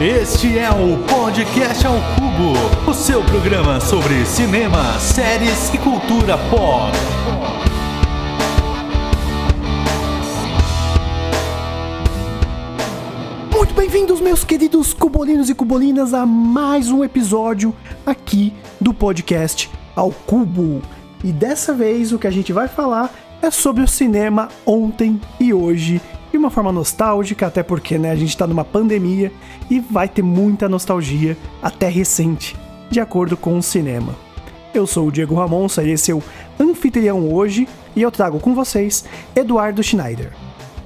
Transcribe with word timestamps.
Este 0.00 0.56
é 0.56 0.70
o 0.70 0.96
Podcast 1.08 1.84
ao 1.84 1.94
Cubo, 2.14 2.88
o 2.88 2.94
seu 2.94 3.20
programa 3.24 3.80
sobre 3.80 4.24
cinema, 4.26 4.96
séries 5.00 5.74
e 5.74 5.78
cultura 5.78 6.38
pop. 6.38 6.92
Muito 13.52 13.74
bem-vindos, 13.74 14.20
meus 14.20 14.44
queridos 14.44 14.94
cubolinos 14.94 15.50
e 15.50 15.54
cubolinas, 15.56 16.14
a 16.14 16.24
mais 16.24 16.92
um 16.92 17.02
episódio 17.02 17.74
aqui 18.06 18.54
do 18.80 18.94
podcast 18.94 19.68
ao 19.96 20.12
Cubo. 20.12 20.80
E 21.24 21.32
dessa 21.32 21.74
vez 21.74 22.12
o 22.12 22.20
que 22.20 22.28
a 22.28 22.30
gente 22.30 22.52
vai 22.52 22.68
falar 22.68 23.12
é 23.42 23.50
sobre 23.50 23.82
o 23.82 23.88
cinema 23.88 24.48
ontem 24.64 25.20
e 25.40 25.52
hoje, 25.52 26.00
de 26.30 26.38
uma 26.38 26.50
forma 26.50 26.72
nostálgica, 26.72 27.46
até 27.46 27.62
porque 27.62 27.98
né, 27.98 28.10
a 28.10 28.16
gente 28.16 28.30
está 28.30 28.46
numa 28.46 28.64
pandemia 28.64 29.32
e 29.70 29.80
vai 29.80 30.08
ter 30.08 30.22
muita 30.22 30.68
nostalgia, 30.68 31.36
até 31.62 31.88
recente, 31.88 32.56
de 32.90 33.00
acordo 33.00 33.36
com 33.36 33.56
o 33.58 33.62
cinema. 33.62 34.14
Eu 34.74 34.86
sou 34.86 35.08
o 35.08 35.12
Diego 35.12 35.34
Ramon, 35.34 35.68
serei 35.68 35.96
seu 35.96 36.22
anfitrião 36.60 37.32
hoje 37.32 37.66
e 37.96 38.02
eu 38.02 38.10
trago 38.10 38.38
com 38.38 38.54
vocês 38.54 39.04
Eduardo 39.34 39.82
Schneider. 39.82 40.32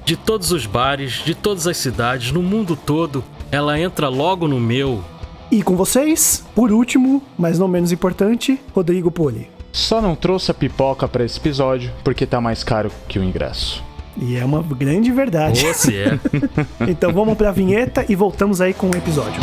De 0.05 0.17
todos 0.17 0.51
os 0.51 0.65
bares, 0.65 1.23
de 1.23 1.35
todas 1.35 1.67
as 1.67 1.77
cidades, 1.77 2.31
no 2.31 2.41
mundo 2.41 2.75
todo, 2.75 3.23
ela 3.51 3.79
entra 3.79 4.09
logo 4.09 4.47
no 4.47 4.59
meu. 4.59 5.03
E 5.51 5.61
com 5.61 5.75
vocês, 5.75 6.43
por 6.55 6.71
último, 6.71 7.21
mas 7.37 7.59
não 7.59 7.67
menos 7.67 7.91
importante, 7.91 8.59
Rodrigo 8.73 9.11
Poli. 9.11 9.49
Só 9.71 10.01
não 10.01 10.15
trouxe 10.15 10.51
a 10.51 10.53
pipoca 10.53 11.07
para 11.07 11.23
esse 11.23 11.39
episódio 11.39 11.91
porque 12.03 12.25
tá 12.25 12.41
mais 12.41 12.63
caro 12.63 12.91
que 13.07 13.17
o 13.17 13.23
ingresso. 13.23 13.83
E 14.17 14.37
é 14.37 14.45
uma 14.45 14.61
grande 14.61 15.11
verdade. 15.11 15.73
Se 15.73 15.97
é. 15.97 16.19
então 16.87 17.11
vamos 17.11 17.35
pra 17.37 17.51
vinheta 17.51 18.05
e 18.07 18.15
voltamos 18.15 18.61
aí 18.61 18.73
com 18.73 18.87
o 18.87 18.95
episódio. 18.95 19.41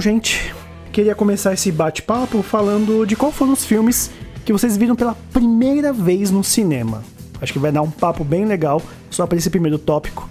Gente, 0.00 0.54
queria 0.92 1.14
começar 1.14 1.52
esse 1.54 1.72
bate-papo 1.72 2.40
falando 2.42 3.04
de 3.04 3.16
qual 3.16 3.32
foram 3.32 3.52
os 3.52 3.64
filmes 3.64 4.10
que 4.44 4.52
vocês 4.52 4.76
viram 4.76 4.94
pela 4.94 5.16
primeira 5.32 5.92
vez 5.92 6.30
no 6.30 6.44
cinema. 6.44 7.02
Acho 7.40 7.52
que 7.52 7.58
vai 7.58 7.72
dar 7.72 7.82
um 7.82 7.90
papo 7.90 8.22
bem 8.22 8.44
legal 8.44 8.80
só 9.10 9.26
para 9.26 9.38
esse 9.38 9.50
primeiro 9.50 9.78
tópico. 9.78 10.28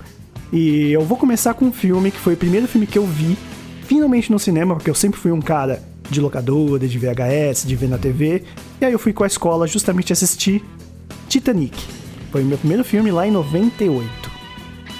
E 0.54 0.92
eu 0.92 1.02
vou 1.02 1.18
começar 1.18 1.54
com 1.54 1.66
um 1.66 1.73
filme 1.73 2.12
que 2.12 2.18
foi 2.18 2.34
o 2.34 2.38
primeiro 2.38 2.68
filme 2.68 2.88
que 2.88 2.98
eu 2.98 3.06
vi 3.06 3.38
finalmente 3.84 4.32
no 4.32 4.40
cinema, 4.40 4.76
porque 4.76 4.90
eu 4.90 4.95
sempre 4.95 5.20
fui 5.20 5.32
um 5.32 5.42
cara 5.42 5.82
de 6.10 6.22
locadora, 6.22 6.88
de 6.88 6.98
VHS, 6.98 7.66
de 7.66 7.76
ver 7.76 7.90
na 7.90 7.98
TV. 7.98 8.44
E 8.80 8.86
aí 8.86 8.94
eu 8.94 9.00
fui 9.00 9.12
com 9.12 9.23
a 9.23 9.28
escola 9.28 9.68
justamente 9.68 10.14
assistir 10.14 10.64
Titanic. 11.28 11.78
Foi 12.32 12.42
o 12.42 12.45
meu 12.45 12.58
primeiro 12.58 12.84
filme 12.86 13.12
lá 13.12 13.28
em 13.28 13.32
98. 13.32 14.32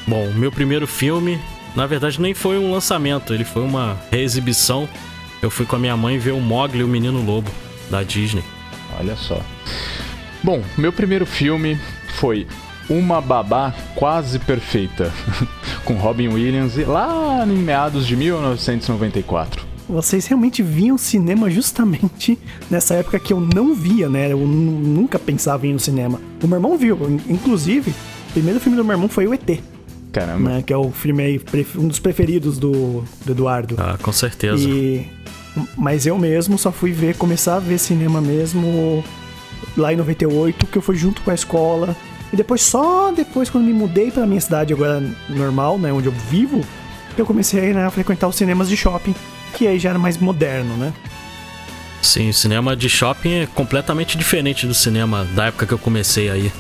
Bom, 0.08 0.34
meu 0.34 0.52
primeiro 0.52 0.88
filme, 0.88 1.40
na 1.78 1.86
verdade, 1.86 2.20
nem 2.20 2.34
foi 2.34 2.58
um 2.58 2.72
lançamento, 2.72 3.36
ele 3.36 3.46
foi 3.46 3.62
uma 3.62 3.96
reexibição. 4.10 4.90
Eu 5.44 5.52
fui 5.52 5.64
com 5.64 5.76
a 5.76 5.80
minha 5.80 5.96
mãe 5.96 6.18
ver 6.18 6.32
o 6.32 6.42
Mogli 6.42 6.80
e 6.80 6.84
o 6.84 6.88
Menino 6.88 7.24
Lobo, 7.24 7.52
da 7.88 8.02
Disney. 8.02 8.44
Olha 9.00 9.16
só. 9.16 9.40
Bom, 10.44 10.64
meu 10.76 10.92
primeiro 10.92 11.24
filme 11.24 11.80
foi 12.16 12.48
Uma 12.90 13.22
Babá 13.22 13.76
Quase 13.94 14.40
Perfeita, 14.40 15.14
com 15.86 15.94
Robin 15.94 16.30
Williams, 16.30 16.76
lá 16.78 17.46
em 17.46 17.60
meados 17.60 18.08
de 18.08 18.16
1994. 18.16 19.64
Vocês 19.88 20.26
realmente 20.26 20.64
viam 20.64 20.98
cinema 20.98 21.48
justamente 21.48 22.40
nessa 22.72 22.96
época 22.96 23.20
que 23.20 23.32
eu 23.32 23.40
não 23.40 23.76
via, 23.76 24.10
né? 24.10 24.32
Eu 24.32 24.40
nunca 24.40 25.20
pensava 25.20 25.68
em 25.68 25.70
ir 25.70 25.74
no 25.74 25.80
cinema. 25.80 26.20
O 26.42 26.48
meu 26.48 26.58
irmão 26.58 26.76
viu, 26.76 26.98
inclusive, 27.30 27.92
o 28.30 28.34
primeiro 28.34 28.60
filme 28.60 28.76
do 28.76 28.84
meu 28.84 28.96
irmão 28.96 29.08
foi 29.08 29.28
o 29.28 29.34
ET. 29.36 29.77
Caramba. 30.20 30.50
Né, 30.50 30.64
que 30.64 30.74
é 30.74 30.78
o 30.78 30.92
filme 30.92 31.24
aí, 31.24 31.42
um 31.76 31.88
dos 31.88 32.00
preferidos 32.00 32.58
do, 32.58 33.04
do 33.24 33.32
Eduardo. 33.32 33.76
Ah, 33.78 33.98
com 34.02 34.12
certeza. 34.12 34.68
E, 34.68 35.08
mas 35.78 36.06
eu 36.06 36.18
mesmo 36.18 36.58
só 36.58 36.72
fui 36.72 36.92
ver, 36.92 37.16
começar 37.16 37.58
a 37.58 37.60
ver 37.60 37.78
cinema 37.78 38.20
mesmo 38.20 39.04
lá 39.76 39.94
em 39.94 39.96
98, 39.96 40.66
que 40.66 40.78
eu 40.78 40.82
fui 40.82 40.96
junto 40.96 41.22
com 41.22 41.32
a 41.32 41.34
escola. 41.34 41.96
E 42.34 42.36
depois, 42.36 42.62
só 42.62 43.12
depois, 43.12 43.50
quando 43.50 43.66
me 43.66 43.74
mudei 43.74 44.12
pra 44.12 44.26
minha 44.26 44.42
cidade 44.42 44.74
agora 44.74 45.02
normal, 45.30 45.78
né, 45.78 45.94
onde 45.94 46.08
eu 46.08 46.14
vivo, 46.30 46.62
eu 47.18 47.26
comecei 47.26 47.74
né, 47.74 47.86
a 47.86 47.92
frequentar 47.92 48.28
os 48.28 48.36
cinemas 48.36 48.68
de 48.68 48.76
shopping, 48.76 49.16
que 49.54 49.68
aí 49.68 49.80
já 49.80 49.92
era 49.92 50.00
mais 50.00 50.18
moderno, 50.18 50.76
né? 50.78 50.94
Sim, 52.02 52.30
o 52.30 52.34
cinema 52.34 52.76
de 52.76 52.90
shopping 52.90 53.34
é 53.42 53.48
completamente 53.48 54.18
diferente 54.18 54.68
do 54.68 54.74
cinema 54.74 55.26
da 55.36 55.46
época 55.46 55.66
que 55.66 55.74
eu 55.74 55.80
comecei 55.80 56.30
aí. 56.30 56.52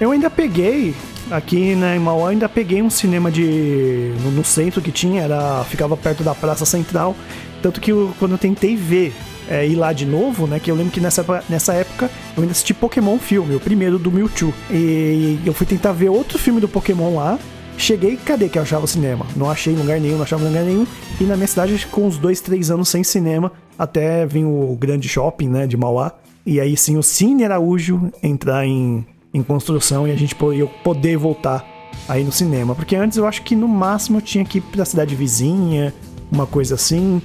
Eu 0.00 0.10
ainda 0.10 0.30
peguei, 0.30 0.94
aqui 1.30 1.74
né, 1.74 1.96
em 1.96 1.98
Mauá, 1.98 2.30
ainda 2.30 2.48
peguei 2.48 2.82
um 2.82 2.90
cinema 2.90 3.30
de 3.30 4.12
no, 4.22 4.30
no, 4.30 4.44
centro 4.44 4.80
que 4.80 4.92
tinha, 4.92 5.22
era 5.22 5.64
ficava 5.64 5.96
perto 5.96 6.22
da 6.22 6.34
Praça 6.34 6.64
Central. 6.64 7.16
Tanto 7.62 7.80
que 7.80 7.92
eu, 7.92 8.12
quando 8.18 8.32
eu 8.32 8.38
tentei 8.38 8.76
ver, 8.76 9.12
é, 9.48 9.66
ir 9.66 9.76
lá 9.76 9.92
de 9.92 10.06
novo, 10.06 10.46
né? 10.46 10.60
Que 10.60 10.70
eu 10.70 10.74
lembro 10.74 10.92
que 10.92 11.00
nessa, 11.00 11.24
nessa 11.48 11.74
época 11.74 12.10
eu 12.36 12.42
ainda 12.42 12.52
assisti 12.52 12.74
Pokémon 12.74 13.18
filme, 13.18 13.54
o 13.54 13.60
primeiro 13.60 13.98
do 13.98 14.10
Mewtwo. 14.10 14.52
E 14.70 15.38
eu 15.44 15.52
fui 15.52 15.66
tentar 15.66 15.92
ver 15.92 16.08
outro 16.08 16.38
filme 16.38 16.60
do 16.60 16.68
Pokémon 16.68 17.16
lá. 17.16 17.38
Cheguei, 17.78 18.16
cadê 18.16 18.48
que 18.48 18.58
eu 18.58 18.62
achava 18.62 18.86
o 18.86 18.88
cinema? 18.88 19.26
Não 19.36 19.50
achei 19.50 19.74
em 19.74 19.76
lugar 19.76 20.00
nenhum, 20.00 20.16
não 20.16 20.22
achava 20.22 20.42
em 20.44 20.48
lugar 20.48 20.64
nenhum. 20.64 20.86
E 21.20 21.24
na 21.24 21.36
minha 21.36 21.46
cidade, 21.46 21.86
com 21.90 22.06
uns 22.06 22.16
dois, 22.16 22.40
três 22.40 22.70
anos 22.70 22.88
sem 22.88 23.04
cinema, 23.04 23.52
até 23.78 24.24
vim 24.24 24.44
o 24.44 24.76
grande 24.80 25.08
shopping, 25.08 25.48
né, 25.48 25.66
de 25.66 25.76
Mauá. 25.76 26.12
E 26.44 26.58
aí 26.58 26.76
sim, 26.76 26.96
o 26.96 27.02
Cine 27.02 27.44
Araújo 27.44 28.10
entrar 28.22 28.64
em, 28.64 29.04
em 29.36 29.42
construção 29.42 30.08
e 30.08 30.10
a 30.10 30.16
gente 30.16 30.34
eu 30.40 30.68
poder 30.82 31.16
voltar 31.16 31.64
aí 32.08 32.24
no 32.24 32.32
cinema. 32.32 32.74
Porque 32.74 32.96
antes 32.96 33.18
eu 33.18 33.26
acho 33.26 33.42
que 33.42 33.54
no 33.54 33.68
máximo 33.68 34.18
eu 34.18 34.22
tinha 34.22 34.44
que 34.44 34.58
ir 34.58 34.60
pra 34.60 34.84
cidade 34.84 35.14
vizinha, 35.14 35.92
uma 36.30 36.46
coisa 36.46 36.74
assim. 36.74 37.20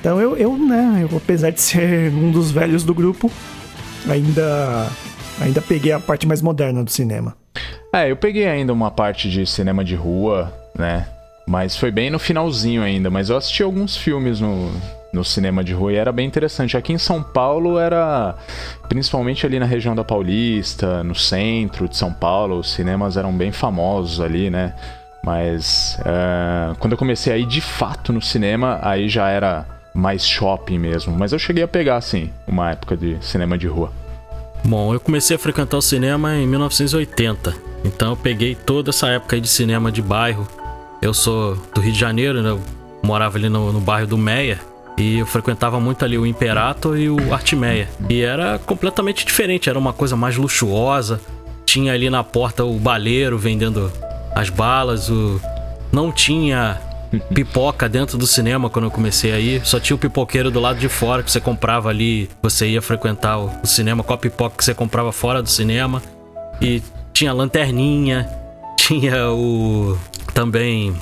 Então 0.00 0.20
eu, 0.20 0.36
eu 0.36 0.56
né, 0.56 1.06
eu, 1.10 1.16
apesar 1.16 1.50
de 1.50 1.60
ser 1.60 2.12
um 2.14 2.30
dos 2.30 2.50
velhos 2.50 2.84
do 2.84 2.94
grupo, 2.94 3.30
ainda, 4.08 4.88
ainda 5.40 5.60
peguei 5.60 5.92
a 5.92 6.00
parte 6.00 6.26
mais 6.26 6.40
moderna 6.40 6.84
do 6.84 6.90
cinema. 6.90 7.36
É, 7.92 8.10
eu 8.10 8.16
peguei 8.16 8.46
ainda 8.46 8.72
uma 8.72 8.90
parte 8.90 9.30
de 9.30 9.46
cinema 9.46 9.84
de 9.84 9.94
rua, 9.94 10.52
né? 10.78 11.08
Mas 11.46 11.76
foi 11.76 11.90
bem 11.90 12.10
no 12.10 12.18
finalzinho 12.18 12.82
ainda. 12.82 13.08
Mas 13.08 13.30
eu 13.30 13.36
assisti 13.36 13.62
alguns 13.62 13.96
filmes 13.96 14.40
no, 14.40 14.70
no 15.12 15.24
cinema 15.24 15.64
de 15.64 15.72
rua 15.72 15.92
e 15.92 15.96
era 15.96 16.12
bem 16.12 16.26
interessante. 16.26 16.76
Aqui 16.76 16.92
em 16.92 16.98
São 16.98 17.22
Paulo 17.22 17.78
era 17.78 18.34
principalmente 18.88 19.46
ali 19.46 19.58
na 19.58 19.66
região 19.66 19.94
da 19.94 20.04
Paulista, 20.04 21.02
no 21.02 21.14
centro 21.14 21.88
de 21.88 21.96
São 21.96 22.12
Paulo, 22.12 22.58
os 22.58 22.72
cinemas 22.72 23.16
eram 23.16 23.32
bem 23.32 23.52
famosos 23.52 24.20
ali, 24.20 24.50
né? 24.50 24.74
Mas 25.24 25.98
uh, 26.00 26.74
quando 26.78 26.92
eu 26.92 26.98
comecei 26.98 27.32
a 27.32 27.36
ir 27.36 27.46
de 27.46 27.60
fato 27.60 28.12
no 28.12 28.22
cinema, 28.22 28.78
aí 28.82 29.08
já 29.08 29.28
era 29.28 29.66
mais 29.92 30.26
shopping 30.26 30.78
mesmo. 30.78 31.14
Mas 31.16 31.32
eu 31.32 31.38
cheguei 31.38 31.62
a 31.62 31.68
pegar, 31.68 31.96
assim, 31.96 32.30
uma 32.46 32.70
época 32.70 32.96
de 32.96 33.18
cinema 33.20 33.58
de 33.58 33.66
rua. 33.66 33.92
Bom, 34.64 34.92
eu 34.92 35.00
comecei 35.00 35.36
a 35.36 35.38
frequentar 35.38 35.76
o 35.76 35.82
cinema 35.82 36.34
em 36.36 36.46
1980. 36.46 37.54
Então 37.84 38.10
eu 38.10 38.16
peguei 38.16 38.54
toda 38.54 38.90
essa 38.90 39.08
época 39.08 39.40
de 39.40 39.48
cinema 39.48 39.90
de 39.90 40.02
bairro. 40.02 40.46
Eu 41.00 41.14
sou 41.14 41.56
do 41.74 41.80
Rio 41.80 41.92
de 41.92 41.98
Janeiro, 41.98 42.42
né? 42.42 42.50
Eu 42.50 42.60
morava 43.02 43.38
ali 43.38 43.48
no, 43.48 43.72
no 43.72 43.80
bairro 43.80 44.06
do 44.06 44.18
Meia. 44.18 44.58
E 44.98 45.18
eu 45.18 45.26
frequentava 45.26 45.78
muito 45.78 46.04
ali 46.04 46.18
o 46.18 46.26
Imperator 46.26 46.98
e 46.98 47.08
o 47.08 47.32
Artimeia. 47.32 47.88
E 48.08 48.20
era 48.20 48.58
completamente 48.58 49.24
diferente, 49.24 49.70
era 49.70 49.78
uma 49.78 49.92
coisa 49.92 50.16
mais 50.16 50.36
luxuosa. 50.36 51.20
Tinha 51.64 51.92
ali 51.92 52.10
na 52.10 52.24
porta 52.24 52.64
o 52.64 52.74
baleiro 52.74 53.38
vendendo 53.38 53.92
as 54.34 54.50
balas, 54.50 55.08
o... 55.08 55.40
não 55.92 56.10
tinha 56.10 56.80
pipoca 57.32 57.88
dentro 57.88 58.18
do 58.18 58.26
cinema 58.26 58.68
quando 58.68 58.86
eu 58.86 58.90
comecei 58.90 59.32
aí. 59.32 59.60
Só 59.64 59.78
tinha 59.78 59.94
o 59.94 59.98
pipoqueiro 59.98 60.50
do 60.50 60.58
lado 60.58 60.78
de 60.78 60.88
fora 60.88 61.22
que 61.22 61.30
você 61.30 61.40
comprava 61.40 61.88
ali. 61.88 62.28
Você 62.42 62.68
ia 62.68 62.82
frequentar 62.82 63.38
o 63.38 63.66
cinema 63.66 64.02
com 64.02 64.12
a 64.12 64.18
pipoca 64.18 64.56
que 64.56 64.64
você 64.64 64.74
comprava 64.74 65.12
fora 65.12 65.42
do 65.42 65.48
cinema. 65.48 66.02
E 66.60 66.82
tinha 67.12 67.32
lanterninha, 67.32 68.28
tinha 68.76 69.30
o. 69.30 69.96
Também. 70.34 70.94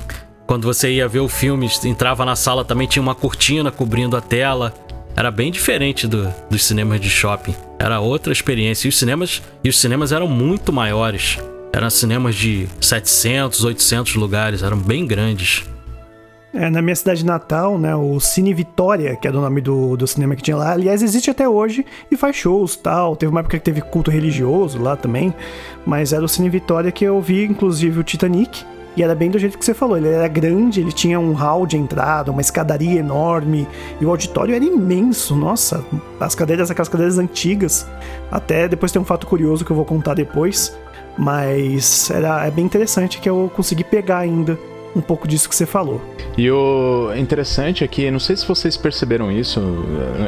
Quando 0.47 0.63
você 0.63 0.89
ia 0.89 1.09
ver 1.09 1.19
o 1.19 1.27
filme, 1.27 1.69
entrava 1.83 2.23
na 2.23 2.33
sala 2.33 2.63
também 2.63 2.87
tinha 2.87 3.03
uma 3.03 3.13
cortina 3.13 3.69
cobrindo 3.69 4.15
a 4.15 4.21
tela. 4.21 4.73
Era 5.13 5.29
bem 5.29 5.51
diferente 5.51 6.07
do, 6.07 6.33
dos 6.49 6.63
cinemas 6.63 7.01
de 7.01 7.09
shopping. 7.09 7.53
Era 7.77 7.99
outra 7.99 8.31
experiência. 8.31 8.87
E 8.87 8.89
os 8.89 8.97
cinemas, 8.97 9.43
e 9.61 9.67
os 9.67 9.77
cinemas 9.77 10.13
eram 10.13 10.25
muito 10.25 10.71
maiores. 10.71 11.37
Eram 11.73 11.89
cinemas 11.89 12.33
de 12.33 12.65
700, 12.79 13.65
800 13.65 14.15
lugares, 14.15 14.63
eram 14.63 14.77
bem 14.77 15.05
grandes. 15.05 15.65
É, 16.53 16.69
na 16.69 16.81
minha 16.81 16.95
cidade 16.95 17.25
natal, 17.25 17.77
né, 17.77 17.93
o 17.93 18.17
Cine 18.21 18.53
Vitória, 18.53 19.17
que 19.17 19.27
é 19.27 19.31
do 19.31 19.41
nome 19.41 19.59
do, 19.59 19.97
do 19.97 20.07
cinema 20.07 20.33
que 20.33 20.41
tinha 20.41 20.55
lá, 20.55 20.71
aliás, 20.71 21.03
existe 21.03 21.29
até 21.29 21.47
hoje 21.47 21.85
e 22.09 22.15
faz 22.15 22.37
shows 22.37 22.77
tal. 22.77 23.17
Teve 23.17 23.29
uma 23.29 23.41
época 23.41 23.59
que 23.59 23.65
teve 23.65 23.81
culto 23.81 24.09
religioso 24.09 24.81
lá 24.81 24.95
também, 24.95 25.33
mas 25.85 26.13
era 26.13 26.23
o 26.23 26.27
Cine 26.27 26.49
Vitória 26.49 26.89
que 26.89 27.03
eu 27.03 27.19
vi, 27.21 27.43
inclusive, 27.43 27.99
o 27.99 28.03
Titanic. 28.03 28.65
E 28.97 29.03
era 29.03 29.13
bem 29.13 29.29
do 29.29 29.37
jeito 29.37 29.59
que 29.59 29.63
você 29.63 29.75
falou, 29.75 29.95
ele 29.95 30.07
era 30.07 30.27
grande, 30.27 30.81
ele 30.81 30.91
tinha 30.91 31.19
um 31.19 31.33
hall 31.33 31.67
de 31.67 31.77
entrada, 31.77 32.31
uma 32.31 32.41
escadaria 32.41 32.99
enorme, 32.99 33.67
e 34.01 34.05
o 34.05 34.09
auditório 34.09 34.55
era 34.55 34.65
imenso, 34.65 35.35
nossa, 35.35 35.85
as 36.19 36.33
cadeiras, 36.33 36.71
aquelas 36.71 36.89
cadeiras 36.89 37.19
antigas. 37.19 37.87
Até 38.31 38.67
depois 38.67 38.91
tem 38.91 38.99
um 38.99 39.05
fato 39.05 39.27
curioso 39.27 39.63
que 39.63 39.69
eu 39.69 39.75
vou 39.75 39.85
contar 39.85 40.15
depois, 40.15 40.75
mas 41.15 42.09
era, 42.09 42.47
é 42.47 42.49
bem 42.49 42.65
interessante 42.65 43.19
que 43.19 43.29
eu 43.29 43.51
consegui 43.55 43.83
pegar 43.83 44.17
ainda 44.17 44.57
um 44.97 45.01
pouco 45.01 45.27
disso 45.27 45.47
que 45.47 45.55
você 45.55 45.65
falou. 45.65 46.01
E 46.37 46.49
o 46.49 47.11
interessante 47.15 47.83
é 47.83 47.87
que, 47.87 48.09
não 48.11 48.19
sei 48.19 48.35
se 48.35 48.47
vocês 48.47 48.75
perceberam 48.75 49.31
isso, 49.31 49.61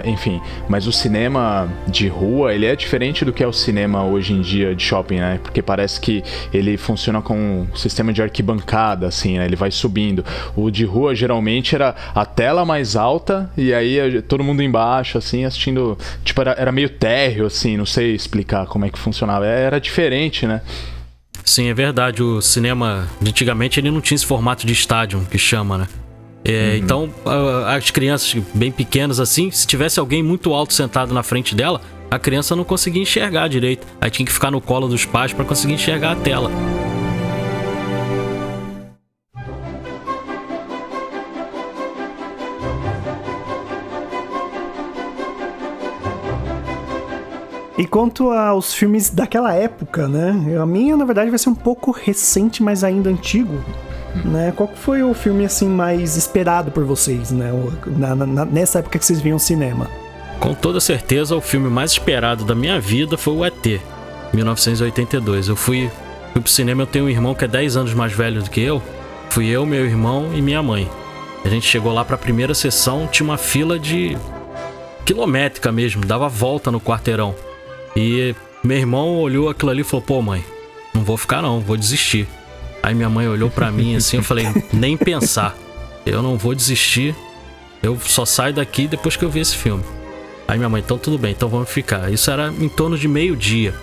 enfim, 0.05 0.41
mas 0.67 0.87
o 0.87 0.91
cinema 0.91 1.67
de 1.87 2.07
rua, 2.07 2.53
ele 2.53 2.65
é 2.65 2.75
diferente 2.75 3.25
do 3.25 3.33
que 3.33 3.43
é 3.43 3.47
o 3.47 3.53
cinema 3.53 4.03
hoje 4.03 4.33
em 4.33 4.41
dia 4.41 4.75
de 4.75 4.83
shopping, 4.83 5.17
né? 5.17 5.39
Porque 5.41 5.61
parece 5.61 5.99
que 5.99 6.23
ele 6.53 6.77
funciona 6.77 7.21
com 7.21 7.35
um 7.35 7.75
sistema 7.75 8.13
de 8.13 8.21
arquibancada, 8.21 9.07
assim, 9.07 9.37
né? 9.37 9.45
Ele 9.45 9.55
vai 9.55 9.71
subindo. 9.71 10.23
O 10.55 10.69
de 10.69 10.85
rua, 10.85 11.15
geralmente, 11.15 11.75
era 11.75 11.95
a 12.13 12.25
tela 12.25 12.65
mais 12.65 12.95
alta 12.95 13.49
e 13.57 13.73
aí 13.73 14.21
todo 14.23 14.43
mundo 14.43 14.61
embaixo, 14.61 15.17
assim, 15.17 15.45
assistindo... 15.45 15.97
Tipo, 16.23 16.41
era, 16.41 16.51
era 16.51 16.71
meio 16.71 16.89
térreo, 16.89 17.45
assim, 17.45 17.77
não 17.77 17.85
sei 17.85 18.13
explicar 18.13 18.65
como 18.67 18.85
é 18.85 18.89
que 18.89 18.99
funcionava. 18.99 19.45
Era 19.45 19.79
diferente, 19.79 20.45
né? 20.45 20.61
Sim, 21.43 21.67
é 21.67 21.73
verdade. 21.73 22.21
O 22.21 22.41
cinema, 22.41 23.07
antigamente, 23.21 23.79
ele 23.79 23.91
não 23.91 24.01
tinha 24.01 24.15
esse 24.15 24.25
formato 24.25 24.65
de 24.65 24.73
estádio 24.73 25.25
que 25.29 25.37
chama, 25.37 25.77
né? 25.77 25.87
É, 26.43 26.71
uhum. 26.71 26.75
Então, 26.77 27.09
as 27.67 27.91
crianças 27.91 28.41
bem 28.53 28.71
pequenas 28.71 29.19
assim, 29.19 29.51
se 29.51 29.67
tivesse 29.67 29.99
alguém 29.99 30.23
muito 30.23 30.53
alto 30.53 30.73
sentado 30.73 31.13
na 31.13 31.23
frente 31.23 31.53
dela, 31.53 31.81
a 32.09 32.17
criança 32.17 32.55
não 32.55 32.63
conseguia 32.63 33.01
enxergar 33.01 33.47
direito. 33.47 33.85
Aí 33.99 34.09
tinha 34.09 34.25
que 34.25 34.31
ficar 34.31 34.51
no 34.51 34.61
colo 34.61 34.87
dos 34.87 35.05
pais 35.05 35.33
para 35.33 35.45
conseguir 35.45 35.73
enxergar 35.73 36.13
a 36.13 36.15
tela. 36.15 36.51
E 47.79 47.87
quanto 47.87 48.29
aos 48.31 48.73
filmes 48.73 49.09
daquela 49.09 49.53
época, 49.53 50.05
né? 50.05 50.57
A 50.61 50.65
minha, 50.65 50.97
na 50.97 51.05
verdade, 51.05 51.29
vai 51.29 51.39
ser 51.39 51.47
um 51.47 51.55
pouco 51.55 51.91
recente, 51.91 52.61
mas 52.61 52.83
ainda 52.83 53.09
antigo. 53.09 53.63
Né? 54.25 54.51
Qual 54.53 54.69
foi 54.75 55.01
o 55.01 55.13
filme 55.13 55.45
assim 55.45 55.69
mais 55.69 56.17
esperado 56.17 56.71
por 56.71 56.83
vocês, 56.83 57.31
né? 57.31 57.53
Na, 57.87 58.13
na, 58.17 58.43
nessa 58.43 58.79
época 58.79 58.99
que 58.99 59.05
vocês 59.05 59.21
viam 59.21 59.39
cinema? 59.39 59.89
Com 60.41 60.53
toda 60.53 60.81
certeza, 60.81 61.37
o 61.37 61.39
filme 61.39 61.69
mais 61.69 61.91
esperado 61.91 62.43
da 62.43 62.53
minha 62.53 62.81
vida 62.81 63.17
foi 63.17 63.33
o 63.33 63.45
ET, 63.45 63.79
1982. 64.33 65.47
Eu 65.47 65.55
fui, 65.55 65.89
fui 66.33 66.41
pro 66.41 66.51
cinema, 66.51 66.81
eu 66.81 66.87
tenho 66.87 67.05
um 67.05 67.09
irmão 67.09 67.33
que 67.33 67.45
é 67.45 67.47
10 67.47 67.77
anos 67.77 67.93
mais 67.93 68.11
velho 68.11 68.43
do 68.43 68.49
que 68.49 68.59
eu. 68.59 68.83
Fui 69.29 69.47
eu, 69.47 69.65
meu 69.65 69.85
irmão 69.85 70.31
e 70.33 70.41
minha 70.41 70.61
mãe. 70.61 70.89
A 71.45 71.47
gente 71.47 71.65
chegou 71.65 71.93
lá 71.93 72.03
para 72.03 72.15
a 72.15 72.19
primeira 72.19 72.53
sessão, 72.53 73.07
tinha 73.07 73.25
uma 73.25 73.37
fila 73.37 73.79
de 73.79 74.17
quilométrica 75.05 75.71
mesmo, 75.71 76.03
dava 76.03 76.27
volta 76.27 76.69
no 76.69 76.81
quarteirão. 76.81 77.33
E 77.95 78.35
meu 78.63 78.77
irmão 78.77 79.17
olhou 79.17 79.49
aquilo 79.49 79.71
ali 79.71 79.81
e 79.81 79.83
falou: 79.83 80.05
pô, 80.05 80.21
mãe, 80.21 80.43
não 80.93 81.03
vou 81.03 81.17
ficar 81.17 81.41
não, 81.41 81.59
vou 81.59 81.77
desistir. 81.77 82.27
Aí 82.81 82.93
minha 82.93 83.09
mãe 83.09 83.27
olhou 83.27 83.49
para 83.49 83.71
mim 83.71 83.95
assim, 83.95 84.17
eu 84.17 84.23
falei: 84.23 84.45
nem 84.73 84.97
pensar, 84.97 85.55
eu 86.05 86.21
não 86.21 86.37
vou 86.37 86.55
desistir, 86.55 87.15
eu 87.81 87.99
só 87.99 88.25
saio 88.25 88.53
daqui 88.53 88.87
depois 88.87 89.15
que 89.15 89.23
eu 89.23 89.29
ver 89.29 89.41
esse 89.41 89.55
filme. 89.55 89.83
Aí 90.47 90.57
minha 90.57 90.69
mãe, 90.69 90.81
então 90.83 90.97
tudo 90.97 91.17
bem, 91.17 91.31
então 91.31 91.47
vamos 91.47 91.69
ficar. 91.69 92.11
Isso 92.11 92.31
era 92.31 92.51
em 92.59 92.67
torno 92.67 92.97
de 92.97 93.07
meio-dia. 93.07 93.73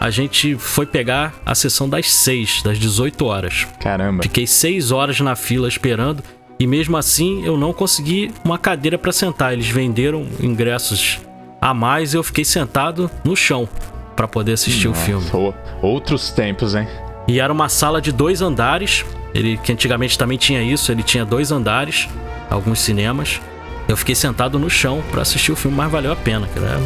A 0.00 0.10
gente 0.10 0.54
foi 0.56 0.86
pegar 0.86 1.34
a 1.44 1.54
sessão 1.54 1.88
das 1.88 2.10
6, 2.10 2.62
das 2.62 2.78
18 2.78 3.26
horas. 3.26 3.66
Caramba. 3.80 4.22
Fiquei 4.22 4.46
6 4.46 4.92
horas 4.92 5.20
na 5.20 5.34
fila 5.34 5.68
esperando 5.68 6.22
e 6.58 6.66
mesmo 6.66 6.96
assim 6.96 7.44
eu 7.44 7.56
não 7.56 7.72
consegui 7.72 8.32
uma 8.44 8.56
cadeira 8.58 8.96
para 8.96 9.12
sentar. 9.12 9.52
Eles 9.52 9.68
venderam 9.68 10.26
ingressos 10.40 11.20
a 11.60 11.74
mais 11.74 12.14
eu 12.14 12.22
fiquei 12.22 12.44
sentado 12.44 13.10
no 13.24 13.36
chão 13.36 13.68
para 14.14 14.26
poder 14.26 14.52
assistir 14.52 14.88
Nossa, 14.88 15.00
o 15.00 15.04
filme. 15.04 15.54
Outros 15.82 16.30
tempos, 16.30 16.74
hein? 16.74 16.88
E 17.26 17.40
era 17.40 17.52
uma 17.52 17.68
sala 17.68 18.00
de 18.00 18.10
dois 18.12 18.40
andares. 18.40 19.04
Ele 19.34 19.56
que 19.58 19.72
antigamente 19.72 20.18
também 20.18 20.38
tinha 20.38 20.62
isso, 20.62 20.90
ele 20.90 21.02
tinha 21.02 21.24
dois 21.24 21.52
andares, 21.52 22.08
alguns 22.50 22.80
cinemas. 22.80 23.40
Eu 23.86 23.96
fiquei 23.96 24.14
sentado 24.14 24.58
no 24.58 24.70
chão 24.70 25.02
para 25.10 25.22
assistir 25.22 25.52
o 25.52 25.56
filme, 25.56 25.76
mas 25.76 25.90
valeu 25.90 26.12
a 26.12 26.16
pena, 26.16 26.48
cara. 26.48 26.80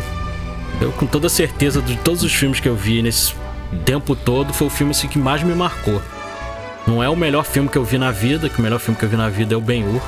Eu 0.81 0.91
com 0.93 1.07
toda 1.07 1.29
certeza 1.29 1.81
de 1.81 1.97
todos 1.97 2.23
os 2.23 2.33
filmes 2.33 2.59
que 2.59 2.69
eu 2.69 2.75
vi 2.75 3.03
nesse 3.03 3.35
tempo 3.85 4.15
todo, 4.17 4.53
foi 4.53 4.67
o 4.67 4.71
filme 4.71 4.91
assim, 4.91 5.09
que 5.09 5.19
mais 5.19 5.43
me 5.43 5.55
marcou. 5.55 6.03
Não 6.87 7.03
é 7.03 7.09
o 7.09 7.17
melhor 7.17 7.45
filme 7.45 7.69
que 7.69 7.79
eu 7.79 7.85
vi 7.85 7.97
na 7.97 8.11
vida, 8.11 8.49
que 8.49 8.59
o 8.59 8.63
melhor 8.63 8.81
filme 8.81 8.99
que 8.99 9.05
eu 9.05 9.09
vi 9.09 9.17
na 9.17 9.29
vida 9.29 9.55
é 9.55 9.57
o 9.57 9.61
Ben-Hur 9.61 10.03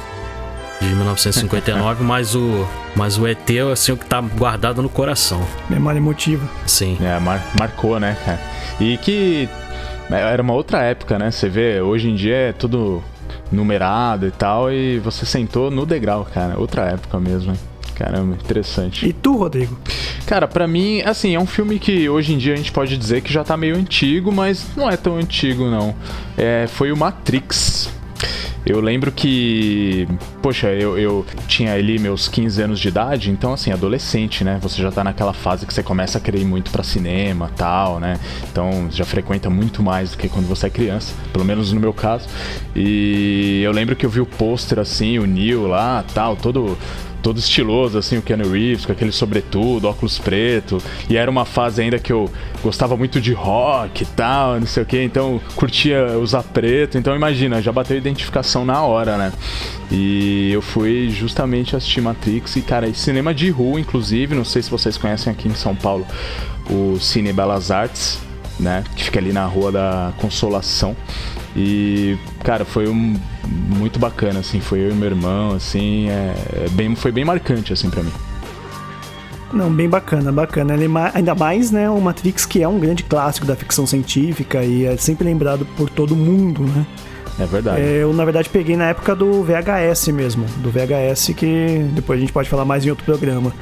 de 0.81 0.89
1959, 0.89 2.03
mas 2.05 2.35
o 2.35 2.67
mas 2.97 3.19
o 3.19 3.27
ET 3.27 3.51
é 3.51 3.73
assim 3.73 3.93
o 3.93 3.97
que 3.97 4.07
tá 4.07 4.21
guardado 4.21 4.83
no 4.83 4.89
coração. 4.89 5.45
Memória 5.69 5.99
emotiva. 5.99 6.49
Sim. 6.67 6.97
É, 7.01 7.19
mar, 7.19 7.45
marcou, 7.59 7.99
né, 7.99 8.17
cara? 8.25 8.41
E 8.81 8.97
que 8.99 9.49
é, 10.11 10.21
era 10.21 10.43
uma 10.43 10.55
outra 10.55 10.83
época, 10.83 11.19
né? 11.19 11.31
Você 11.31 11.49
vê, 11.49 11.81
hoje 11.81 12.09
em 12.09 12.15
dia 12.15 12.37
é 12.37 12.53
tudo 12.53 13.03
numerado 13.51 14.27
e 14.27 14.31
tal, 14.31 14.73
e 14.73 14.99
você 14.99 15.25
sentou 15.25 15.71
no 15.71 15.87
degrau, 15.87 16.25
cara. 16.25 16.59
Outra 16.59 16.83
época 16.87 17.19
mesmo, 17.19 17.53
hein? 17.53 17.59
Caramba, 17.95 18.35
interessante. 18.35 19.09
E 19.09 19.13
tu, 19.13 19.37
Rodrigo? 19.37 19.79
Cara, 20.27 20.49
para 20.49 20.67
mim, 20.67 21.01
assim, 21.03 21.35
é 21.35 21.39
um 21.39 21.47
filme 21.47 21.79
que 21.79 22.09
hoje 22.09 22.33
em 22.33 22.39
dia 22.39 22.55
a 22.55 22.57
gente 22.57 22.73
pode 22.73 22.97
dizer 22.97 23.21
que 23.21 23.33
já 23.33 23.45
tá 23.45 23.57
meio 23.57 23.77
antigo, 23.77 24.33
mas 24.33 24.67
não 24.77 24.91
é 24.91 24.97
tão 24.97 25.17
antigo, 25.17 25.71
não. 25.71 25.95
É, 26.37 26.67
foi 26.67 26.91
o 26.91 26.97
Matrix. 26.97 27.89
Eu 28.67 28.81
lembro 28.81 29.13
que, 29.13 30.09
poxa, 30.41 30.69
eu, 30.69 30.99
eu 30.99 31.27
tinha 31.47 31.75
ali 31.75 31.99
meus 31.99 32.29
15 32.29 32.63
anos 32.63 32.81
de 32.81 32.89
idade, 32.89 33.31
então 33.31 33.53
assim, 33.53 33.71
adolescente, 33.71 34.43
né? 34.43 34.59
Você 34.63 34.81
já 34.81 34.91
tá 34.91 35.05
naquela 35.05 35.35
fase 35.35 35.67
que 35.67 35.75
você 35.75 35.83
começa 35.83 36.17
a 36.17 36.21
querer 36.21 36.45
muito 36.47 36.71
para 36.71 36.83
cinema, 36.83 37.51
tal, 37.57 38.01
né? 38.01 38.19
Então 38.51 38.89
já 38.91 39.05
frequenta 39.05 39.51
muito 39.51 39.83
mais 39.83 40.13
do 40.13 40.17
que 40.17 40.29
quando 40.31 40.47
você 40.47 40.69
é 40.69 40.71
criança, 40.71 41.15
pelo 41.33 41.45
menos 41.45 41.73
no 41.73 41.81
meu 41.81 41.93
caso. 41.93 42.27
E 42.75 43.61
eu 43.63 43.71
lembro 43.71 43.95
que 43.95 44.07
eu 44.07 44.11
vi 44.11 44.21
o 44.21 44.27
pôster 44.27 44.79
assim, 44.79 45.19
o 45.19 45.27
Neil 45.27 45.67
lá, 45.67 46.03
tal, 46.15 46.35
todo 46.35 46.79
todo 47.25 47.39
estiloso, 47.39 47.97
assim, 47.97 48.19
o 48.19 48.23
Keanu 48.23 48.51
Reeves, 48.51 48.85
com 48.85 48.93
aquele 48.93 49.11
sobretudo, 49.11 49.89
óculos 49.89 50.19
preto. 50.19 50.77
E 51.09 51.17
era 51.17 51.31
uma 51.31 51.47
fase 51.47 51.81
ainda 51.81 51.99
que 51.99 52.13
eu 52.13 52.31
gostava 52.63 52.99
muito 52.99 53.19
de 53.19 53.33
rock 53.33 54.03
e 54.03 54.07
tal, 54.07 54.61
não 54.61 54.67
sei 54.67 54.83
o 54.83 54.87
que, 54.87 55.03
então 55.03 55.41
curtia 55.57 56.19
usar 56.19 56.43
preto. 56.43 56.99
Então 56.99 57.17
imagina, 57.17 57.63
já 57.63 57.73
bateu 57.73 57.97
identificação 57.97 58.67
na 58.67 58.83
hora, 58.83 59.17
né? 59.17 59.33
E 59.91 60.53
eu 60.53 60.61
fui 60.61 61.09
justamente 61.09 61.75
assistir 61.75 62.03
Matrix 62.03 62.57
e, 62.57 62.61
cara, 62.61 62.93
cinema 62.93 63.33
de 63.33 63.49
rua, 63.49 63.81
inclusive, 63.81 64.35
não 64.35 64.45
sei 64.45 64.61
se 64.61 64.71
vocês 64.71 64.99
conhecem 64.99 65.33
aqui 65.33 65.49
em 65.49 65.55
São 65.55 65.75
Paulo 65.75 66.07
o 66.69 66.99
Cine 67.01 67.33
Belas 67.33 67.71
Artes, 67.71 68.19
né? 68.61 68.85
Que 68.95 69.05
fica 69.05 69.19
ali 69.19 69.33
na 69.33 69.47
Rua 69.47 69.73
da 69.73 70.13
Consolação. 70.19 70.95
E, 71.57 72.19
cara, 72.43 72.67
foi 72.67 72.87
um 72.87 73.17
muito 73.47 73.99
bacana, 73.99 74.41
assim, 74.41 74.61
foi 74.61 74.81
eu 74.81 74.91
e 74.91 74.95
meu 74.95 75.09
irmão, 75.09 75.53
assim, 75.53 76.09
é, 76.09 76.35
é 76.65 76.69
bem, 76.71 76.95
foi 76.95 77.13
bem 77.13 77.25
marcante, 77.25 77.73
assim, 77.73 77.91
para 77.91 78.03
mim. 78.03 78.13
Não, 79.53 79.71
bem 79.71 79.89
bacana, 79.89 80.33
bacana. 80.33 80.75
Ele, 80.75 80.87
é 80.87 81.11
ainda 81.15 81.35
mais, 81.35 81.71
né, 81.71 81.89
o 81.89 82.01
Matrix, 82.01 82.45
que 82.45 82.63
é 82.63 82.69
um 82.69 82.79
grande 82.79 83.05
clássico 83.05 83.47
da 83.47 83.55
ficção 83.55 83.87
científica 83.87 84.65
e 84.65 84.85
é 84.85 84.97
sempre 84.97 85.25
lembrado 85.25 85.65
por 85.77 85.89
todo 85.89 86.17
mundo, 86.17 86.63
né? 86.63 86.85
É 87.39 87.47
verdade. 87.47 87.81
É, 87.81 88.03
eu, 88.03 88.13
na 88.13 88.25
verdade, 88.25 88.49
peguei 88.49 88.77
na 88.77 88.87
época 88.87 89.15
do 89.15 89.43
VHS 89.43 90.09
mesmo. 90.09 90.45
Do 90.59 90.71
VHS, 90.71 91.33
que 91.37 91.87
depois 91.93 92.19
a 92.19 92.21
gente 92.21 92.33
pode 92.33 92.49
falar 92.49 92.65
mais 92.65 92.85
em 92.85 92.91
outro 92.91 93.05
programa. 93.05 93.53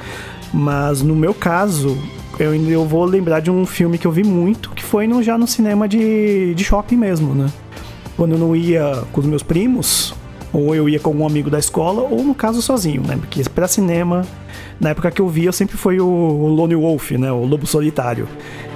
Mas 0.53 1.01
no 1.01 1.15
meu 1.15 1.33
caso, 1.33 1.97
eu, 2.39 2.53
eu 2.53 2.85
vou 2.85 3.05
lembrar 3.05 3.39
de 3.39 3.49
um 3.49 3.65
filme 3.65 3.97
que 3.97 4.05
eu 4.05 4.11
vi 4.11 4.23
muito, 4.23 4.69
que 4.71 4.83
foi 4.83 5.07
no, 5.07 5.23
já 5.23 5.37
no 5.37 5.47
cinema 5.47 5.87
de, 5.87 6.53
de 6.53 6.63
shopping 6.63 6.97
mesmo, 6.97 7.33
né? 7.33 7.47
Quando 8.17 8.33
eu 8.33 8.37
não 8.37 8.55
ia 8.55 9.03
com 9.11 9.21
os 9.21 9.27
meus 9.27 9.43
primos, 9.43 10.13
ou 10.51 10.75
eu 10.75 10.87
ia 10.87 10.99
com 10.99 11.09
algum 11.09 11.25
amigo 11.25 11.49
da 11.49 11.57
escola, 11.57 12.03
ou 12.03 12.23
no 12.23 12.35
caso 12.35 12.61
sozinho, 12.61 13.01
né? 13.01 13.17
Porque 13.17 13.43
para 13.49 13.67
cinema, 13.67 14.23
na 14.79 14.91
época 14.91 15.09
que 15.09 15.19
eu 15.19 15.27
via, 15.27 15.51
sempre 15.51 15.75
foi 15.75 15.99
o, 15.99 16.05
Lone 16.05 16.75
Wolf, 16.75 17.11
né? 17.11 17.31
O 17.31 17.43
Lobo 17.43 17.65
Solitário. 17.65 18.27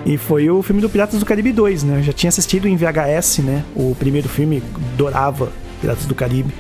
E 0.06 0.18
foi 0.18 0.50
o 0.50 0.64
filme 0.64 0.82
do 0.82 0.90
Piratas 0.90 1.20
do 1.20 1.26
Caribe 1.26 1.52
2, 1.52 1.84
né? 1.84 2.00
Eu 2.00 2.04
já 2.04 2.14
tinha 2.14 2.30
assistido 2.30 2.68
em 2.68 2.76
VHS, 2.76 3.40
né? 3.40 3.64
O 3.76 3.96
primeiro 3.98 4.28
filme, 4.28 4.64
adorava 4.94 5.50
Piratas 5.80 6.06
do 6.06 6.16
Caribe. 6.16 6.54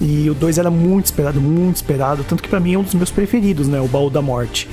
E 0.00 0.28
o 0.30 0.34
2 0.34 0.58
era 0.58 0.70
muito 0.70 1.06
esperado, 1.06 1.40
muito 1.40 1.76
esperado, 1.76 2.24
tanto 2.24 2.42
que 2.42 2.48
para 2.48 2.60
mim 2.60 2.74
é 2.74 2.78
um 2.78 2.82
dos 2.82 2.94
meus 2.94 3.10
preferidos, 3.10 3.68
né? 3.68 3.80
O 3.80 3.86
Baú 3.86 4.10
da 4.10 4.22
Morte. 4.22 4.68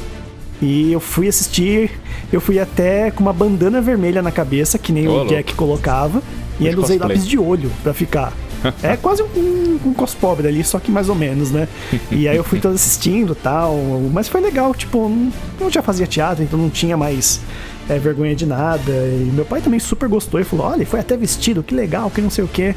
E 0.61 0.91
eu 0.91 0.99
fui 0.99 1.27
assistir, 1.27 1.91
eu 2.31 2.39
fui 2.39 2.59
até 2.59 3.11
com 3.11 3.21
uma 3.21 3.33
bandana 3.33 3.81
vermelha 3.81 4.21
na 4.21 4.31
cabeça, 4.31 4.77
que 4.77 4.91
nem 4.91 5.07
o 5.07 5.25
Jack 5.25 5.53
colocava. 5.53 6.21
E 6.59 6.67
ainda 6.67 6.81
usei 6.81 6.97
lápis 6.97 7.27
de 7.27 7.38
olho 7.38 7.71
pra 7.83 7.93
ficar. 7.93 8.33
É 8.81 8.97
quase 8.97 9.21
um, 9.21 9.79
um 9.85 9.93
cos 9.93 10.15
pobre 10.15 10.47
ali, 10.47 10.63
só 10.63 10.79
que 10.79 10.89
mais 10.89 11.07
ou 11.07 11.13
menos, 11.13 11.51
né? 11.51 11.67
E 12.09 12.27
aí 12.27 12.35
eu 12.35 12.43
fui 12.43 12.59
todo 12.59 12.74
assistindo 12.74 13.35
tal. 13.35 13.77
Mas 14.12 14.27
foi 14.27 14.41
legal, 14.41 14.74
tipo, 14.74 15.12
eu 15.59 15.69
já 15.69 15.83
fazia 15.83 16.07
teatro, 16.07 16.43
então 16.43 16.57
não 16.57 16.69
tinha 16.69 16.97
mais 16.97 17.41
é, 17.89 18.00
vergonha 18.00 18.35
de 18.35 18.45
nada. 18.45 18.91
E 18.91 19.31
meu 19.33 19.45
pai 19.45 19.62
também 19.62 19.79
super 19.79 20.09
gostou 20.09 20.39
e 20.39 20.43
falou: 20.43 20.65
olha, 20.67 20.85
foi 20.85 21.00
até 21.00 21.15
vestido, 21.15 21.62
que 21.62 21.75
legal, 21.75 22.09
que 22.09 22.21
não 22.21 22.29
sei 22.29 22.43
o 22.43 22.47
quê. 22.47 22.75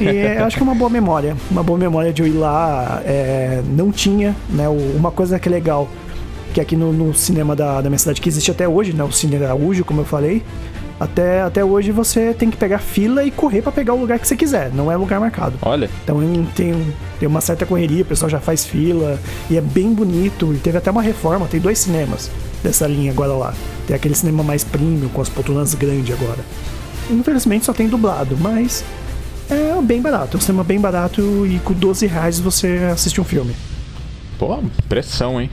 E 0.00 0.04
eu 0.04 0.44
acho 0.44 0.56
que 0.56 0.62
é 0.62 0.66
uma 0.66 0.74
boa 0.74 0.90
memória. 0.90 1.36
Uma 1.50 1.62
boa 1.62 1.78
memória 1.78 2.12
de 2.12 2.22
eu 2.22 2.26
ir 2.26 2.32
lá. 2.32 3.02
É, 3.04 3.62
não 3.76 3.90
tinha, 3.90 4.34
né? 4.50 4.68
Uma 4.68 5.10
coisa 5.10 5.38
que 5.38 5.48
é 5.48 5.52
legal, 5.52 5.88
que 6.52 6.60
aqui 6.60 6.76
no, 6.76 6.92
no 6.92 7.14
cinema 7.14 7.56
da, 7.56 7.80
da 7.80 7.88
minha 7.88 7.98
cidade, 7.98 8.20
que 8.20 8.28
existe 8.28 8.50
até 8.50 8.68
hoje, 8.68 8.92
né? 8.92 9.04
O 9.04 9.12
Cine 9.12 9.36
Araújo, 9.36 9.84
como 9.84 10.00
eu 10.00 10.04
falei. 10.04 10.42
Até, 10.98 11.42
até 11.42 11.64
hoje 11.64 11.90
você 11.90 12.32
tem 12.32 12.50
que 12.50 12.56
pegar 12.56 12.78
fila 12.78 13.24
e 13.24 13.30
correr 13.30 13.62
para 13.62 13.72
pegar 13.72 13.94
o 13.94 14.00
lugar 14.00 14.18
que 14.18 14.28
você 14.28 14.36
quiser, 14.36 14.70
não 14.72 14.90
é 14.90 14.96
lugar 14.96 15.18
marcado. 15.18 15.58
Olha. 15.62 15.90
Então 16.04 16.20
tem, 16.54 16.94
tem 17.18 17.28
uma 17.28 17.40
certa 17.40 17.66
correria, 17.66 18.02
o 18.02 18.06
pessoal 18.06 18.30
já 18.30 18.38
faz 18.38 18.64
fila 18.64 19.18
e 19.50 19.56
é 19.56 19.60
bem 19.60 19.92
bonito. 19.92 20.54
E 20.54 20.58
teve 20.58 20.78
até 20.78 20.90
uma 20.90 21.02
reforma, 21.02 21.46
tem 21.46 21.60
dois 21.60 21.78
cinemas 21.78 22.30
dessa 22.62 22.86
linha 22.86 23.10
agora 23.10 23.32
lá. 23.32 23.54
Tem 23.86 23.96
aquele 23.96 24.14
cinema 24.14 24.42
mais 24.42 24.62
premium, 24.62 25.08
com 25.08 25.20
as 25.20 25.28
poltronas 25.28 25.74
grandes 25.74 26.14
agora. 26.14 26.38
Infelizmente 27.10 27.66
só 27.66 27.72
tem 27.72 27.88
dublado, 27.88 28.36
mas 28.40 28.84
é 29.50 29.80
bem 29.82 30.00
barato. 30.00 30.36
É 30.36 30.38
um 30.38 30.40
cinema 30.40 30.64
bem 30.64 30.80
barato 30.80 31.46
e 31.46 31.58
com 31.58 31.74
12 31.74 32.06
reais 32.06 32.38
você 32.38 32.88
assiste 32.92 33.20
um 33.20 33.24
filme. 33.24 33.54
Pô, 34.38 34.58
pressão, 34.88 35.40
hein? 35.40 35.50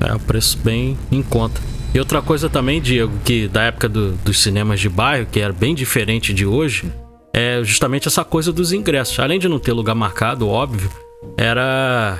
É, 0.00 0.14
o 0.14 0.18
preço 0.18 0.58
bem 0.58 0.98
em 1.10 1.22
conta. 1.22 1.60
E 1.94 1.98
outra 1.98 2.22
coisa 2.22 2.48
também, 2.48 2.80
Diego, 2.80 3.12
que 3.24 3.48
da 3.48 3.62
época 3.64 3.88
do, 3.88 4.12
dos 4.12 4.38
cinemas 4.38 4.80
de 4.80 4.88
bairro, 4.88 5.26
que 5.30 5.40
era 5.40 5.52
bem 5.52 5.74
diferente 5.74 6.32
de 6.32 6.46
hoje, 6.46 6.90
é 7.32 7.60
justamente 7.62 8.08
essa 8.08 8.24
coisa 8.24 8.52
dos 8.52 8.72
ingressos. 8.72 9.18
Além 9.18 9.38
de 9.38 9.48
não 9.48 9.58
ter 9.58 9.72
lugar 9.72 9.94
marcado, 9.94 10.48
óbvio, 10.48 10.90
era 11.36 12.18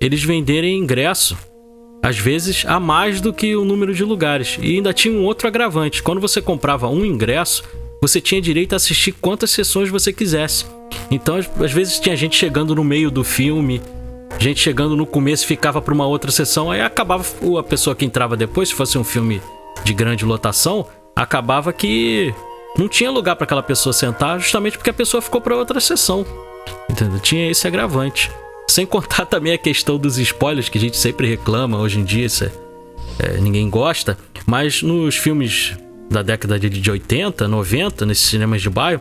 eles 0.00 0.22
venderem 0.24 0.76
ingresso 0.76 1.36
às 2.02 2.18
vezes 2.18 2.64
a 2.66 2.80
mais 2.80 3.20
do 3.20 3.32
que 3.32 3.54
o 3.54 3.64
número 3.64 3.94
de 3.94 4.04
lugares. 4.04 4.58
E 4.60 4.76
ainda 4.76 4.92
tinha 4.92 5.14
um 5.14 5.24
outro 5.24 5.46
agravante: 5.46 6.02
quando 6.02 6.20
você 6.20 6.42
comprava 6.42 6.88
um 6.88 7.04
ingresso, 7.04 7.62
você 8.00 8.20
tinha 8.20 8.40
direito 8.40 8.72
a 8.72 8.76
assistir 8.76 9.12
quantas 9.12 9.52
sessões 9.52 9.88
você 9.88 10.12
quisesse. 10.12 10.66
Então, 11.10 11.36
às 11.36 11.72
vezes 11.72 12.00
tinha 12.00 12.16
gente 12.16 12.36
chegando 12.36 12.74
no 12.74 12.82
meio 12.82 13.10
do 13.10 13.22
filme, 13.22 13.80
gente 14.38 14.60
chegando 14.60 14.96
no 14.96 15.06
começo 15.06 15.46
ficava 15.46 15.80
para 15.80 15.94
uma 15.94 16.06
outra 16.06 16.30
sessão, 16.30 16.70
aí 16.70 16.80
acabava 16.80 17.24
a 17.58 17.62
pessoa 17.62 17.94
que 17.94 18.04
entrava 18.04 18.36
depois, 18.36 18.68
se 18.68 18.74
fosse 18.74 18.98
um 18.98 19.04
filme 19.04 19.40
de 19.84 19.92
grande 19.94 20.24
lotação, 20.24 20.86
acabava 21.14 21.72
que 21.72 22.34
não 22.76 22.88
tinha 22.88 23.10
lugar 23.10 23.36
para 23.36 23.44
aquela 23.44 23.62
pessoa 23.62 23.92
sentar, 23.92 24.40
justamente 24.40 24.76
porque 24.78 24.90
a 24.90 24.94
pessoa 24.94 25.20
ficou 25.20 25.40
para 25.40 25.56
outra 25.56 25.80
sessão. 25.80 26.24
Entendeu? 26.90 27.20
Tinha 27.20 27.50
esse 27.50 27.66
agravante. 27.66 28.30
Sem 28.68 28.86
contar 28.86 29.26
também 29.26 29.52
a 29.52 29.58
questão 29.58 29.98
dos 29.98 30.18
spoilers 30.18 30.68
que 30.68 30.78
a 30.78 30.80
gente 30.80 30.96
sempre 30.96 31.28
reclama 31.28 31.78
hoje 31.78 31.98
em 31.98 32.04
dia, 32.04 32.26
isso 32.26 32.44
é, 32.44 32.50
é, 33.18 33.38
ninguém 33.38 33.68
gosta, 33.68 34.16
mas 34.46 34.82
nos 34.82 35.16
filmes 35.16 35.76
da 36.10 36.22
década 36.22 36.58
de 36.58 36.90
80, 36.90 37.48
90, 37.48 38.06
nesses 38.06 38.26
cinemas 38.26 38.60
de 38.60 38.68
bairro, 38.68 39.00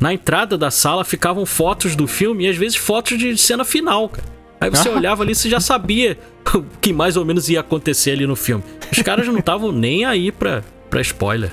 na 0.00 0.12
entrada 0.12 0.56
da 0.56 0.70
sala 0.70 1.04
ficavam 1.04 1.44
fotos 1.44 1.94
do 1.94 2.06
filme 2.06 2.44
e 2.44 2.48
às 2.48 2.56
vezes 2.56 2.76
fotos 2.76 3.18
de 3.18 3.36
cena 3.36 3.64
final, 3.64 4.08
cara. 4.08 4.37
Aí 4.60 4.70
você 4.70 4.88
olhava 4.88 5.22
ali, 5.22 5.34
você 5.34 5.48
já 5.48 5.60
sabia 5.60 6.18
o 6.54 6.64
que 6.80 6.92
mais 6.92 7.16
ou 7.16 7.24
menos 7.24 7.48
ia 7.48 7.60
acontecer 7.60 8.12
ali 8.12 8.26
no 8.26 8.34
filme. 8.36 8.64
Os 8.90 9.00
caras 9.02 9.26
não 9.26 9.38
estavam 9.38 9.70
nem 9.70 10.04
aí 10.04 10.32
pra, 10.32 10.62
pra 10.90 11.00
spoiler. 11.00 11.52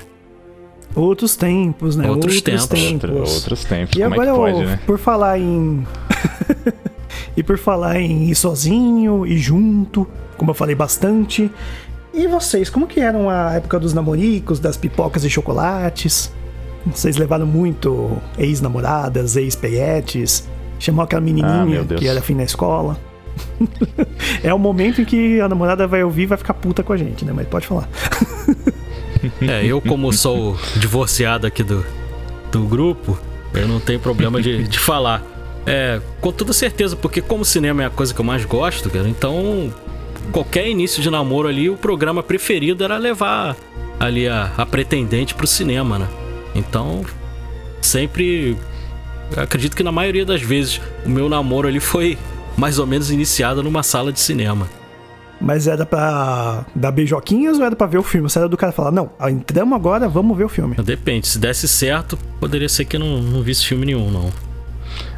Outros 0.94 1.36
tempos, 1.36 1.94
né? 1.94 2.08
Outros, 2.08 2.36
Outros 2.36 2.66
tempos. 2.66 2.68
tempos. 2.68 3.34
Outros 3.34 3.64
tempos. 3.64 3.96
E 3.98 4.02
Como 4.02 4.14
agora, 4.14 4.30
é 4.30 4.32
que 4.32 4.38
pode, 4.38 4.66
né? 4.66 4.80
por 4.86 4.98
falar 4.98 5.38
em. 5.38 5.86
e 7.36 7.42
por 7.42 7.58
falar 7.58 8.00
em 8.00 8.30
ir 8.30 8.34
sozinho 8.34 9.26
e 9.26 9.36
junto, 9.36 10.06
como 10.36 10.50
eu 10.50 10.54
falei 10.54 10.74
bastante. 10.74 11.50
E 12.14 12.26
vocês, 12.26 12.70
como 12.70 12.86
que 12.86 12.98
eram 12.98 13.28
a 13.28 13.52
época 13.54 13.78
dos 13.78 13.92
namoricos, 13.92 14.58
das 14.58 14.76
pipocas 14.76 15.22
e 15.22 15.28
chocolates? 15.28 16.32
Vocês 16.86 17.16
levaram 17.18 17.44
muito 17.46 18.16
ex-namoradas, 18.38 19.36
ex-peietes? 19.36 20.48
Chamou 20.78 21.04
aquela 21.04 21.20
menininha 21.20 21.86
Ah, 21.90 21.94
que 21.94 22.06
era 22.06 22.20
fim 22.20 22.34
na 22.34 22.44
escola? 22.44 22.98
é 24.42 24.52
o 24.52 24.58
momento 24.58 25.00
em 25.00 25.04
que 25.04 25.40
a 25.40 25.48
namorada 25.48 25.86
vai 25.86 26.02
ouvir 26.02 26.22
e 26.22 26.26
vai 26.26 26.38
ficar 26.38 26.54
puta 26.54 26.82
com 26.82 26.92
a 26.92 26.96
gente, 26.96 27.24
né? 27.24 27.32
Mas 27.34 27.46
pode 27.46 27.66
falar. 27.66 27.88
É, 29.40 29.64
eu 29.64 29.80
como 29.80 30.12
sou 30.12 30.56
divorciado 30.76 31.46
aqui 31.46 31.62
do, 31.64 31.84
do 32.52 32.64
grupo, 32.64 33.18
eu 33.54 33.66
não 33.66 33.80
tenho 33.80 33.98
problema 33.98 34.40
de, 34.40 34.62
de 34.68 34.78
falar. 34.78 35.22
É, 35.66 36.00
com 36.20 36.30
toda 36.30 36.52
certeza, 36.52 36.94
porque 36.94 37.20
como 37.20 37.44
cinema 37.44 37.82
é 37.82 37.86
a 37.86 37.90
coisa 37.90 38.14
que 38.14 38.20
eu 38.20 38.24
mais 38.24 38.44
gosto, 38.44 38.88
cara, 38.88 39.08
então 39.08 39.72
qualquer 40.30 40.68
início 40.68 41.02
de 41.02 41.10
namoro 41.10 41.48
ali, 41.48 41.68
o 41.68 41.76
programa 41.76 42.22
preferido 42.22 42.84
era 42.84 42.96
levar 42.98 43.56
ali 43.98 44.28
a, 44.28 44.52
a 44.56 44.66
pretendente 44.66 45.34
pro 45.34 45.46
cinema, 45.46 45.98
né? 45.98 46.08
Então, 46.54 47.04
sempre. 47.80 48.56
Acredito 49.36 49.76
que 49.76 49.82
na 49.82 49.92
maioria 49.92 50.24
das 50.24 50.42
vezes 50.42 50.80
o 51.04 51.08
meu 51.08 51.28
namoro 51.28 51.68
ali 51.68 51.80
foi 51.80 52.18
mais 52.56 52.78
ou 52.78 52.86
menos 52.86 53.10
iniciado 53.10 53.62
numa 53.62 53.82
sala 53.82 54.12
de 54.12 54.20
cinema. 54.20 54.68
Mas 55.40 55.66
era 55.66 55.84
pra 55.84 56.64
dar 56.74 56.90
beijoquinhas 56.90 57.58
ou 57.58 57.64
era 57.64 57.76
pra 57.76 57.86
ver 57.86 57.98
o 57.98 58.02
filme? 58.02 58.28
Você 58.28 58.38
era 58.38 58.48
do 58.48 58.56
cara 58.56 58.72
falar, 58.72 58.90
não, 58.90 59.10
entramos 59.28 59.76
agora, 59.76 60.08
vamos 60.08 60.36
ver 60.36 60.44
o 60.44 60.48
filme. 60.48 60.76
Depende, 60.76 61.26
se 61.26 61.38
desse 61.38 61.68
certo, 61.68 62.18
poderia 62.40 62.68
ser 62.68 62.86
que 62.86 62.96
eu 62.96 63.00
não, 63.00 63.20
não 63.20 63.42
visse 63.42 63.66
filme 63.66 63.84
nenhum, 63.84 64.10
não. 64.10 64.32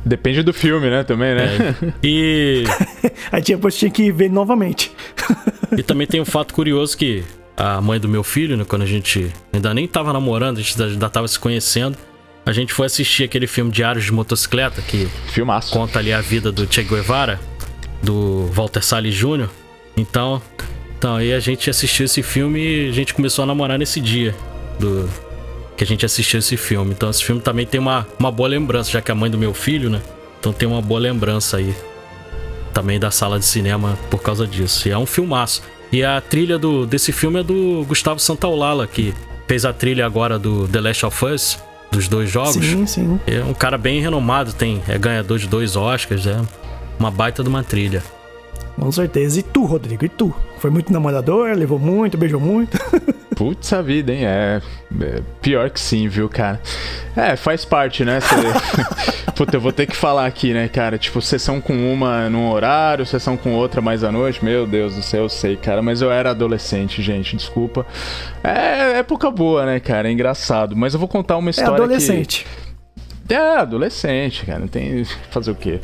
Depende 0.04 0.42
do 0.42 0.52
filme, 0.52 0.90
né? 0.90 1.04
Também, 1.04 1.34
né? 1.34 1.76
É. 1.82 1.92
E, 2.02 2.64
Aí 3.30 3.42
depois 3.42 3.76
tinha 3.76 3.90
que 3.90 4.10
ver 4.10 4.30
novamente. 4.30 4.90
e 5.76 5.82
também 5.82 6.06
tem 6.06 6.20
um 6.20 6.24
fato 6.24 6.52
curioso 6.52 6.96
que 6.96 7.22
a 7.56 7.80
mãe 7.80 8.00
do 8.00 8.08
meu 8.08 8.22
filho, 8.22 8.56
né, 8.56 8.64
quando 8.64 8.82
a 8.82 8.86
gente 8.86 9.30
ainda 9.52 9.74
nem 9.74 9.86
tava 9.86 10.12
namorando, 10.12 10.58
a 10.58 10.62
gente 10.62 10.80
ainda 10.80 11.08
tava 11.10 11.28
se 11.28 11.38
conhecendo, 11.38 11.98
a 12.48 12.52
gente 12.52 12.72
foi 12.72 12.86
assistir 12.86 13.24
aquele 13.24 13.46
filme 13.46 13.70
Diários 13.70 14.06
de 14.06 14.10
Motocicleta, 14.10 14.80
que 14.80 15.06
Filmaço. 15.26 15.70
conta 15.70 15.98
ali 15.98 16.14
a 16.14 16.22
vida 16.22 16.50
do 16.50 16.66
Che 16.66 16.82
Guevara, 16.82 17.38
do 18.02 18.46
Walter 18.54 18.82
Salles 18.82 19.14
Jr. 19.14 19.50
Então, 19.94 20.40
então 20.98 21.16
aí 21.16 21.34
a 21.34 21.40
gente 21.40 21.68
assistiu 21.68 22.06
esse 22.06 22.22
filme 22.22 22.58
e 22.58 22.88
a 22.88 22.92
gente 22.92 23.12
começou 23.12 23.42
a 23.42 23.46
namorar 23.46 23.78
nesse 23.78 24.00
dia 24.00 24.34
do 24.80 25.06
que 25.76 25.84
a 25.84 25.86
gente 25.86 26.06
assistiu 26.06 26.38
esse 26.38 26.56
filme. 26.56 26.92
Então 26.92 27.10
esse 27.10 27.22
filme 27.22 27.42
também 27.42 27.66
tem 27.66 27.78
uma, 27.78 28.08
uma 28.18 28.32
boa 28.32 28.48
lembrança, 28.48 28.92
já 28.92 29.02
que 29.02 29.10
é 29.10 29.12
a 29.12 29.14
mãe 29.14 29.30
do 29.30 29.36
meu 29.36 29.52
filho, 29.52 29.90
né? 29.90 30.00
Então 30.40 30.50
tem 30.50 30.66
uma 30.66 30.80
boa 30.80 31.00
lembrança 31.00 31.58
aí 31.58 31.76
também 32.72 32.98
da 32.98 33.10
sala 33.10 33.38
de 33.38 33.44
cinema 33.44 33.98
por 34.10 34.22
causa 34.22 34.46
disso. 34.46 34.88
E 34.88 34.90
é 34.90 34.96
um 34.96 35.04
filmaço. 35.04 35.62
E 35.92 36.02
a 36.02 36.18
trilha 36.18 36.58
do, 36.58 36.86
desse 36.86 37.12
filme 37.12 37.40
é 37.40 37.42
do 37.42 37.84
Gustavo 37.86 38.18
Santaolalla, 38.18 38.86
que 38.86 39.12
fez 39.46 39.66
a 39.66 39.72
trilha 39.74 40.06
agora 40.06 40.38
do 40.38 40.66
The 40.66 40.80
Last 40.80 41.04
of 41.04 41.24
Us, 41.26 41.67
dos 41.90 42.08
dois 42.08 42.30
jogos. 42.30 42.54
Sim, 42.54 42.86
sim. 42.86 43.20
É 43.26 43.42
um 43.42 43.54
cara 43.54 43.78
bem 43.78 44.00
renomado, 44.00 44.52
tem, 44.52 44.82
é 44.88 44.98
ganhador 44.98 45.38
de 45.38 45.46
dois 45.46 45.76
Oscars, 45.76 46.26
é 46.26 46.40
uma 46.98 47.10
baita 47.10 47.42
de 47.42 47.48
uma 47.48 47.62
trilha. 47.62 48.02
Com 48.78 48.92
certeza. 48.92 49.40
E 49.40 49.42
tu, 49.42 49.64
Rodrigo? 49.64 50.04
E 50.04 50.08
tu? 50.08 50.32
Foi 50.58 50.70
muito 50.70 50.92
namorador? 50.92 51.50
Levou 51.56 51.78
muito? 51.78 52.16
Beijou 52.16 52.40
muito? 52.40 52.78
Putz 53.34 53.72
a 53.72 53.82
vida, 53.82 54.12
hein? 54.12 54.24
É, 54.24 54.62
é 55.00 55.22
pior 55.42 55.70
que 55.70 55.80
sim, 55.80 56.08
viu, 56.08 56.28
cara? 56.28 56.60
É, 57.16 57.36
faz 57.36 57.64
parte, 57.64 58.04
né? 58.04 58.20
Cê... 58.20 58.34
Puta, 59.34 59.56
eu 59.56 59.60
vou 59.60 59.72
ter 59.72 59.86
que 59.86 59.94
falar 59.96 60.26
aqui, 60.26 60.52
né, 60.52 60.68
cara? 60.68 60.98
Tipo, 60.98 61.20
sessão 61.20 61.60
com 61.60 61.92
uma 61.92 62.28
num 62.28 62.50
horário, 62.50 63.06
sessão 63.06 63.36
com 63.36 63.54
outra 63.54 63.80
mais 63.80 64.02
à 64.02 64.10
noite. 64.10 64.44
Meu 64.44 64.66
Deus 64.66 64.94
do 64.94 65.02
céu, 65.02 65.24
eu 65.24 65.28
sei, 65.28 65.56
cara. 65.56 65.80
Mas 65.82 66.02
eu 66.02 66.10
era 66.10 66.30
adolescente, 66.30 67.02
gente, 67.02 67.36
desculpa. 67.36 67.86
É 68.42 68.98
época 68.98 69.30
boa, 69.30 69.64
né, 69.66 69.80
cara? 69.80 70.08
É 70.08 70.12
engraçado. 70.12 70.76
Mas 70.76 70.94
eu 70.94 71.00
vou 71.00 71.08
contar 71.08 71.36
uma 71.36 71.48
É 71.48 71.52
história 71.52 71.74
adolescente. 71.74 72.44
que... 72.44 72.68
É, 73.34 73.56
adolescente, 73.58 74.46
cara. 74.46 74.58
Não 74.60 74.68
tem... 74.68 75.04
Fazer 75.30 75.50
o 75.50 75.54
quê? 75.54 75.80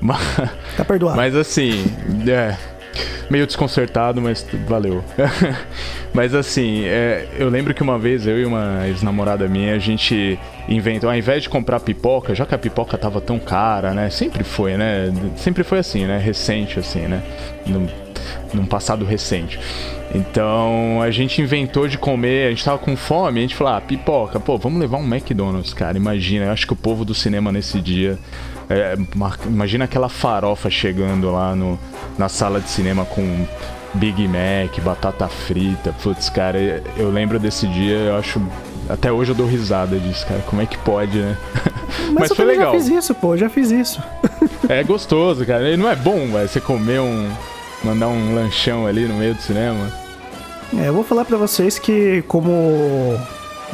Mas... 0.00 0.18
Tá 0.76 0.84
perdoado. 0.84 1.16
Mas 1.16 1.34
assim, 1.36 1.84
é. 2.28 2.56
Meio 3.30 3.46
desconcertado, 3.46 4.20
mas 4.20 4.46
valeu. 4.66 5.02
mas 6.12 6.34
assim, 6.34 6.84
é, 6.84 7.26
eu 7.38 7.48
lembro 7.48 7.74
que 7.74 7.82
uma 7.82 7.98
vez 7.98 8.26
eu 8.26 8.38
e 8.38 8.44
uma 8.44 8.86
ex-namorada 8.86 9.48
minha, 9.48 9.74
a 9.74 9.78
gente 9.78 10.38
inventou, 10.68 11.10
ao 11.10 11.16
invés 11.16 11.42
de 11.42 11.48
comprar 11.48 11.80
pipoca, 11.80 12.34
já 12.34 12.46
que 12.46 12.54
a 12.54 12.58
pipoca 12.58 12.96
tava 12.96 13.20
tão 13.20 13.38
cara, 13.38 13.92
né? 13.92 14.10
Sempre 14.10 14.44
foi, 14.44 14.76
né? 14.76 15.12
Sempre 15.36 15.64
foi 15.64 15.78
assim, 15.78 16.04
né? 16.06 16.18
Recente, 16.18 16.78
assim, 16.78 17.00
né? 17.00 17.22
Num, 17.66 17.86
num 18.52 18.66
passado 18.66 19.04
recente. 19.04 19.58
Então 20.14 21.02
a 21.02 21.10
gente 21.10 21.42
inventou 21.42 21.88
de 21.88 21.98
comer, 21.98 22.46
a 22.46 22.50
gente 22.50 22.64
tava 22.64 22.78
com 22.78 22.96
fome, 22.96 23.40
a 23.40 23.42
gente 23.42 23.56
falou, 23.56 23.74
ah, 23.74 23.80
pipoca, 23.80 24.38
pô, 24.38 24.56
vamos 24.56 24.78
levar 24.78 24.98
um 24.98 25.04
McDonald's, 25.04 25.74
cara. 25.74 25.96
Imagina, 25.96 26.46
eu 26.46 26.52
acho 26.52 26.66
que 26.66 26.72
o 26.72 26.76
povo 26.76 27.04
do 27.04 27.14
cinema 27.14 27.50
nesse 27.50 27.80
dia. 27.80 28.16
É, 28.68 28.96
ma- 29.14 29.36
imagina 29.46 29.84
aquela 29.84 30.08
farofa 30.08 30.70
chegando 30.70 31.30
lá 31.30 31.54
no, 31.54 31.78
na 32.18 32.28
sala 32.28 32.60
de 32.60 32.68
cinema 32.70 33.04
com 33.04 33.46
Big 33.94 34.26
Mac, 34.28 34.78
batata 34.82 35.28
frita. 35.28 35.94
Putz, 36.02 36.28
cara, 36.28 36.82
eu 36.96 37.10
lembro 37.10 37.38
desse 37.38 37.66
dia, 37.66 37.96
eu 37.96 38.16
acho 38.16 38.40
até 38.88 39.10
hoje 39.10 39.30
eu 39.30 39.34
dou 39.34 39.46
risada 39.46 39.98
disso, 39.98 40.26
cara. 40.26 40.40
Como 40.46 40.60
é 40.60 40.66
que 40.66 40.76
pode, 40.78 41.18
né? 41.18 41.36
Mas, 42.10 42.14
Mas 42.14 42.30
eu 42.30 42.36
foi 42.36 42.44
legal. 42.44 42.72
já 42.72 42.78
fiz 42.78 42.88
isso, 42.88 43.14
pô, 43.14 43.36
já 43.36 43.48
fiz 43.48 43.70
isso. 43.70 44.02
é 44.68 44.82
gostoso, 44.84 45.44
cara. 45.46 45.70
E 45.70 45.76
não 45.76 45.88
é 45.90 45.96
bom, 45.96 46.26
velho, 46.32 46.48
você 46.48 46.60
comer 46.60 47.00
um. 47.00 47.28
mandar 47.82 48.08
um 48.08 48.34
lanchão 48.34 48.86
ali 48.86 49.06
no 49.06 49.14
meio 49.14 49.34
do 49.34 49.40
cinema. 49.40 49.90
É, 50.76 50.88
eu 50.88 50.92
vou 50.92 51.04
falar 51.04 51.24
para 51.24 51.36
vocês 51.36 51.78
que, 51.78 52.22
como 52.26 53.16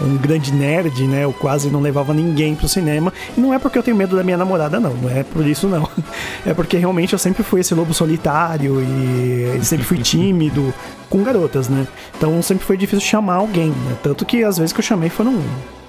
um 0.00 0.16
grande 0.16 0.52
nerd, 0.52 1.06
né? 1.06 1.24
Eu 1.24 1.32
quase 1.32 1.70
não 1.70 1.80
levava 1.80 2.14
ninguém 2.14 2.54
pro 2.54 2.68
cinema. 2.68 3.12
E 3.36 3.40
não 3.40 3.52
é 3.52 3.58
porque 3.58 3.78
eu 3.78 3.82
tenho 3.82 3.96
medo 3.96 4.16
da 4.16 4.24
minha 4.24 4.36
namorada, 4.36 4.80
não. 4.80 4.94
Não 4.94 5.10
é 5.10 5.22
por 5.22 5.46
isso, 5.46 5.68
não. 5.68 5.88
É 6.46 6.54
porque 6.54 6.78
realmente 6.78 7.12
eu 7.12 7.18
sempre 7.18 7.42
fui 7.42 7.60
esse 7.60 7.74
lobo 7.74 7.92
solitário 7.92 8.80
e 8.80 9.62
sempre 9.62 9.84
fui 9.84 9.98
tímido 9.98 10.72
com 11.10 11.22
garotas, 11.22 11.68
né? 11.68 11.86
Então 12.16 12.40
sempre 12.40 12.64
foi 12.64 12.78
difícil 12.78 13.06
chamar 13.06 13.34
alguém, 13.34 13.68
né? 13.68 13.96
Tanto 14.02 14.24
que 14.24 14.42
as 14.42 14.56
vezes 14.56 14.72
que 14.72 14.80
eu 14.80 14.84
chamei 14.84 15.10
foram 15.10 15.38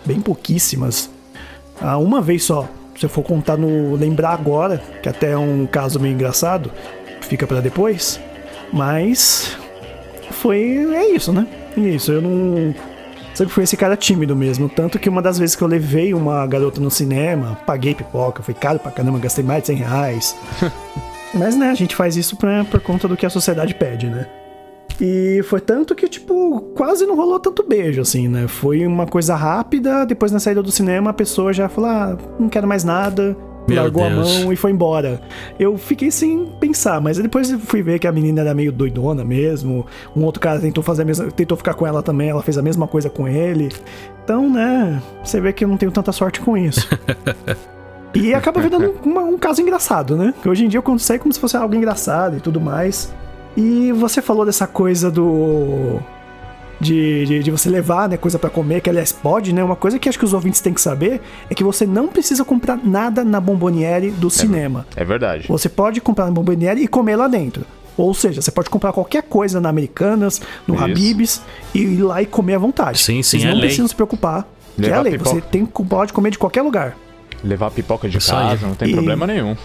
bem 0.06 0.20
pouquíssimas. 0.20 1.10
Ah, 1.80 1.98
uma 1.98 2.22
vez 2.22 2.44
só. 2.44 2.68
Se 2.98 3.06
eu 3.06 3.10
for 3.10 3.24
contar 3.24 3.56
no 3.56 3.96
lembrar 3.96 4.34
agora, 4.34 4.84
que 5.02 5.08
até 5.08 5.32
é 5.32 5.38
um 5.38 5.66
caso 5.66 6.00
meio 6.00 6.14
engraçado, 6.14 6.70
fica 7.22 7.48
para 7.48 7.62
depois. 7.62 8.20
Mas 8.74 9.58
foi 10.32 10.60
é 10.94 11.16
isso, 11.16 11.32
né? 11.32 11.48
É 11.78 11.80
isso. 11.80 12.12
Eu 12.12 12.22
não 12.22 12.76
sempre 13.42 13.54
fui 13.54 13.64
esse 13.64 13.76
cara 13.76 13.98
tímido 13.98 14.36
mesmo. 14.36 14.70
Tanto 14.70 15.00
que 15.00 15.10
uma 15.10 15.22
das 15.22 15.38
vezes 15.40 15.56
que 15.56 15.64
eu 15.64 15.68
levei 15.68 16.14
uma 16.14 16.46
garota 16.46 16.80
no 16.80 16.92
cinema, 16.92 17.58
paguei 17.66 17.96
pipoca, 17.96 18.44
foi 18.44 18.54
caro 18.54 18.78
pra 18.78 18.92
caramba, 18.92 19.18
gastei 19.18 19.44
mais 19.44 19.64
de 19.64 19.68
100 19.68 19.76
reais. 19.78 20.36
Mas, 21.34 21.56
né, 21.56 21.70
a 21.70 21.74
gente 21.74 21.96
faz 21.96 22.16
isso 22.16 22.36
pra, 22.36 22.64
por 22.66 22.80
conta 22.82 23.08
do 23.08 23.18
que 23.18 23.26
a 23.26 23.30
sociedade 23.30 23.74
pede, 23.74 24.08
né? 24.08 24.28
E 25.00 25.42
foi 25.44 25.62
tanto 25.62 25.96
que, 25.96 26.08
tipo, 26.08 26.62
quase 26.76 27.06
não 27.06 27.16
rolou 27.16 27.40
tanto 27.40 27.64
beijo, 27.68 28.02
assim, 28.02 28.28
né? 28.28 28.48
Foi 28.48 28.86
uma 28.86 29.08
coisa 29.08 29.34
rápida, 29.36 30.06
depois 30.06 30.32
na 30.32 30.40
saída 30.40 30.62
do 30.62 30.72
cinema 30.72 31.10
a 31.10 31.14
pessoa 31.14 31.54
já 31.54 31.70
falou: 31.70 31.90
ah, 31.90 32.18
não 32.38 32.50
quero 32.50 32.68
mais 32.68 32.84
nada, 32.84 33.36
meu 33.68 33.82
largou 33.82 34.04
Deus. 34.10 34.14
a 34.14 34.40
mão 34.40 34.54
e 34.54 34.56
foi 34.56 34.72
embora. 34.72 35.22
Eu 35.60 35.78
fiquei 35.78 36.12
sem 36.12 36.46
pensar, 36.60 37.00
mas 37.02 37.18
depois 37.18 37.52
fui 37.52 37.82
ver 37.82 38.00
que 38.00 38.08
a 38.08 38.12
menina 38.12 38.42
era 38.42 38.54
meio 38.54 38.72
doidona 38.72 39.24
mesmo. 39.24 39.86
Um 40.16 40.24
outro 40.24 40.42
cara 40.42 40.60
tentou 40.60 40.84
fazer 40.84 41.04
a 41.04 41.06
mesma, 41.06 41.32
tentou 41.32 41.58
ficar 41.58 41.74
com 41.74 41.86
ela 41.86 42.02
também, 42.02 42.30
ela 42.30 42.42
fez 42.42 42.58
a 42.58 42.62
mesma 42.62 42.88
coisa 42.88 43.10
com 43.10 43.28
ele. 43.28 43.70
Então, 44.24 44.50
né, 44.50 45.02
você 45.24 45.40
vê 45.40 45.54
que 45.54 45.64
eu 45.64 45.68
não 45.68 45.78
tenho 45.78 45.92
tanta 45.92 46.12
sorte 46.12 46.40
com 46.40 46.58
isso. 46.58 46.88
e 48.14 48.34
acaba 48.34 48.62
virando 48.62 48.96
um, 49.06 49.20
um 49.20 49.38
caso 49.38 49.62
engraçado, 49.62 50.16
né? 50.16 50.34
Que 50.42 50.50
hoje 50.50 50.66
em 50.66 50.68
dia 50.68 50.78
eu 50.78 50.84
conto 50.84 51.02
como 51.20 51.34
se 51.34 51.40
fosse 51.40 51.56
algo 51.58 51.76
engraçado 51.76 52.38
e 52.38 52.40
tudo 52.40 52.60
mais. 52.60 53.14
E 53.56 53.92
você 53.92 54.22
falou 54.22 54.46
dessa 54.46 54.66
coisa 54.66 55.12
do 55.12 56.00
de, 56.82 57.26
de, 57.26 57.40
de, 57.44 57.52
você 57.52 57.70
levar 57.70 58.10
né, 58.10 58.18
coisa 58.18 58.40
para 58.40 58.50
comer, 58.50 58.82
que 58.82 58.90
aliás 58.90 59.12
pode, 59.12 59.54
né? 59.54 59.64
Uma 59.64 59.76
coisa 59.76 60.00
que 60.00 60.10
acho 60.10 60.18
que 60.18 60.26
os 60.26 60.34
ouvintes 60.34 60.60
têm 60.60 60.74
que 60.74 60.82
saber 60.82 61.22
é 61.50 61.54
que 61.54 61.64
você 61.64 61.86
não 61.86 62.08
precisa 62.08 62.44
comprar 62.44 62.78
nada 62.84 63.24
na 63.24 63.40
bomboniere 63.40 64.10
do 64.10 64.28
é, 64.28 64.32
cinema. 64.32 64.86
É 64.96 65.06
verdade. 65.06 65.48
Você 65.48 65.70
pode 65.70 66.02
comprar 66.02 66.26
na 66.26 66.32
bomboniere 66.32 66.82
e 66.82 66.88
comer 66.88 67.16
lá 67.16 67.28
dentro. 67.28 67.64
Ou 67.96 68.14
seja, 68.14 68.42
você 68.42 68.52
pode 68.52 68.70
comprar 68.70 68.92
qualquer 68.92 69.22
coisa 69.24 69.62
na 69.62 69.70
Americanas, 69.70 70.42
no 70.68 70.76
Isso. 70.76 70.84
Habib's 70.84 71.42
e 71.74 71.80
ir 71.80 72.02
lá 72.02 72.22
e 72.22 72.26
comer 72.26 72.56
à 72.56 72.58
vontade. 72.58 72.98
Sim, 72.98 73.22
sim, 73.22 73.38
Vocês 73.38 73.44
é 73.44 73.48
não 73.48 73.54
lei. 73.54 73.62
precisam 73.64 73.88
se 73.88 73.96
preocupar. 73.96 74.48
Levar 74.78 74.94
que 74.94 75.00
é 75.00 75.04
lei. 75.04 75.12
Pipoca. 75.14 75.30
Você 75.30 75.42
tem, 75.42 75.66
pode 75.66 76.14
comer 76.14 76.32
de 76.32 76.40
qualquer 76.40 76.64
lugar. 76.64 76.98
Levar 77.44 77.70
pipoca 77.72 78.10
de 78.10 78.18
Isso 78.18 78.32
casa, 78.32 78.66
aí. 78.66 78.70
não 78.70 78.76
tem 78.76 78.90
e... 78.90 78.94
problema 78.94 79.28
nenhum. 79.28 79.56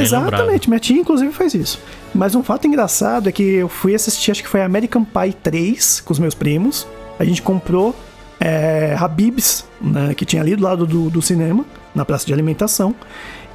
Exatamente, 0.00 0.68
minha 0.68 0.80
tia 0.80 1.00
inclusive 1.00 1.32
faz 1.32 1.54
isso. 1.54 1.80
Mas 2.14 2.34
um 2.34 2.42
fato 2.42 2.66
engraçado 2.66 3.28
é 3.28 3.32
que 3.32 3.42
eu 3.42 3.68
fui 3.68 3.94
assistir, 3.94 4.30
acho 4.30 4.42
que 4.42 4.48
foi 4.48 4.62
American 4.62 5.04
Pie 5.04 5.32
3 5.42 6.00
com 6.00 6.12
os 6.12 6.18
meus 6.18 6.34
primos. 6.34 6.86
A 7.18 7.24
gente 7.24 7.42
comprou 7.42 7.94
é, 8.40 8.96
Habib's, 8.98 9.64
né, 9.80 10.14
que 10.14 10.24
tinha 10.24 10.42
ali 10.42 10.56
do 10.56 10.62
lado 10.62 10.86
do, 10.86 11.08
do 11.08 11.22
cinema, 11.22 11.64
na 11.94 12.04
praça 12.04 12.26
de 12.26 12.32
alimentação. 12.32 12.94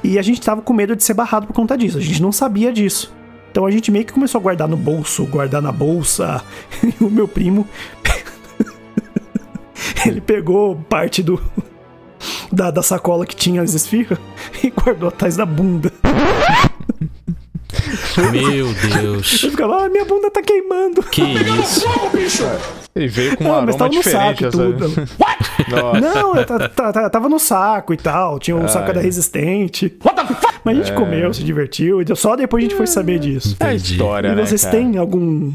E 0.02 0.18
a 0.18 0.22
gente 0.22 0.40
tava 0.40 0.62
com 0.62 0.72
medo 0.72 0.94
de 0.96 1.02
ser 1.02 1.14
barrado 1.14 1.46
por 1.46 1.52
conta 1.52 1.76
disso. 1.76 1.98
A 1.98 2.00
gente 2.00 2.22
não 2.22 2.32
sabia 2.32 2.72
disso. 2.72 3.12
Então 3.50 3.66
a 3.66 3.70
gente 3.70 3.90
meio 3.90 4.04
que 4.04 4.12
começou 4.12 4.38
a 4.38 4.42
guardar 4.42 4.68
no 4.68 4.76
bolso, 4.76 5.26
guardar 5.26 5.60
na 5.60 5.72
bolsa. 5.72 6.42
E 6.82 7.04
o 7.04 7.10
meu 7.10 7.26
primo. 7.26 7.66
ele 10.06 10.20
pegou 10.20 10.76
parte 10.88 11.22
do, 11.22 11.40
da, 12.52 12.70
da 12.70 12.82
sacola 12.82 13.26
que 13.26 13.36
tinha 13.36 13.62
as 13.62 13.74
esfirras 13.74 14.18
e 14.62 14.70
guardou 14.70 15.08
atrás 15.08 15.36
da 15.36 15.44
bunda. 15.46 15.92
Meu 18.32 18.72
Deus. 18.72 19.42
Eu 19.42 19.50
ficava, 19.50 19.84
ah, 19.84 19.88
minha 19.88 20.04
bunda 20.04 20.30
tá 20.30 20.42
queimando. 20.42 21.02
Que 21.04 21.22
isso? 21.22 21.86
Ele 22.94 23.08
veio 23.08 23.36
com 23.36 23.44
um 23.44 23.48
não, 23.48 23.54
aroma 23.54 23.88
diferente. 23.88 24.44
Saco, 24.44 24.50
tudo. 24.50 24.88
não, 26.00 27.10
tava 27.10 27.28
no 27.28 27.38
saco 27.38 27.94
e 27.94 27.96
tal. 27.96 28.38
Tinha 28.38 28.56
um 28.56 28.62
Ai. 28.62 28.68
saco 28.68 28.92
da 28.92 29.00
resistente. 29.00 29.96
Mas 30.64 30.76
a 30.76 30.82
gente 30.82 30.92
é. 30.92 30.94
comeu, 30.94 31.32
se 31.32 31.44
divertiu. 31.44 32.02
E 32.02 32.16
só 32.16 32.34
depois 32.34 32.62
a 32.62 32.66
gente 32.68 32.76
foi 32.76 32.86
saber 32.86 33.18
disso. 33.18 33.56
É 33.60 33.74
história, 33.74 34.28
e 34.28 34.34
né? 34.34 34.44
vocês 34.44 34.64
têm 34.64 34.98
algum. 34.98 35.52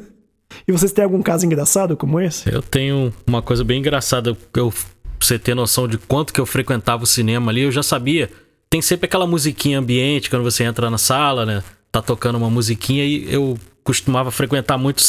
e 0.68 0.72
vocês 0.72 0.92
têm 0.92 1.04
algum 1.04 1.22
caso 1.22 1.46
engraçado 1.46 1.96
como 1.96 2.20
esse? 2.20 2.52
Eu 2.52 2.60
tenho 2.60 3.12
uma 3.26 3.40
coisa 3.40 3.64
bem 3.64 3.78
engraçada. 3.78 4.36
Eu 4.54 4.72
pra 5.18 5.26
você 5.26 5.38
ter 5.38 5.54
noção 5.54 5.88
de 5.88 5.96
quanto 5.96 6.32
que 6.32 6.40
eu 6.40 6.46
frequentava 6.46 7.04
o 7.04 7.06
cinema 7.06 7.50
ali, 7.50 7.62
eu 7.62 7.72
já 7.72 7.82
sabia. 7.82 8.30
Tem 8.76 8.82
sempre 8.82 9.06
aquela 9.06 9.26
musiquinha 9.26 9.78
ambiente 9.78 10.28
quando 10.28 10.42
você 10.42 10.62
entra 10.62 10.90
na 10.90 10.98
sala, 10.98 11.46
né? 11.46 11.62
Tá 11.90 12.02
tocando 12.02 12.36
uma 12.36 12.50
musiquinha 12.50 13.06
e 13.06 13.26
eu 13.32 13.56
costumava 13.82 14.30
frequentar 14.30 14.76
muito. 14.76 15.02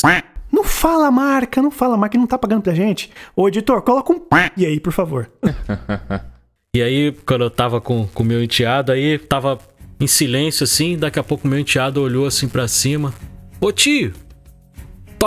Não 0.50 0.64
fala 0.64 1.12
marca, 1.12 1.62
não 1.62 1.70
fala 1.70 1.98
marca, 1.98 2.18
não 2.18 2.26
tá 2.26 2.38
pagando 2.38 2.62
pra 2.62 2.74
gente. 2.74 3.12
Ô 3.36 3.46
editor, 3.46 3.82
coloca 3.82 4.14
um 4.14 4.22
e 4.56 4.66
aí, 4.66 4.80
por 4.80 4.94
favor. 4.94 5.30
e 6.74 6.82
aí, 6.82 7.12
quando 7.26 7.44
eu 7.44 7.50
tava 7.50 7.82
com 7.82 8.08
o 8.16 8.24
meu 8.24 8.42
enteado, 8.42 8.94
aí 8.94 9.18
tava 9.18 9.60
em 10.00 10.08
silêncio 10.08 10.64
assim, 10.64 10.98
daqui 10.98 11.20
a 11.20 11.24
pouco 11.24 11.46
meu 11.46 11.60
enteado 11.60 12.02
olhou 12.02 12.26
assim 12.26 12.48
para 12.48 12.70
cima. 12.70 13.14
Ô 13.60 13.70
tio, 13.74 14.14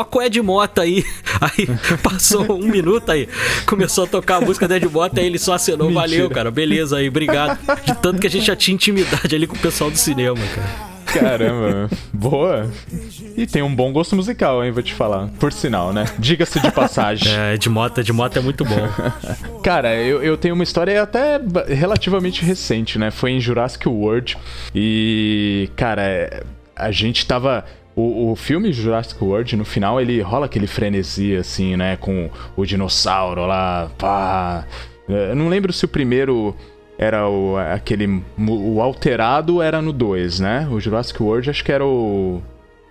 toca 0.01 0.19
o 0.19 0.23
Ed 0.23 0.41
Mota 0.41 0.83
aí. 0.83 1.05
Aí 1.41 1.67
passou 2.03 2.53
um 2.53 2.67
minuto 2.67 3.11
aí, 3.11 3.27
começou 3.65 4.05
a 4.05 4.07
tocar 4.07 4.37
a 4.37 4.41
música 4.43 4.69
do 4.69 4.75
Ed 4.75 4.87
Mota, 4.89 5.21
aí 5.21 5.27
ele 5.27 5.39
só 5.39 5.55
assinou, 5.55 5.89
Mentira. 5.89 6.01
valeu, 6.01 6.31
cara, 6.31 6.51
beleza 6.51 6.99
aí, 6.99 7.09
obrigado. 7.09 7.59
De 7.83 7.95
tanto 7.95 8.21
que 8.21 8.27
a 8.27 8.31
gente 8.31 8.45
já 8.47 8.55
tinha 8.55 8.75
intimidade 8.75 9.35
ali 9.35 9.47
com 9.47 9.57
o 9.57 9.59
pessoal 9.59 9.91
do 9.91 9.97
cinema, 9.97 10.37
cara. 10.55 10.91
Caramba, 11.07 11.89
boa. 12.13 12.71
E 13.37 13.47
tem 13.47 13.63
um 13.63 13.75
bom 13.75 13.91
gosto 13.91 14.15
musical, 14.15 14.63
hein, 14.63 14.71
vou 14.71 14.83
te 14.83 14.93
falar. 14.93 15.29
Por 15.41 15.51
sinal, 15.51 15.95
né? 15.95 16.05
Diga-se 16.19 16.61
de 16.61 16.71
passagem. 16.71 17.33
É, 17.41 17.57
de 17.57 17.69
moto, 17.71 18.03
de 18.03 18.13
moto 18.13 18.37
é 18.39 18.41
muito 18.43 18.65
bom. 18.65 18.89
Cara, 19.63 19.95
eu, 19.97 20.23
eu 20.23 20.37
tenho 20.37 20.55
uma 20.55 20.65
história 20.65 21.03
até 21.03 21.41
relativamente 21.69 22.45
recente, 22.45 22.99
né? 22.99 23.11
Foi 23.11 23.31
em 23.31 23.41
Jurassic 23.41 23.89
World. 23.89 24.37
E, 24.75 25.71
cara, 25.77 26.45
a 26.77 26.91
gente 26.91 27.27
tava 27.27 27.65
o, 28.01 28.33
o 28.33 28.37
filme 28.37 28.73
Jurassic 28.73 29.23
World, 29.23 29.57
no 29.57 29.65
final, 29.65 30.01
ele 30.01 30.21
rola 30.21 30.47
aquele 30.47 30.67
frenesi, 30.67 31.37
assim, 31.37 31.77
né? 31.77 31.97
Com 31.97 32.31
o 32.57 32.65
dinossauro 32.65 33.47
lá, 33.47 33.91
pá. 33.99 34.67
Eu 35.09 35.35
não 35.35 35.49
lembro 35.49 35.73
se 35.73 35.85
o 35.85 35.89
primeiro 35.89 36.55
era 36.99 37.29
o, 37.29 37.57
aquele. 37.57 38.23
O 38.39 38.81
alterado 38.81 39.61
era 39.63 39.81
no 39.81 39.93
2, 39.93 40.41
né? 40.41 40.69
O 40.71 40.79
Jurassic 40.79 41.23
World 41.23 41.51
acho 41.51 41.65
que 41.65 41.73
era 41.73 41.85
o. 41.85 42.43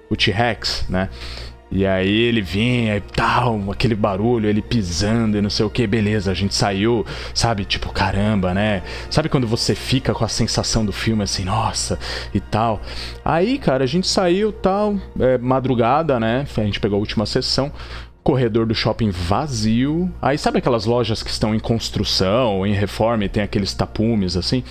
O 0.10 0.16
T-Rex, 0.16 0.88
né? 0.90 1.08
E 1.72 1.86
aí 1.86 2.10
ele 2.10 2.42
vinha 2.42 2.98
e 2.98 3.02
tal, 3.02 3.72
aquele 3.72 3.94
barulho, 3.94 4.50
ele 4.50 4.62
pisando 4.62 5.38
e 5.38 5.42
não 5.42 5.50
sei 5.50 5.66
o 5.66 5.70
que, 5.70 5.86
beleza, 5.86 6.32
a 6.32 6.34
gente 6.34 6.56
saiu, 6.56 7.06
sabe, 7.34 7.64
tipo, 7.64 7.92
caramba, 7.94 8.54
né? 8.54 8.82
Sabe 9.10 9.30
quando 9.30 9.46
você 9.46 9.76
fica 9.76 10.14
com 10.14 10.26
a 10.26 10.28
sensação 10.28 10.84
do 10.84 10.92
filme 10.92 11.24
assim, 11.24 11.44
nossa, 11.44 12.00
e 12.34 12.40
tal. 12.40 12.82
Aí, 13.24 13.60
cara, 13.60 13.84
a 13.84 13.88
gente 13.88 14.08
saiu 14.08 14.52
tal, 14.52 14.96
é, 15.20 15.38
madrugada, 15.38 16.20
né? 16.20 16.46
A 16.58 16.62
gente 16.62 16.80
pegou 16.80 16.98
a 16.98 17.00
última 17.00 17.26
sessão 17.26 17.72
corredor 18.24 18.66
do 18.66 18.76
shopping 18.76 19.10
vazio. 19.10 20.12
Aí 20.22 20.38
sabe 20.38 20.60
aquelas 20.60 20.86
lojas 20.86 21.24
que 21.24 21.30
estão 21.30 21.56
em 21.56 21.60
construção, 21.60 22.66
em 22.66 22.74
reforma 22.74 23.26
e 23.26 23.30
tem 23.30 23.44
aqueles 23.44 23.74
tapumes 23.74 24.36
assim? 24.36 24.64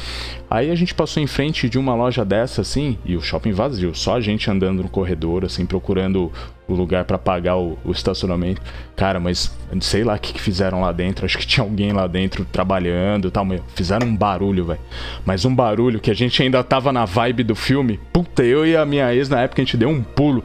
Aí 0.50 0.70
a 0.70 0.74
gente 0.74 0.94
passou 0.94 1.22
em 1.22 1.26
frente 1.26 1.68
de 1.68 1.78
uma 1.78 1.94
loja 1.94 2.24
dessa 2.24 2.61
assim 2.61 2.98
e 3.04 3.16
o 3.16 3.20
shopping 3.20 3.52
vazio, 3.52 3.94
só 3.94 4.16
a 4.16 4.20
gente 4.20 4.50
andando 4.50 4.82
no 4.82 4.88
corredor 4.88 5.44
assim 5.44 5.66
procurando 5.66 6.32
o 6.68 6.74
lugar 6.74 7.04
para 7.04 7.18
pagar 7.18 7.56
o, 7.56 7.78
o, 7.84 7.90
estacionamento. 7.90 8.61
Cara, 8.94 9.18
mas 9.18 9.50
sei 9.80 10.04
lá 10.04 10.14
o 10.14 10.18
que, 10.18 10.34
que, 10.34 10.40
fizeram 10.40 10.82
lá 10.82 10.92
dentro. 10.92 11.24
Acho 11.24 11.38
que 11.38 11.46
tinha 11.46 11.64
alguém 11.64 11.92
lá 11.92 12.06
dentro 12.06 12.44
trabalhando 12.44 13.28
e 13.28 13.30
tal. 13.30 13.44
Mas 13.44 13.62
fizeram 13.74 14.06
um 14.06 14.14
barulho, 14.14 14.66
velho. 14.66 14.80
Mas 15.24 15.46
um 15.46 15.54
barulho 15.54 15.98
que 15.98 16.11
a 16.11 16.14
gente 16.14 16.42
ainda 16.42 16.62
tava 16.62 16.92
na 16.92 17.06
vibe 17.06 17.42
do 17.42 17.54
filme. 17.54 17.98
Puta, 18.12 18.44
eu 18.44 18.66
e 18.66 18.76
a 18.76 18.84
minha 18.84 19.14
ex 19.14 19.30
na 19.30 19.40
época 19.40 19.62
a 19.62 19.64
gente 19.64 19.78
deu 19.78 19.88
um 19.88 20.02
pulo. 20.02 20.44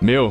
Meu, 0.00 0.30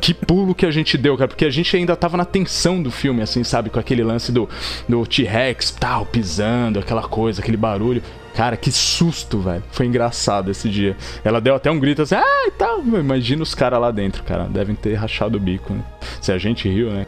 que 0.00 0.14
pulo 0.14 0.54
que 0.54 0.66
a 0.66 0.70
gente 0.70 0.96
deu, 0.96 1.16
cara, 1.16 1.28
porque 1.28 1.44
a 1.44 1.50
gente 1.50 1.76
ainda 1.76 1.94
tava 1.94 2.16
na 2.16 2.24
tensão 2.24 2.82
do 2.82 2.90
filme, 2.90 3.22
assim, 3.22 3.44
sabe? 3.44 3.70
Com 3.70 3.78
aquele 3.78 4.02
lance 4.02 4.32
do, 4.32 4.48
do 4.88 5.06
T-Rex, 5.06 5.70
tal, 5.72 6.06
pisando, 6.06 6.78
aquela 6.78 7.02
coisa, 7.02 7.40
aquele 7.40 7.56
barulho. 7.56 8.02
Cara, 8.34 8.56
que 8.56 8.70
susto, 8.70 9.40
velho. 9.40 9.62
Foi 9.72 9.86
engraçado 9.86 10.50
esse 10.50 10.68
dia. 10.68 10.96
Ela 11.24 11.40
deu 11.40 11.54
até 11.54 11.70
um 11.70 11.78
grito 11.78 12.02
assim, 12.02 12.14
ah, 12.14 12.46
e 12.46 12.50
tal. 12.52 12.80
Imagina 12.80 13.42
os 13.42 13.54
caras 13.54 13.80
lá 13.80 13.90
dentro, 13.90 14.22
cara. 14.22 14.44
Devem 14.44 14.74
ter 14.74 14.94
rachado 14.94 15.36
o 15.36 15.40
bico, 15.40 15.72
né? 15.74 15.82
Se 16.20 16.32
a 16.32 16.38
gente 16.38 16.68
riu, 16.68 16.90
né? 16.90 17.06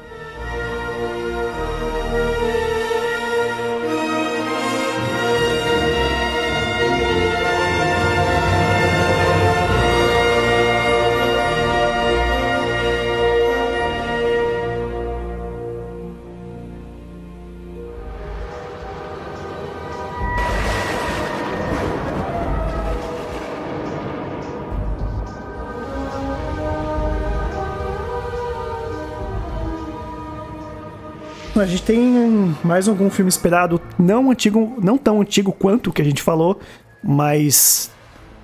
A 31.62 31.66
gente 31.66 31.84
tem 31.84 32.56
mais 32.64 32.88
algum 32.88 33.08
filme 33.08 33.28
esperado, 33.28 33.80
não 33.96 34.32
antigo, 34.32 34.76
não 34.82 34.98
tão 34.98 35.20
antigo 35.20 35.52
quanto 35.52 35.90
o 35.90 35.92
que 35.92 36.02
a 36.02 36.04
gente 36.04 36.20
falou, 36.20 36.58
mas 37.04 37.88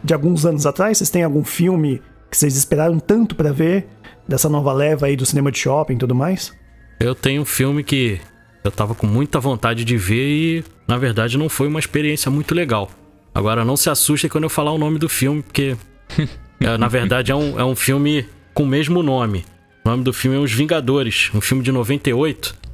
de 0.05 0.15
alguns 0.15 0.47
anos 0.47 0.67
atrás. 0.67 0.99
Vocês 0.99 1.11
têm 1.11 1.25
algum 1.25 1.43
filme 1.43 2.01
que 2.31 2.37
vocês 2.37 2.55
esperaram 2.55 3.01
tanto 3.01 3.35
para 3.35 3.53
ver 3.53 3.89
dessa 4.29 4.49
nova 4.49 4.73
leva 4.73 5.07
aí 5.07 5.17
do 5.17 5.27
cinema 5.27 5.51
de 5.51 5.59
shopping 5.59 5.95
e 5.95 5.99
tudo 5.99 6.15
mais? 6.15 6.57
Eu 7.01 7.13
tenho 7.13 7.43
um 7.43 7.45
filme 7.45 7.83
que 7.83 8.21
eu 8.63 8.71
tava 8.71 8.95
com 8.95 9.09
muita 9.09 9.41
vontade 9.41 9.85
de 9.85 9.97
ver 9.97 10.29
e, 10.29 10.65
na 10.87 10.97
verdade, 10.97 11.37
não 11.37 11.49
foi 11.49 11.67
uma 11.67 11.81
experiência 11.81 12.31
muito 12.31 12.55
legal. 12.55 12.89
Agora, 13.35 13.65
não 13.65 13.77
se 13.77 13.91
assustem 13.91 14.31
quando 14.31 14.45
eu 14.45 14.51
falar 14.51 14.71
o 14.71 14.79
nome 14.79 14.97
do 14.97 15.09
filme, 15.09 15.43
porque, 15.43 15.77
é, 16.61 16.79
na 16.79 16.87
verdade, 16.87 17.33
é 17.33 17.35
um, 17.35 17.59
é 17.59 17.65
um 17.65 17.75
filme 17.75 18.29
com 18.55 18.63
o 18.63 18.67
mesmo 18.67 19.03
nome. 19.03 19.45
O 19.85 19.89
nome 19.89 20.05
do 20.05 20.13
filme 20.13 20.37
é 20.37 20.41
Os 20.41 20.53
Vingadores, 20.53 21.33
um 21.35 21.41
filme 21.41 21.65
de 21.65 21.73
98. 21.73 22.68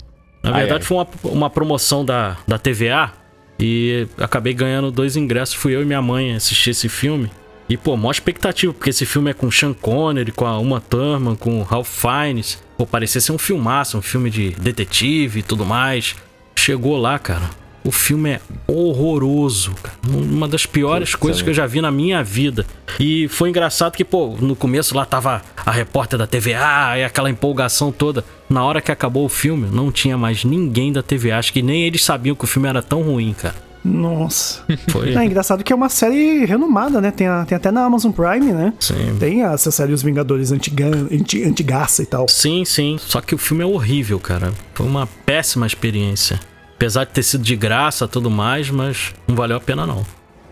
Na 0.45 0.53
verdade, 0.53 0.73
ai, 0.73 0.79
ai. 0.79 0.83
foi 0.83 0.97
uma, 0.99 1.07
uma 1.25 1.51
promoção 1.51 2.05
da, 2.05 2.37
da 2.47 2.59
TVA 2.59 3.13
e 3.59 4.07
acabei 4.19 4.53
ganhando 4.53 4.91
dois 4.91 5.17
ingressos. 5.17 5.55
Fui 5.55 5.75
eu 5.75 5.83
e 5.83 5.85
minha 5.85 6.03
mãe 6.03 6.35
assistir 6.35 6.71
esse 6.71 6.89
filme. 6.89 7.31
E, 7.69 7.79
pô, 7.79 7.97
maior 7.97 8.11
expectativa, 8.11 8.75
porque 8.75 8.91
esse 8.91 9.07
filme 9.07 9.31
é 9.31 9.35
com 9.35 9.51
Sean 9.51 9.73
Connery, 9.73 10.33
com 10.33 10.45
a 10.45 10.59
Uma 10.59 10.83
Thurman, 10.83 11.35
com 11.35 11.63
Ralph 11.63 11.89
Fiennes. 11.89 12.63
Pô, 12.77 12.87
parecia 12.87 13.23
ser 13.23 13.33
um 13.33 13.39
filmaço, 13.39 13.97
um 13.97 14.03
filme 14.03 14.29
de 14.29 14.51
detetive 14.51 15.41
e 15.41 15.43
tudo 15.43 15.65
mais. 15.65 16.15
Chegou 16.55 16.99
lá, 16.99 17.19
cara. 17.19 17.49
O 17.85 17.93
filme 17.93 18.31
é 18.31 18.41
horroroso, 18.67 19.73
cara. 19.83 19.95
Uma 20.09 20.49
das 20.49 20.65
piores 20.65 21.11
Putz, 21.11 21.21
coisas 21.21 21.43
que 21.43 21.51
eu 21.51 21.55
já 21.55 21.67
vi 21.67 21.83
na 21.83 21.91
minha 21.91 22.25
vida. 22.25 22.65
E 22.99 23.29
foi 23.29 23.51
engraçado 23.51 23.93
que, 23.93 24.05
pô, 24.05 24.37
no 24.41 24.57
começo 24.57 24.97
lá 24.97 25.05
tava 25.05 25.43
a 25.65 25.71
repórter 25.71 26.19
da 26.19 26.27
TVA 26.27 26.99
e 26.99 27.05
aquela 27.05 27.29
empolgação 27.29 27.93
toda. 27.93 28.25
Na 28.49 28.65
hora 28.65 28.81
que 28.81 28.91
acabou 28.91 29.27
o 29.27 29.29
filme, 29.29 29.69
não 29.71 29.93
tinha 29.93 30.17
mais 30.17 30.45
ninguém 30.45 30.93
da 30.93 31.03
TVA. 31.03 31.39
Acho 31.39 31.53
que 31.53 31.61
nem 31.61 31.83
eles 31.83 32.03
sabiam 32.03 32.35
que 32.35 32.45
o 32.45 32.47
filme 32.47 32.69
era 32.69 32.81
tão 32.81 33.03
ruim, 33.03 33.35
cara. 33.35 33.55
Nossa. 33.85 34.63
Foi. 34.89 35.15
É 35.15 35.25
engraçado 35.25 35.63
que 35.63 35.71
é 35.71 35.77
uma 35.77 35.91
série 35.91 36.47
renomada, 36.47 37.03
né? 37.03 37.11
Tem, 37.11 37.27
a, 37.27 37.45
tem 37.45 37.55
até 37.55 37.71
na 37.71 37.85
Amazon 37.85 38.13
Prime, 38.13 38.51
né? 38.51 38.73
Sim. 38.81 39.17
Tem 39.21 39.43
essa 39.43 39.71
série 39.71 39.93
Os 39.93 40.03
Vingadores 40.03 40.51
antiga, 40.51 40.87
anti, 41.13 41.45
antigaça 41.45 42.03
e 42.03 42.07
tal. 42.07 42.27
Sim, 42.29 42.65
sim. 42.65 42.97
Só 42.99 43.21
que 43.21 43.35
o 43.35 43.39
filme 43.39 43.63
é 43.63 43.67
horrível, 43.67 44.19
cara. 44.19 44.53
Foi 44.73 44.87
uma 44.87 45.07
péssima 45.27 45.67
experiência. 45.67 46.41
Apesar 46.85 47.05
de 47.05 47.13
ter 47.13 47.23
sido 47.23 47.43
de 47.43 47.57
graça 47.57 48.07
tudo 48.07 48.31
mais, 48.31 48.69
mas 48.69 49.15
não 49.27 49.35
valeu 49.35 49.57
a 49.57 49.61
pena 49.61 49.87
não. 49.87 50.05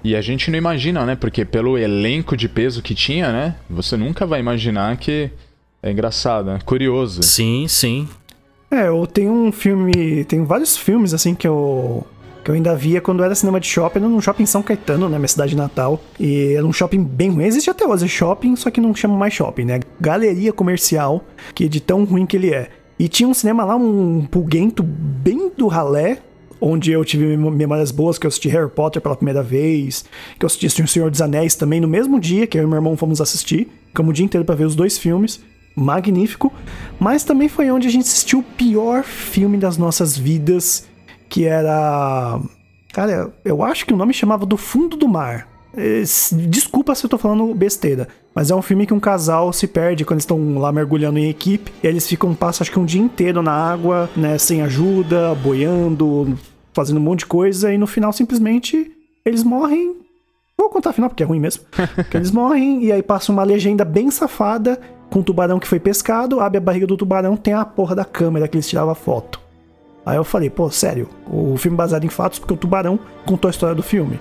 E 0.02 0.16
a 0.16 0.22
gente 0.22 0.50
não 0.50 0.56
imagina, 0.56 1.04
né? 1.04 1.14
Porque 1.14 1.44
pelo 1.44 1.76
elenco 1.76 2.34
de 2.38 2.48
peso 2.48 2.80
que 2.80 2.94
tinha, 2.94 3.30
né? 3.30 3.56
Você 3.68 3.98
nunca 3.98 4.24
vai 4.24 4.40
imaginar 4.40 4.96
que 4.96 5.30
é 5.82 5.92
engraçado, 5.92 6.46
né? 6.46 6.58
Curioso. 6.64 7.22
Sim, 7.22 7.66
sim. 7.68 8.08
É, 8.70 8.88
eu 8.88 9.06
tenho 9.06 9.30
um 9.30 9.52
filme. 9.52 10.24
Tem 10.24 10.42
vários 10.42 10.74
filmes 10.74 11.12
assim 11.12 11.34
que 11.34 11.46
eu 11.46 12.06
que 12.42 12.50
eu 12.50 12.54
ainda 12.54 12.74
via 12.74 13.00
quando 13.00 13.22
era 13.22 13.34
cinema 13.34 13.60
de 13.60 13.66
shopping, 13.66 14.00
no 14.00 14.20
shopping 14.20 14.46
São 14.46 14.62
Caetano, 14.62 15.08
né, 15.10 15.18
minha 15.18 15.28
cidade 15.28 15.54
natal. 15.54 16.02
E 16.18 16.54
era 16.54 16.66
um 16.66 16.72
shopping 16.72 17.04
bem 17.04 17.30
ruim. 17.30 17.44
Existe 17.44 17.68
até 17.68 17.86
hoje 17.86 18.08
shopping, 18.08 18.56
só 18.56 18.70
que 18.70 18.80
não 18.80 18.94
chama 18.94 19.16
mais 19.16 19.34
shopping, 19.34 19.66
né? 19.66 19.80
Galeria 20.00 20.52
comercial, 20.52 21.22
que 21.54 21.68
de 21.68 21.78
tão 21.78 22.04
ruim 22.04 22.24
que 22.24 22.36
ele 22.38 22.54
é. 22.54 22.70
E 22.98 23.08
tinha 23.08 23.28
um 23.28 23.34
cinema 23.34 23.64
lá, 23.64 23.76
um 23.76 24.26
pulguento 24.26 24.82
bem 24.82 25.50
do 25.56 25.66
ralé, 25.66 26.18
onde 26.60 26.92
eu 26.92 27.04
tive 27.04 27.36
memórias 27.36 27.90
boas, 27.90 28.18
que 28.18 28.26
eu 28.26 28.28
assisti 28.28 28.48
Harry 28.48 28.70
Potter 28.70 29.02
pela 29.02 29.16
primeira 29.16 29.42
vez, 29.42 30.04
que 30.38 30.44
eu 30.44 30.46
assisti 30.46 30.82
O 30.82 30.88
Senhor 30.88 31.10
dos 31.10 31.20
Anéis 31.20 31.56
também 31.56 31.80
no 31.80 31.88
mesmo 31.88 32.20
dia 32.20 32.46
que 32.46 32.56
eu 32.56 32.62
e 32.62 32.66
meu 32.66 32.76
irmão 32.76 32.96
fomos 32.96 33.20
assistir. 33.20 33.68
Ficamos 33.88 34.10
o 34.10 34.12
dia 34.14 34.24
inteiro 34.24 34.44
para 34.44 34.54
ver 34.54 34.64
os 34.64 34.76
dois 34.76 34.96
filmes. 34.96 35.40
Magnífico. 35.74 36.52
Mas 37.00 37.24
também 37.24 37.48
foi 37.48 37.70
onde 37.70 37.88
a 37.88 37.90
gente 37.90 38.02
assistiu 38.02 38.40
o 38.40 38.42
pior 38.42 39.02
filme 39.02 39.56
das 39.58 39.76
nossas 39.76 40.16
vidas, 40.16 40.86
que 41.28 41.44
era. 41.44 42.40
Cara, 42.92 43.32
eu 43.44 43.62
acho 43.62 43.86
que 43.86 43.94
o 43.94 43.96
nome 43.96 44.12
chamava 44.12 44.46
Do 44.46 44.56
Fundo 44.56 44.96
do 44.96 45.08
Mar. 45.08 45.48
Desculpa 46.32 46.94
se 46.94 47.04
eu 47.04 47.10
tô 47.10 47.16
falando 47.16 47.54
besteira, 47.54 48.08
mas 48.34 48.50
é 48.50 48.54
um 48.54 48.62
filme 48.62 48.86
que 48.86 48.94
um 48.94 49.00
casal 49.00 49.52
se 49.52 49.66
perde 49.66 50.04
quando 50.04 50.16
eles 50.16 50.24
estão 50.24 50.58
lá 50.58 50.70
mergulhando 50.70 51.18
em 51.18 51.28
equipe. 51.28 51.72
E 51.82 51.86
eles 51.86 52.06
ficam, 52.06 52.34
passam 52.34 52.64
acho 52.64 52.70
que 52.70 52.78
um 52.78 52.84
dia 52.84 53.00
inteiro 53.00 53.42
na 53.42 53.52
água, 53.52 54.10
né, 54.16 54.36
sem 54.38 54.62
ajuda, 54.62 55.34
boiando, 55.34 56.38
fazendo 56.72 56.98
um 56.98 57.02
monte 57.02 57.20
de 57.20 57.26
coisa, 57.26 57.72
e 57.72 57.78
no 57.78 57.86
final 57.86 58.12
simplesmente 58.12 58.90
eles 59.24 59.42
morrem. 59.42 59.96
Vou 60.58 60.68
contar 60.68 60.90
o 60.90 60.92
final 60.92 61.08
porque 61.08 61.22
é 61.22 61.26
ruim 61.26 61.40
mesmo. 61.40 61.64
eles 62.12 62.30
morrem, 62.30 62.84
e 62.84 62.92
aí 62.92 63.02
passa 63.02 63.32
uma 63.32 63.42
legenda 63.42 63.84
bem 63.84 64.10
safada 64.10 64.78
com 65.10 65.20
o 65.20 65.22
tubarão 65.22 65.58
que 65.58 65.68
foi 65.68 65.78
pescado, 65.80 66.40
abre 66.40 66.58
a 66.58 66.60
barriga 66.60 66.86
do 66.86 66.96
tubarão, 66.96 67.36
tem 67.36 67.52
a 67.52 67.64
porra 67.64 67.94
da 67.94 68.04
câmera 68.04 68.48
que 68.48 68.56
eles 68.56 68.68
tiravam 68.68 68.92
a 68.92 68.94
foto. 68.94 69.40
Aí 70.04 70.16
eu 70.16 70.24
falei, 70.24 70.50
pô, 70.50 70.68
sério, 70.70 71.08
o 71.30 71.56
filme 71.56 71.76
baseado 71.76 72.04
em 72.04 72.08
fatos 72.08 72.38
porque 72.38 72.54
o 72.54 72.56
Tubarão 72.56 72.98
contou 73.24 73.48
a 73.48 73.52
história 73.52 73.74
do 73.74 73.82
filme. 73.82 74.18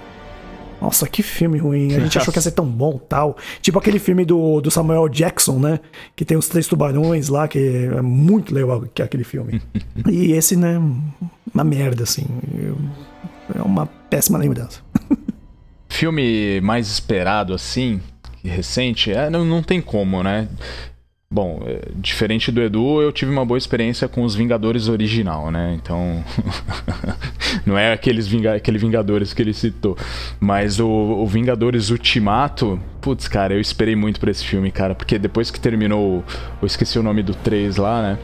Nossa, 0.82 1.08
que 1.08 1.22
filme 1.22 1.60
ruim. 1.60 1.94
A 1.94 2.00
gente 2.00 2.18
achou 2.18 2.34
que 2.34 2.40
ia 2.40 2.42
ser 2.42 2.52
tão 2.52 2.66
bom 2.66 2.98
tal. 2.98 3.38
Tipo 3.62 3.78
aquele 3.78 4.00
filme 4.00 4.26
do, 4.26 4.60
do 4.60 4.72
Samuel 4.72 5.08
Jackson, 5.08 5.60
né? 5.60 5.80
Que 6.16 6.26
tem 6.26 6.36
os 6.36 6.48
três 6.48 6.66
tubarões 6.66 7.30
lá, 7.30 7.48
que 7.48 7.60
é 7.60 8.02
muito 8.02 8.54
legal 8.54 8.82
que 8.94 9.02
é 9.02 9.06
aquele 9.06 9.24
filme. 9.24 9.62
e 10.10 10.32
esse, 10.32 10.56
né? 10.56 10.82
Uma 11.54 11.64
merda, 11.64 12.04
assim. 12.04 12.26
É 13.56 13.62
uma 13.62 13.86
péssima 13.86 14.40
lembrança. 14.40 14.82
filme 15.88 16.60
mais 16.62 16.88
esperado, 16.88 17.54
assim, 17.54 18.02
recente, 18.44 19.12
é, 19.12 19.30
não, 19.30 19.46
não 19.46 19.62
tem 19.62 19.80
como, 19.80 20.24
né? 20.24 20.48
Bom, 21.34 21.64
é, 21.66 21.84
diferente 21.96 22.52
do 22.52 22.62
Edu, 22.62 23.02
eu 23.02 23.10
tive 23.10 23.32
uma 23.32 23.46
boa 23.46 23.58
experiência 23.58 24.06
com 24.10 24.24
os 24.24 24.36
Vingadores 24.36 24.90
original, 24.90 25.50
né? 25.50 25.80
Então, 25.82 26.22
não 27.66 27.78
é 27.78 27.94
aqueles 27.94 28.28
Vinga 28.28 28.54
aquele 28.54 28.78
Vingadores 28.78 29.34
que 29.34 29.42
ele 29.42 29.54
citou, 29.54 29.98
mas 30.42 30.78
o, 30.82 30.86
o, 30.86 31.26
Vingadores 31.26 31.90
Ultimato, 31.90 32.78
putz, 33.00 33.30
cara, 33.30 33.54
eu 33.54 33.62
esperei 33.62 33.96
muito 33.96 34.20
por 34.20 34.28
esse 34.28 34.44
filme, 34.44 34.74
cara, 34.74 34.94
porque 34.94 35.18
depois 35.18 35.50
que 35.50 35.58
terminou, 35.58 36.22
eu 36.62 36.66
esqueci 36.66 37.00
o 37.00 37.04
nome 37.04 37.24
do 37.24 37.34
3 37.34 37.78
lá, 37.78 38.02
né? 38.02 38.20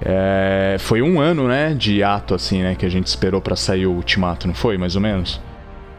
É, 0.00 0.76
foi 0.78 1.02
um 1.02 1.20
ano, 1.20 1.46
né, 1.46 1.74
de 1.74 2.02
ato, 2.02 2.34
assim, 2.34 2.62
né, 2.62 2.74
que 2.74 2.86
a 2.86 2.88
gente 2.88 3.06
esperou 3.06 3.42
para 3.42 3.54
sair 3.54 3.84
o 3.86 3.92
Ultimato, 3.92 4.48
não 4.48 4.54
foi, 4.54 4.78
mais 4.78 4.96
ou 4.96 5.02
menos? 5.02 5.38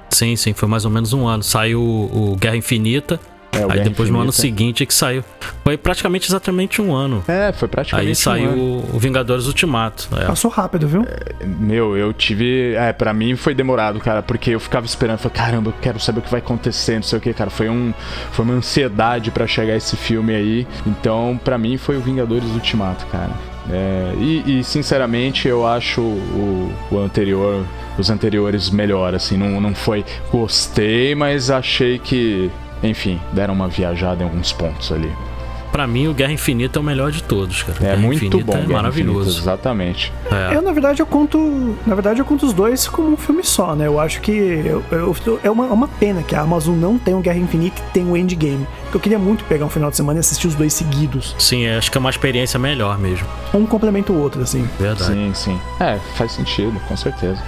Sim, 0.10 0.36
sim, 0.36 0.54
foi 0.54 0.68
mais 0.68 0.86
ou 0.86 0.92
menos 0.92 1.14
um 1.14 1.28
ano. 1.28 1.44
Saiu 1.44 1.82
o 1.82 2.36
Guerra 2.36 2.58
Infinita, 2.58 3.20
é, 3.52 3.64
aí 3.64 3.84
depois 3.84 3.90
Infinita. 3.90 4.12
no 4.12 4.22
ano 4.22 4.32
seguinte 4.32 4.84
é 4.84 4.86
que 4.86 4.94
saiu. 4.94 5.24
Foi 5.64 5.78
praticamente 5.78 6.30
exatamente 6.30 6.82
um 6.82 6.94
ano. 6.94 7.24
É, 7.28 7.52
foi 7.52 7.68
praticamente 7.68 8.10
Aí 8.10 8.16
saiu 8.16 8.50
um 8.50 8.78
o 8.94 9.00
Vingadores 9.00 9.46
Ultimato. 9.48 10.08
É. 10.16 10.26
Passou 10.26 10.50
rápido, 10.50 10.88
viu? 10.88 11.04
É, 11.04 11.46
meu, 11.46 11.98
eu 11.98 12.14
tive. 12.14 12.74
É, 12.76 12.94
pra 12.94 13.14
mim 13.14 13.36
foi 13.36 13.54
demorado, 13.54 14.00
cara, 14.00 14.22
porque 14.22 14.52
eu 14.52 14.60
ficava 14.60 14.86
esperando. 14.86 15.20
Falei, 15.20 15.38
caramba, 15.38 15.70
eu 15.70 15.76
quero 15.82 16.00
saber 16.00 16.20
o 16.20 16.22
que 16.22 16.32
vai 16.32 16.40
acontecer, 16.40 16.96
não 16.96 17.04
sei 17.04 17.20
o 17.20 17.22
que, 17.22 17.34
cara. 17.34 17.50
Foi, 17.50 17.70
um, 17.70 17.94
foi 18.32 18.46
uma 18.46 18.54
ansiedade 18.54 19.32
para 19.32 19.46
chegar 19.46 19.76
esse 19.76 19.98
filme 19.98 20.34
aí. 20.34 20.68
Então, 20.88 21.40
pra 21.44 21.58
mim 21.58 21.78
foi 21.78 21.98
o 21.98 22.02
Vingadores 22.02 22.50
Ultimato, 22.52 23.06
cara. 23.08 23.32
É, 23.70 24.14
e, 24.18 24.60
e, 24.60 24.64
sinceramente 24.64 25.48
eu 25.48 25.68
acho 25.68 26.02
o, 26.02 26.74
o, 26.92 26.98
anterior, 26.98 27.64
os 27.98 28.10
anteriores 28.10 28.70
melhor, 28.70 29.14
assim, 29.14 29.38
não, 29.38 29.62
não 29.62 29.76
foi. 29.76 30.04
Gostei, 30.32 31.14
mas 31.14 31.52
achei 31.52 32.00
que 32.00 32.50
enfim, 32.84 33.20
deram 33.32 33.54
uma 33.54 33.68
viajada 33.68 34.24
em 34.24 34.26
alguns 34.26 34.52
pontos 34.52 34.92
ali. 34.92 35.12
Para 35.72 35.88
mim, 35.88 36.10
o 36.10 36.14
Guerra 36.14 36.34
Infinita 36.34 36.80
é 36.80 36.82
o 36.82 36.84
melhor 36.84 37.12
de 37.12 37.24
todos, 37.24 37.64
cara. 37.64 37.78
É 37.80 37.82
Guerra 37.82 37.98
muito 37.98 38.26
Infinita 38.26 38.44
bom, 38.44 38.54
é 38.54 38.58
Guerra 38.58 38.74
maravilhoso. 38.74 39.30
Infinita, 39.30 39.42
exatamente. 39.42 40.14
É. 40.30 40.56
Eu, 40.56 40.62
na 40.62 40.74
verdade, 40.74 41.02
eu 41.02 41.06
conto. 41.06 41.78
Na 41.88 41.96
verdade, 41.96 42.20
eu 42.20 42.26
conto 42.26 42.46
os 42.46 42.52
dois 42.52 42.90
como 42.90 43.14
um 43.14 43.18
filme 43.18 43.42
só, 43.42 43.74
né? 43.74 43.88
Eu 43.88 43.98
acho 43.98 44.20
que 44.20 44.32
eu, 44.32 44.84
eu, 44.92 45.40
é 45.42 45.50
uma, 45.50 45.68
uma 45.68 45.88
pena 45.88 46.24
que 46.24 46.36
a 46.36 46.42
Amazon 46.42 46.76
não 46.76 46.98
tem 46.98 47.14
o 47.14 47.22
Guerra 47.22 47.38
Infinita 47.38 47.82
e 47.82 47.94
tem 47.94 48.04
o 48.04 48.18
Endgame. 48.18 48.68
Porque 48.84 48.98
eu 48.98 49.02
queria 49.02 49.20
muito 49.20 49.46
pegar 49.46 49.66
um 49.66 49.70
final 49.70 49.90
de 49.90 49.96
semana 49.96 50.20
e 50.20 50.22
assistir 50.22 50.48
os 50.48 50.56
dois 50.56 50.74
seguidos. 50.74 51.34
Sim, 51.40 51.66
acho 51.68 51.90
que 51.90 51.98
é 51.98 52.00
uma 52.00 52.10
experiência 52.10 52.60
melhor 52.60 53.00
mesmo. 53.00 53.26
Um 53.54 53.66
complementa 53.66 54.12
o 54.12 54.20
outro, 54.20 54.42
assim. 54.42 54.68
Verdade. 54.78 55.14
Sim, 55.14 55.32
sim. 55.34 55.60
É, 55.80 55.98
faz 56.16 56.34
sentido, 56.34 56.78
com 56.86 56.98
certeza. 56.98 57.42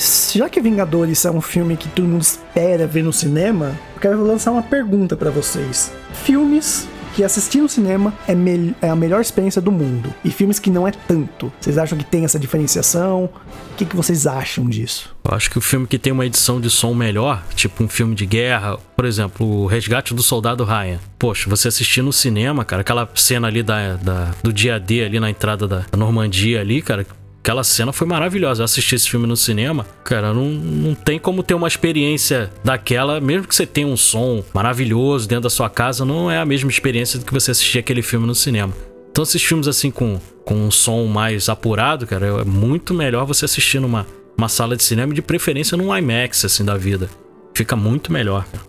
Mas 0.00 0.32
já 0.34 0.48
que 0.48 0.62
Vingadores 0.62 1.26
é 1.26 1.30
um 1.30 1.42
filme 1.42 1.76
que 1.76 1.86
todo 1.86 2.08
mundo 2.08 2.22
espera 2.22 2.86
ver 2.86 3.04
no 3.04 3.12
cinema, 3.12 3.78
eu 3.94 4.00
quero 4.00 4.24
lançar 4.24 4.50
uma 4.50 4.62
pergunta 4.62 5.14
para 5.14 5.30
vocês. 5.30 5.92
Filmes 6.24 6.88
que 7.14 7.22
assistir 7.22 7.60
no 7.60 7.68
cinema 7.68 8.14
é, 8.26 8.32
é, 8.80 8.88
a 8.88 8.96
melhor 8.96 9.20
experiência 9.20 9.60
do 9.60 9.70
mundo. 9.70 10.14
E 10.24 10.30
filmes 10.30 10.58
que 10.58 10.70
não 10.70 10.88
é 10.88 10.90
tanto. 10.90 11.52
Vocês 11.60 11.76
acham 11.76 11.98
que 11.98 12.04
tem 12.04 12.24
essa 12.24 12.38
diferenciação? 12.38 13.24
O 13.72 13.76
que, 13.76 13.84
que 13.84 13.94
vocês 13.94 14.26
acham 14.26 14.64
disso? 14.70 15.14
Eu 15.22 15.34
acho 15.34 15.50
que 15.50 15.58
o 15.58 15.60
filme 15.60 15.86
que 15.86 15.98
tem 15.98 16.14
uma 16.14 16.24
edição 16.24 16.58
de 16.62 16.70
som 16.70 16.94
melhor, 16.94 17.44
tipo 17.54 17.84
um 17.84 17.88
filme 17.88 18.14
de 18.14 18.24
guerra, 18.24 18.78
por 18.96 19.04
exemplo, 19.04 19.46
o 19.46 19.66
Resgate 19.66 20.14
do 20.14 20.22
Soldado 20.22 20.64
Ryan. 20.64 20.98
Poxa, 21.18 21.50
você 21.50 21.68
assistir 21.68 22.00
no 22.00 22.12
cinema, 22.12 22.64
cara, 22.64 22.80
aquela 22.80 23.06
cena 23.14 23.48
ali 23.48 23.62
da, 23.62 23.96
da 23.96 24.30
do 24.42 24.50
dia 24.50 24.80
D 24.80 25.04
ali 25.04 25.20
na 25.20 25.28
entrada 25.28 25.68
da 25.68 25.84
Normandia 25.94 26.62
ali, 26.62 26.80
cara, 26.80 27.06
Aquela 27.42 27.64
cena 27.64 27.92
foi 27.92 28.06
maravilhosa. 28.06 28.60
Eu 28.60 28.64
assisti 28.64 28.94
esse 28.94 29.08
filme 29.08 29.26
no 29.26 29.36
cinema, 29.36 29.86
cara, 30.04 30.32
não, 30.34 30.44
não 30.44 30.94
tem 30.94 31.18
como 31.18 31.42
ter 31.42 31.54
uma 31.54 31.66
experiência 31.66 32.50
daquela, 32.62 33.20
mesmo 33.20 33.48
que 33.48 33.54
você 33.54 33.66
tenha 33.66 33.86
um 33.86 33.96
som 33.96 34.44
maravilhoso 34.52 35.26
dentro 35.26 35.44
da 35.44 35.50
sua 35.50 35.70
casa, 35.70 36.04
não 36.04 36.30
é 36.30 36.38
a 36.38 36.44
mesma 36.44 36.70
experiência 36.70 37.18
do 37.18 37.24
que 37.24 37.32
você 37.32 37.50
assistir 37.50 37.78
aquele 37.78 38.02
filme 38.02 38.26
no 38.26 38.34
cinema. 38.34 38.72
Então, 39.10 39.24
esses 39.24 39.42
filmes 39.42 39.66
assim 39.66 39.90
com, 39.90 40.20
com 40.44 40.54
um 40.54 40.70
som 40.70 41.06
mais 41.06 41.48
apurado, 41.48 42.06
cara, 42.06 42.26
é 42.26 42.44
muito 42.44 42.94
melhor 42.94 43.24
você 43.24 43.46
assistir 43.46 43.80
numa 43.80 44.06
uma 44.36 44.48
sala 44.48 44.76
de 44.76 44.82
cinema, 44.82 45.12
de 45.12 45.20
preferência 45.20 45.76
num 45.76 45.94
IMAX, 45.94 46.44
assim, 46.46 46.64
da 46.64 46.76
vida. 46.76 47.10
Fica 47.54 47.76
muito 47.76 48.10
melhor, 48.12 48.46
cara. 48.46 48.64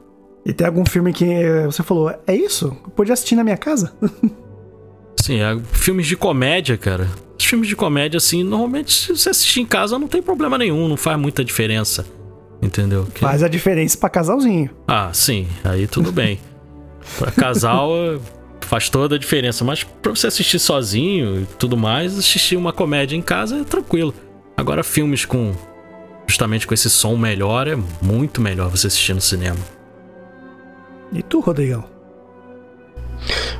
E 0.46 0.52
tem 0.52 0.68
algum 0.68 0.86
filme 0.86 1.14
que 1.14 1.26
você 1.66 1.84
falou, 1.84 2.14
é 2.28 2.36
isso? 2.36 2.76
Eu 2.84 2.92
podia 2.92 3.14
assistir 3.14 3.36
na 3.36 3.44
minha 3.44 3.58
casa? 3.58 3.94
Sim, 5.22 5.40
é, 5.40 5.58
filmes 5.72 6.08
de 6.08 6.18
comédia, 6.18 6.78
cara. 6.78 7.08
Filmes 7.52 7.68
de 7.68 7.76
comédia, 7.76 8.18
assim, 8.18 8.44
normalmente 8.44 8.94
se 8.94 9.10
você 9.10 9.30
assistir 9.30 9.60
em 9.60 9.66
casa 9.66 10.00
não 10.00 10.08
tem 10.08 10.22
problema 10.22 10.58
nenhum, 10.58 10.88
não 10.88 10.96
faz 10.96 11.20
muita 11.20 11.44
diferença. 11.44 12.06
Entendeu? 12.62 13.06
Que... 13.14 13.20
Faz 13.20 13.44
a 13.44 13.50
diferença 13.50 13.98
para 13.98 14.10
casalzinho. 14.10 14.70
Ah, 14.88 15.10
sim, 15.12 15.50
aí 15.62 15.86
tudo 15.86 16.14
bem. 16.14 16.40
Pra 17.20 17.30
casal 17.30 17.90
faz 18.62 18.90
toda 18.90 19.16
a 19.16 19.20
diferença, 19.20 19.66
mas 19.66 19.84
pra 19.84 20.16
você 20.16 20.28
assistir 20.28 20.60
sozinho 20.60 21.42
e 21.42 21.46
tudo 21.60 21.76
mais, 21.76 22.18
assistir 22.18 22.56
uma 22.56 22.72
comédia 22.72 23.18
em 23.18 23.22
casa 23.22 23.60
é 23.60 23.64
tranquilo. 23.66 24.14
Agora, 24.56 24.82
filmes 24.82 25.26
com 25.26 25.52
justamente 26.26 26.66
com 26.66 26.74
esse 26.74 26.90
som 26.90 27.18
melhor 27.18 27.68
é 27.68 27.78
muito 28.02 28.40
melhor 28.40 28.70
você 28.70 28.88
assistir 28.88 29.14
no 29.14 29.20
cinema. 29.20 29.60
E 31.12 31.22
tu, 31.22 31.42
Rodrigão? 31.42 31.84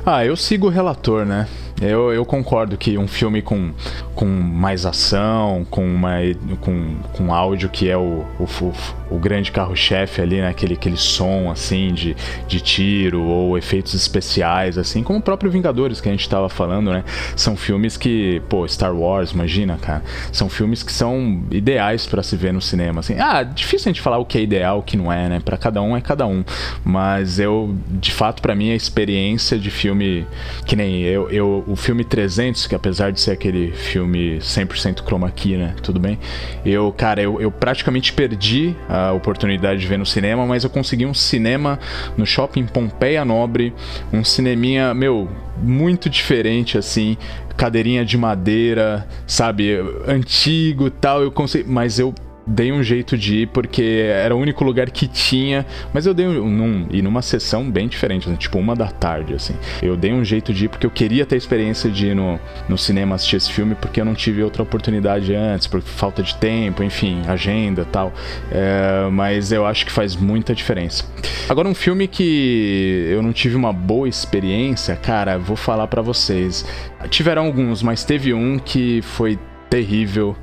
Ah, 0.06 0.24
eu 0.24 0.34
sigo 0.34 0.68
o 0.68 0.70
relator, 0.70 1.26
né? 1.26 1.46
Eu, 1.82 2.12
eu 2.12 2.24
concordo 2.24 2.76
que 2.76 2.96
um 2.96 3.08
filme 3.08 3.42
com, 3.42 3.72
com 4.14 4.24
mais 4.24 4.86
ação, 4.86 5.66
com, 5.68 5.84
uma, 5.84 6.16
com, 6.60 6.96
com 7.12 7.34
áudio 7.34 7.68
que 7.68 7.90
é 7.90 7.96
o, 7.96 8.24
o, 8.38 8.72
o 9.10 9.18
grande 9.18 9.50
carro-chefe 9.50 10.20
ali, 10.20 10.40
né? 10.40 10.48
Aquele, 10.48 10.74
aquele 10.74 10.96
som, 10.96 11.50
assim, 11.50 11.92
de, 11.92 12.16
de 12.46 12.60
tiro 12.60 13.22
ou 13.22 13.58
efeitos 13.58 13.94
especiais, 13.94 14.78
assim, 14.78 15.02
como 15.02 15.18
o 15.18 15.22
próprio 15.22 15.50
Vingadores 15.50 16.00
que 16.00 16.08
a 16.08 16.12
gente 16.12 16.28
tava 16.28 16.48
falando, 16.48 16.92
né? 16.92 17.04
São 17.36 17.56
filmes 17.56 17.96
que, 17.96 18.40
pô, 18.48 18.66
Star 18.68 18.94
Wars, 18.94 19.32
imagina, 19.32 19.76
cara. 19.76 20.02
São 20.30 20.48
filmes 20.48 20.82
que 20.82 20.92
são 20.92 21.42
ideais 21.50 22.06
para 22.06 22.22
se 22.22 22.36
ver 22.36 22.52
no 22.52 22.60
cinema, 22.60 23.00
assim. 23.00 23.18
Ah, 23.18 23.42
difícil 23.42 23.90
a 23.90 23.92
gente 23.92 24.00
falar 24.00 24.18
o 24.18 24.24
que 24.24 24.38
é 24.38 24.40
ideal, 24.40 24.78
o 24.78 24.82
que 24.82 24.96
não 24.96 25.12
é, 25.12 25.28
né? 25.28 25.40
Para 25.44 25.56
cada 25.56 25.82
um 25.82 25.96
é 25.96 26.00
cada 26.00 26.26
um. 26.26 26.44
Mas 26.84 27.38
eu, 27.38 27.74
de 27.88 28.12
fato, 28.12 28.40
para 28.40 28.54
mim, 28.54 28.70
a 28.70 28.74
experiência 28.74 29.58
de 29.58 29.70
filme, 29.70 30.26
que 30.64 30.76
nem 30.76 31.02
eu, 31.02 31.28
eu 31.30 31.64
o 31.72 31.76
filme 31.76 32.04
300, 32.04 32.66
que 32.66 32.74
apesar 32.74 33.10
de 33.12 33.18
ser 33.18 33.30
aquele 33.30 33.72
filme 33.72 34.38
100% 34.40 35.02
chroma 35.02 35.30
key, 35.30 35.56
né? 35.56 35.74
Tudo 35.82 35.98
bem. 35.98 36.18
Eu, 36.66 36.92
cara, 36.92 37.22
eu, 37.22 37.40
eu 37.40 37.50
praticamente 37.50 38.12
perdi 38.12 38.76
a 38.86 39.12
oportunidade 39.12 39.80
de 39.80 39.86
ver 39.86 39.98
no 39.98 40.04
cinema, 40.04 40.44
mas 40.44 40.64
eu 40.64 40.70
consegui 40.70 41.06
um 41.06 41.14
cinema 41.14 41.78
no 42.14 42.26
shopping 42.26 42.66
Pompeia 42.66 43.24
Nobre, 43.24 43.72
um 44.12 44.22
cineminha, 44.22 44.92
meu, 44.92 45.30
muito 45.62 46.10
diferente 46.10 46.76
assim, 46.76 47.16
cadeirinha 47.56 48.04
de 48.04 48.18
madeira, 48.18 49.08
sabe, 49.26 49.74
antigo, 50.06 50.90
tal, 50.90 51.22
eu 51.22 51.32
consegui, 51.32 51.70
mas 51.70 51.98
eu 51.98 52.14
dei 52.46 52.72
um 52.72 52.82
jeito 52.82 53.16
de 53.16 53.42
ir 53.42 53.46
porque 53.48 54.06
era 54.12 54.34
o 54.34 54.38
único 54.38 54.64
lugar 54.64 54.90
que 54.90 55.06
tinha, 55.06 55.64
mas 55.92 56.06
eu 56.06 56.14
dei 56.14 56.26
um, 56.26 56.50
num, 56.50 56.86
e 56.90 57.02
numa 57.02 57.22
sessão 57.22 57.70
bem 57.70 57.88
diferente, 57.88 58.28
né? 58.28 58.36
tipo 58.36 58.58
uma 58.58 58.74
da 58.74 58.88
tarde, 58.88 59.34
assim. 59.34 59.54
Eu 59.82 59.96
dei 59.96 60.12
um 60.12 60.24
jeito 60.24 60.52
de 60.52 60.66
ir 60.66 60.68
porque 60.68 60.86
eu 60.86 60.90
queria 60.90 61.24
ter 61.24 61.36
a 61.36 61.38
experiência 61.38 61.90
de 61.90 62.08
ir 62.08 62.14
no, 62.14 62.38
no 62.68 62.76
cinema 62.76 63.14
assistir 63.14 63.36
esse 63.36 63.52
filme 63.52 63.74
porque 63.74 64.00
eu 64.00 64.04
não 64.04 64.14
tive 64.14 64.42
outra 64.42 64.62
oportunidade 64.62 65.34
antes, 65.34 65.66
por 65.66 65.80
falta 65.80 66.22
de 66.22 66.34
tempo, 66.36 66.82
enfim, 66.82 67.22
agenda 67.28 67.84
tal. 67.84 68.12
É, 68.50 69.08
mas 69.10 69.52
eu 69.52 69.66
acho 69.66 69.86
que 69.86 69.92
faz 69.92 70.16
muita 70.16 70.54
diferença. 70.54 71.04
Agora, 71.48 71.68
um 71.68 71.74
filme 71.74 72.08
que 72.08 73.06
eu 73.10 73.22
não 73.22 73.32
tive 73.32 73.56
uma 73.56 73.72
boa 73.72 74.08
experiência, 74.08 74.96
cara, 74.96 75.38
vou 75.38 75.56
falar 75.56 75.86
para 75.86 76.02
vocês. 76.02 76.64
Tiveram 77.10 77.46
alguns, 77.46 77.82
mas 77.82 78.04
teve 78.04 78.32
um 78.32 78.58
que 78.58 79.02
foi 79.02 79.38
terrível 79.72 80.36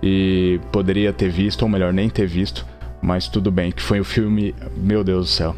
e 0.00 0.60
poderia 0.70 1.12
ter 1.12 1.28
visto, 1.28 1.62
ou 1.62 1.68
melhor, 1.68 1.92
nem 1.92 2.08
ter 2.08 2.24
visto, 2.24 2.64
mas 3.02 3.26
tudo 3.26 3.50
bem, 3.50 3.72
que 3.72 3.82
foi 3.82 3.98
o 3.98 4.04
filme, 4.04 4.54
meu 4.76 5.02
Deus 5.02 5.26
do 5.26 5.32
céu, 5.32 5.56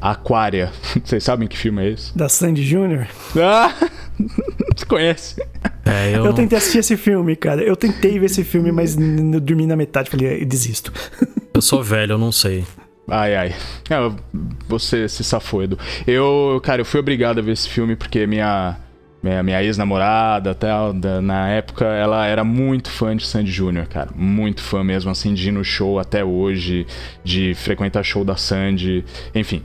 Aquária. 0.00 0.72
Vocês 1.04 1.22
sabem 1.22 1.46
que 1.46 1.56
filme 1.56 1.84
é 1.84 1.90
esse? 1.90 2.18
Da 2.18 2.28
Sandy 2.28 2.64
Jr. 2.64 3.06
Ah! 3.40 3.72
Você 4.76 4.86
conhece? 4.86 5.40
É, 5.84 6.16
eu... 6.16 6.26
eu 6.26 6.34
tentei 6.34 6.58
assistir 6.58 6.78
esse 6.78 6.96
filme, 6.96 7.36
cara. 7.36 7.62
Eu 7.62 7.76
tentei 7.76 8.18
ver 8.18 8.26
esse 8.26 8.42
filme, 8.42 8.72
mas 8.72 8.96
eu 8.98 9.40
dormi 9.40 9.68
na 9.68 9.76
metade. 9.76 10.10
Falei, 10.10 10.44
desisto. 10.44 10.92
Eu 11.54 11.62
sou 11.62 11.84
velho, 11.84 12.14
eu 12.14 12.18
não 12.18 12.32
sei. 12.32 12.64
Ai, 13.08 13.36
ai. 13.36 13.54
É, 13.88 14.12
você 14.66 15.08
se 15.08 15.22
safou, 15.22 15.62
Edu. 15.62 15.78
Eu, 16.04 16.60
cara, 16.64 16.80
eu 16.80 16.84
fui 16.84 16.98
obrigado 16.98 17.38
a 17.38 17.42
ver 17.42 17.52
esse 17.52 17.68
filme 17.68 17.94
porque 17.94 18.26
minha 18.26 18.76
minha, 19.24 19.42
minha 19.42 19.62
ex-namorada, 19.62 20.54
tal, 20.54 20.92
na 20.92 21.48
época, 21.48 21.86
ela 21.86 22.26
era 22.26 22.44
muito 22.44 22.90
fã 22.90 23.16
de 23.16 23.26
Sandy 23.26 23.50
Júnior, 23.50 23.86
cara. 23.86 24.10
Muito 24.14 24.62
fã 24.62 24.84
mesmo, 24.84 25.10
assim, 25.10 25.32
de 25.32 25.48
ir 25.48 25.52
no 25.52 25.64
show 25.64 25.98
até 25.98 26.22
hoje, 26.22 26.86
de 27.24 27.54
frequentar 27.54 28.04
show 28.04 28.22
da 28.22 28.36
Sandy, 28.36 29.02
enfim. 29.34 29.62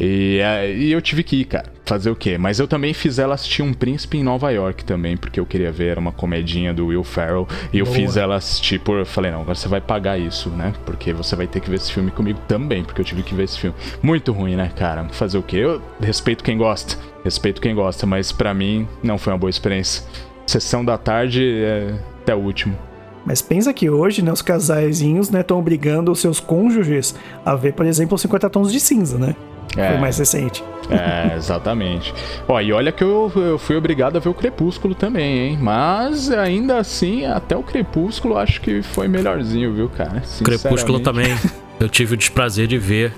E, 0.00 0.38
é, 0.38 0.72
e, 0.72 0.92
eu 0.92 1.02
tive 1.02 1.24
que 1.24 1.36
ir, 1.36 1.44
cara. 1.44 1.72
Fazer 1.84 2.10
o 2.10 2.16
quê? 2.16 2.38
Mas 2.38 2.60
eu 2.60 2.68
também 2.68 2.92
fiz 2.92 3.18
ela 3.18 3.34
assistir 3.34 3.62
Um 3.62 3.72
Príncipe 3.72 4.18
em 4.18 4.22
Nova 4.22 4.50
York 4.50 4.84
também, 4.84 5.16
porque 5.16 5.40
eu 5.40 5.46
queria 5.46 5.72
ver, 5.72 5.88
era 5.88 6.00
uma 6.00 6.12
comedinha 6.12 6.72
do 6.72 6.86
Will 6.86 7.02
Ferrell. 7.02 7.48
E 7.72 7.78
eu 7.78 7.84
Boa. 7.84 7.96
fiz 7.96 8.16
ela 8.16 8.36
assistir 8.36 8.78
por. 8.78 8.98
Eu 8.98 9.06
falei, 9.06 9.30
não, 9.30 9.40
agora 9.40 9.54
você 9.54 9.68
vai 9.68 9.80
pagar 9.80 10.18
isso, 10.18 10.50
né? 10.50 10.72
Porque 10.84 11.12
você 11.12 11.34
vai 11.34 11.46
ter 11.46 11.60
que 11.60 11.68
ver 11.68 11.76
esse 11.76 11.92
filme 11.92 12.10
comigo 12.10 12.38
também, 12.46 12.84
porque 12.84 13.00
eu 13.00 13.04
tive 13.04 13.22
que 13.22 13.34
ver 13.34 13.44
esse 13.44 13.58
filme. 13.58 13.76
Muito 14.02 14.32
ruim, 14.32 14.54
né, 14.54 14.70
cara? 14.76 15.08
Fazer 15.08 15.38
o 15.38 15.42
quê? 15.42 15.56
Eu 15.56 15.82
respeito 16.00 16.44
quem 16.44 16.56
gosta. 16.56 16.96
Respeito 17.24 17.60
quem 17.60 17.74
gosta, 17.74 18.06
mas 18.06 18.30
para 18.30 18.54
mim 18.54 18.86
não 19.02 19.18
foi 19.18 19.32
uma 19.32 19.38
boa 19.38 19.50
experiência. 19.50 20.04
Sessão 20.46 20.84
da 20.84 20.96
tarde 20.96 21.42
é 21.64 21.94
até 22.22 22.34
o 22.34 22.38
último. 22.38 22.78
Mas 23.24 23.42
pensa 23.42 23.72
que 23.74 23.90
hoje, 23.90 24.22
né, 24.22 24.32
os 24.32 24.40
casaizinhos, 24.40 25.28
né, 25.28 25.40
estão 25.40 25.58
obrigando 25.58 26.10
os 26.10 26.20
seus 26.20 26.40
cônjuges 26.40 27.14
a 27.44 27.54
ver, 27.54 27.74
por 27.74 27.84
exemplo, 27.84 28.16
50 28.16 28.48
tons 28.48 28.72
de 28.72 28.80
cinza, 28.80 29.18
né? 29.18 29.36
É. 29.76 29.90
Foi 29.90 29.98
mais 29.98 30.18
recente. 30.18 30.64
É, 30.90 31.36
exatamente. 31.36 32.14
Ó, 32.46 32.60
e 32.60 32.72
olha 32.72 32.90
que 32.90 33.04
eu, 33.04 33.30
eu 33.36 33.58
fui 33.58 33.76
obrigado 33.76 34.16
a 34.16 34.20
ver 34.20 34.28
o 34.28 34.34
Crepúsculo 34.34 34.94
também, 34.94 35.38
hein? 35.38 35.58
Mas 35.60 36.30
ainda 36.30 36.78
assim, 36.78 37.26
até 37.26 37.56
o 37.56 37.62
Crepúsculo 37.62 38.38
acho 38.38 38.60
que 38.60 38.82
foi 38.82 39.06
melhorzinho, 39.06 39.72
viu, 39.74 39.88
cara? 39.88 40.22
Crepúsculo 40.42 41.00
também. 41.00 41.36
Eu 41.78 41.88
tive 41.88 42.14
o 42.14 42.16
desprazer 42.16 42.66
de 42.66 42.78
ver. 42.78 43.12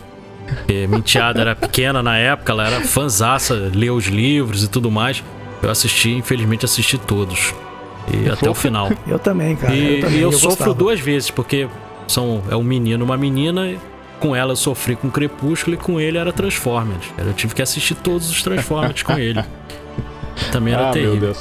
E 0.68 0.86
minha 0.86 0.98
enteada 0.98 1.40
era 1.40 1.54
pequena 1.54 2.02
na 2.02 2.16
época, 2.16 2.52
ela 2.52 2.66
era 2.66 2.80
fanzaça, 2.80 3.54
lia 3.72 3.94
os 3.94 4.06
livros 4.06 4.64
e 4.64 4.68
tudo 4.68 4.90
mais. 4.90 5.22
Eu 5.62 5.70
assisti, 5.70 6.10
infelizmente 6.10 6.64
assisti 6.64 6.98
todos. 6.98 7.54
E 8.12 8.28
até 8.28 8.50
o 8.50 8.54
final. 8.54 8.90
Eu 9.06 9.18
também, 9.18 9.54
cara. 9.54 9.72
E 9.72 9.96
eu, 9.96 10.00
também, 10.00 10.18
eu, 10.18 10.28
eu 10.28 10.32
sofro 10.32 10.48
gostava. 10.48 10.74
duas 10.74 10.98
vezes, 10.98 11.30
porque 11.30 11.68
são, 12.08 12.42
é 12.50 12.56
um 12.56 12.62
menino 12.62 13.04
e 13.04 13.06
uma 13.06 13.16
menina 13.16 13.74
com 14.20 14.36
ela 14.36 14.52
eu 14.52 14.56
sofri 14.56 14.94
com 14.94 15.10
Crepúsculo 15.10 15.74
e 15.74 15.78
com 15.78 15.98
ele 15.98 16.18
era 16.18 16.32
Transformers. 16.32 17.06
Eu 17.18 17.32
tive 17.32 17.54
que 17.54 17.62
assistir 17.62 17.94
todos 17.96 18.30
os 18.30 18.42
Transformers 18.42 19.02
com 19.02 19.18
ele. 19.18 19.42
Também 20.52 20.74
era 20.74 20.90
ah, 20.90 20.92
terrível. 20.92 21.34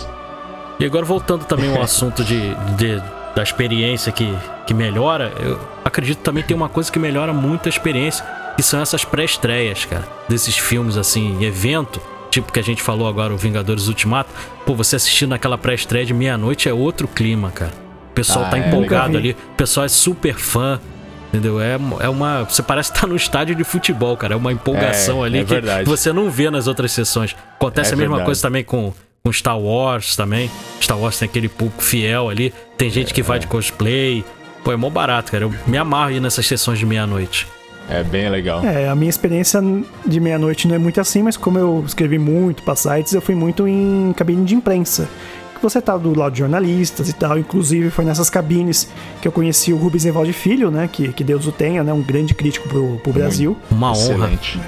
E 0.79 0.85
agora 0.85 1.05
voltando 1.05 1.43
também 1.43 1.75
ao 1.75 1.81
assunto 1.81 2.23
de, 2.23 2.39
de, 2.77 3.01
da 3.35 3.43
experiência 3.43 4.13
que, 4.13 4.33
que 4.65 4.73
melhora, 4.73 5.33
eu 5.39 5.59
acredito 5.83 6.19
também 6.19 6.41
tem 6.41 6.55
uma 6.55 6.69
coisa 6.69 6.89
que 6.89 6.97
melhora 6.97 7.33
muito 7.33 7.67
a 7.67 7.69
experiência, 7.69 8.25
que 8.55 8.63
são 8.63 8.79
essas 8.79 9.03
pré-estreias, 9.03 9.83
cara, 9.83 10.07
desses 10.29 10.57
filmes 10.57 10.95
assim, 10.95 11.43
evento, 11.43 12.01
tipo 12.31 12.51
que 12.51 12.59
a 12.59 12.63
gente 12.63 12.81
falou 12.81 13.09
agora, 13.09 13.33
o 13.33 13.37
Vingadores 13.37 13.87
Ultimato. 13.87 14.29
Pô, 14.65 14.73
você 14.73 14.95
assistindo 14.95 15.33
aquela 15.33 15.57
pré-estreia 15.57 16.05
de 16.05 16.13
meia-noite 16.13 16.69
é 16.69 16.73
outro 16.73 17.09
clima, 17.09 17.51
cara. 17.51 17.73
O 18.11 18.13
pessoal 18.13 18.45
ah, 18.45 18.49
tá 18.49 18.57
é, 18.57 18.67
empolgado 18.67 19.17
ali, 19.17 19.31
o 19.31 19.55
pessoal 19.57 19.85
é 19.85 19.89
super 19.89 20.35
fã. 20.35 20.79
Entendeu? 21.29 21.61
É, 21.61 21.77
é 21.99 22.09
uma. 22.09 22.43
Você 22.43 22.63
parece 22.63 22.91
estar 22.91 23.07
no 23.07 23.15
estádio 23.15 23.55
de 23.55 23.63
futebol, 23.63 24.17
cara. 24.17 24.33
É 24.33 24.37
uma 24.37 24.51
empolgação 24.51 25.23
é, 25.23 25.27
ali 25.27 25.39
é 25.39 25.43
que 25.43 25.53
verdade. 25.53 25.87
você 25.87 26.11
não 26.11 26.29
vê 26.29 26.49
nas 26.49 26.67
outras 26.67 26.91
sessões. 26.91 27.35
Acontece 27.55 27.91
é 27.91 27.93
a 27.93 27.97
mesma 27.97 28.15
verdade. 28.15 28.25
coisa 28.25 28.41
também 28.41 28.63
com, 28.63 28.91
com 29.23 29.31
Star 29.31 29.59
Wars 29.59 30.15
também. 30.15 30.49
Star 30.81 30.97
Wars 30.97 31.19
tem 31.19 31.27
aquele 31.27 31.47
público 31.47 31.83
fiel 31.83 32.29
ali. 32.29 32.51
Tem 32.77 32.89
gente 32.89 33.13
que 33.13 33.21
vai 33.21 33.37
é. 33.37 33.39
de 33.41 33.47
cosplay. 33.47 34.25
Pô, 34.63 34.71
é 34.71 34.75
mó 34.75 34.89
barato, 34.89 35.31
cara. 35.31 35.45
Eu 35.45 35.53
me 35.67 35.77
amarro 35.77 36.09
aí 36.09 36.19
nessas 36.19 36.47
sessões 36.47 36.79
de 36.79 36.85
meia-noite. 36.85 37.47
É 37.87 38.03
bem 38.03 38.29
legal. 38.29 38.63
É, 38.63 38.87
a 38.87 38.95
minha 38.95 39.09
experiência 39.09 39.59
de 40.05 40.19
meia-noite 40.19 40.67
não 40.67 40.75
é 40.75 40.77
muito 40.77 41.01
assim, 41.01 41.23
mas 41.23 41.35
como 41.35 41.57
eu 41.57 41.83
escrevi 41.85 42.19
muito 42.19 42.61
para 42.61 42.75
sites, 42.75 43.13
eu 43.13 43.21
fui 43.21 43.33
muito 43.33 43.67
em 43.67 44.13
cabine 44.15 44.45
de 44.45 44.53
imprensa 44.55 45.07
você 45.61 45.81
tá 45.81 45.97
do 45.97 46.17
lado 46.17 46.33
de 46.33 46.39
jornalistas 46.39 47.09
e 47.09 47.13
tal. 47.13 47.37
Inclusive, 47.37 47.89
foi 47.89 48.05
nessas 48.05 48.29
cabines 48.29 48.89
que 49.21 49.27
eu 49.27 49.31
conheci 49.31 49.73
o 49.73 49.77
Rubens 49.77 50.05
Evaldi 50.05 50.33
Filho, 50.33 50.71
né? 50.71 50.89
Que, 50.91 51.11
que 51.13 51.23
Deus 51.23 51.47
o 51.47 51.51
tenha, 51.51 51.83
né? 51.83 51.93
Um 51.93 52.01
grande 52.01 52.33
crítico 52.33 52.67
pro, 52.67 52.97
pro 52.97 53.13
Brasil. 53.13 53.57
Uma 53.71 53.91
Excelente. 53.91 54.57
honra. 54.57 54.67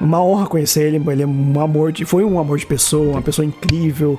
Uma 0.00 0.22
honra 0.22 0.46
conhecer 0.46 0.86
ele. 0.86 1.02
Ele 1.10 1.22
é 1.22 1.26
um 1.26 1.60
amor 1.60 1.92
de. 1.92 2.04
Foi 2.04 2.24
um 2.24 2.38
amor 2.38 2.58
de 2.58 2.66
pessoa, 2.66 3.12
uma 3.12 3.22
pessoa 3.22 3.44
incrível. 3.44 4.18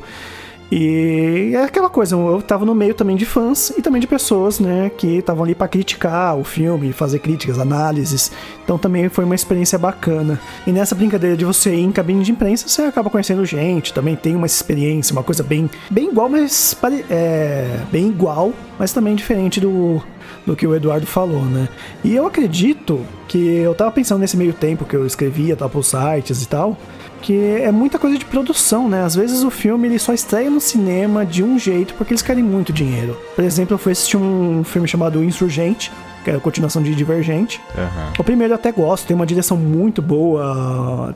E 0.71 1.51
é 1.53 1.63
aquela 1.63 1.89
coisa, 1.89 2.15
eu 2.15 2.41
tava 2.41 2.65
no 2.65 2.73
meio 2.73 2.93
também 2.93 3.15
de 3.15 3.25
fãs 3.25 3.71
e 3.77 3.81
também 3.81 4.01
de 4.01 4.07
pessoas, 4.07 4.59
né, 4.59 4.89
que 4.89 5.17
estavam 5.17 5.43
ali 5.43 5.53
para 5.53 5.67
criticar 5.67 6.37
o 6.37 6.43
filme, 6.43 6.91
fazer 6.91 7.19
críticas, 7.19 7.59
análises. 7.59 8.31
Então 8.63 8.77
também 8.77 9.07
foi 9.09 9.25
uma 9.25 9.35
experiência 9.35 9.77
bacana. 9.77 10.39
E 10.65 10.71
nessa 10.71 10.95
brincadeira 10.95 11.37
de 11.37 11.45
você 11.45 11.75
ir 11.75 11.83
em 11.83 11.91
cabine 11.91 12.23
de 12.23 12.31
imprensa, 12.31 12.67
você 12.67 12.81
acaba 12.81 13.09
conhecendo 13.09 13.45
gente, 13.45 13.93
também 13.93 14.15
tem 14.15 14.35
uma 14.35 14.47
experiência, 14.47 15.13
uma 15.13 15.23
coisa 15.23 15.43
bem, 15.43 15.69
bem 15.89 16.09
igual, 16.09 16.29
mas 16.29 16.75
é, 17.09 17.79
bem 17.91 18.07
igual, 18.07 18.51
mas 18.79 18.91
também 18.91 19.15
diferente 19.15 19.59
do, 19.59 20.01
do 20.45 20.55
que 20.55 20.65
o 20.65 20.75
Eduardo 20.75 21.05
falou, 21.05 21.43
né? 21.45 21.69
E 22.03 22.15
eu 22.15 22.25
acredito 22.25 23.05
que 23.27 23.55
eu 23.57 23.75
tava 23.75 23.91
pensando 23.91 24.19
nesse 24.19 24.37
meio 24.37 24.53
tempo 24.53 24.85
que 24.85 24.95
eu 24.95 25.05
escrevia, 25.05 25.55
tava 25.55 25.69
pros 25.69 25.87
sites 25.87 26.43
e 26.43 26.47
tal, 26.47 26.77
que 27.25 27.35
é 27.35 27.71
muita 27.71 27.97
coisa 27.97 28.19
de 28.19 28.23
produção, 28.23 28.87
né? 28.87 29.01
Às 29.01 29.15
vezes 29.15 29.43
o 29.43 29.49
filme 29.49 29.87
ele 29.87 29.97
só 29.97 30.13
estreia 30.13 30.47
no 30.47 30.61
cinema 30.61 31.25
de 31.25 31.41
um 31.41 31.57
jeito 31.57 31.95
porque 31.95 32.13
eles 32.13 32.21
querem 32.21 32.43
muito 32.43 32.71
dinheiro. 32.71 33.17
Por 33.33 33.43
exemplo, 33.43 33.73
eu 33.73 33.79
fui 33.79 33.93
assistir 33.93 34.15
um 34.15 34.63
filme 34.63 34.87
chamado 34.87 35.23
Insurgente, 35.23 35.91
que 36.23 36.29
é 36.29 36.35
a 36.35 36.39
continuação 36.39 36.83
de 36.83 36.93
Divergente. 36.93 37.59
Uhum. 37.75 38.13
O 38.19 38.23
primeiro 38.23 38.53
eu 38.53 38.55
até 38.55 38.71
gosto, 38.71 39.07
tem 39.07 39.15
uma 39.15 39.25
direção 39.25 39.57
muito 39.57 40.03
boa. 40.03 41.15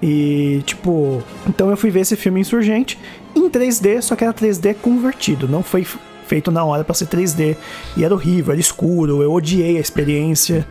E, 0.00 0.62
tipo, 0.64 1.20
então 1.48 1.68
eu 1.68 1.76
fui 1.76 1.90
ver 1.90 2.02
esse 2.02 2.14
filme 2.14 2.40
Insurgente 2.40 2.96
em 3.34 3.50
3D, 3.50 4.02
só 4.02 4.14
que 4.14 4.22
era 4.22 4.32
3D 4.32 4.76
convertido, 4.80 5.48
não 5.48 5.64
foi 5.64 5.84
feito 6.28 6.52
na 6.52 6.64
hora 6.64 6.84
para 6.84 6.94
ser 6.94 7.06
3D. 7.06 7.56
E 7.96 8.04
era 8.04 8.14
horrível, 8.14 8.52
era 8.52 8.60
escuro, 8.60 9.20
eu 9.20 9.32
odiei 9.32 9.78
a 9.78 9.80
experiência. 9.80 10.64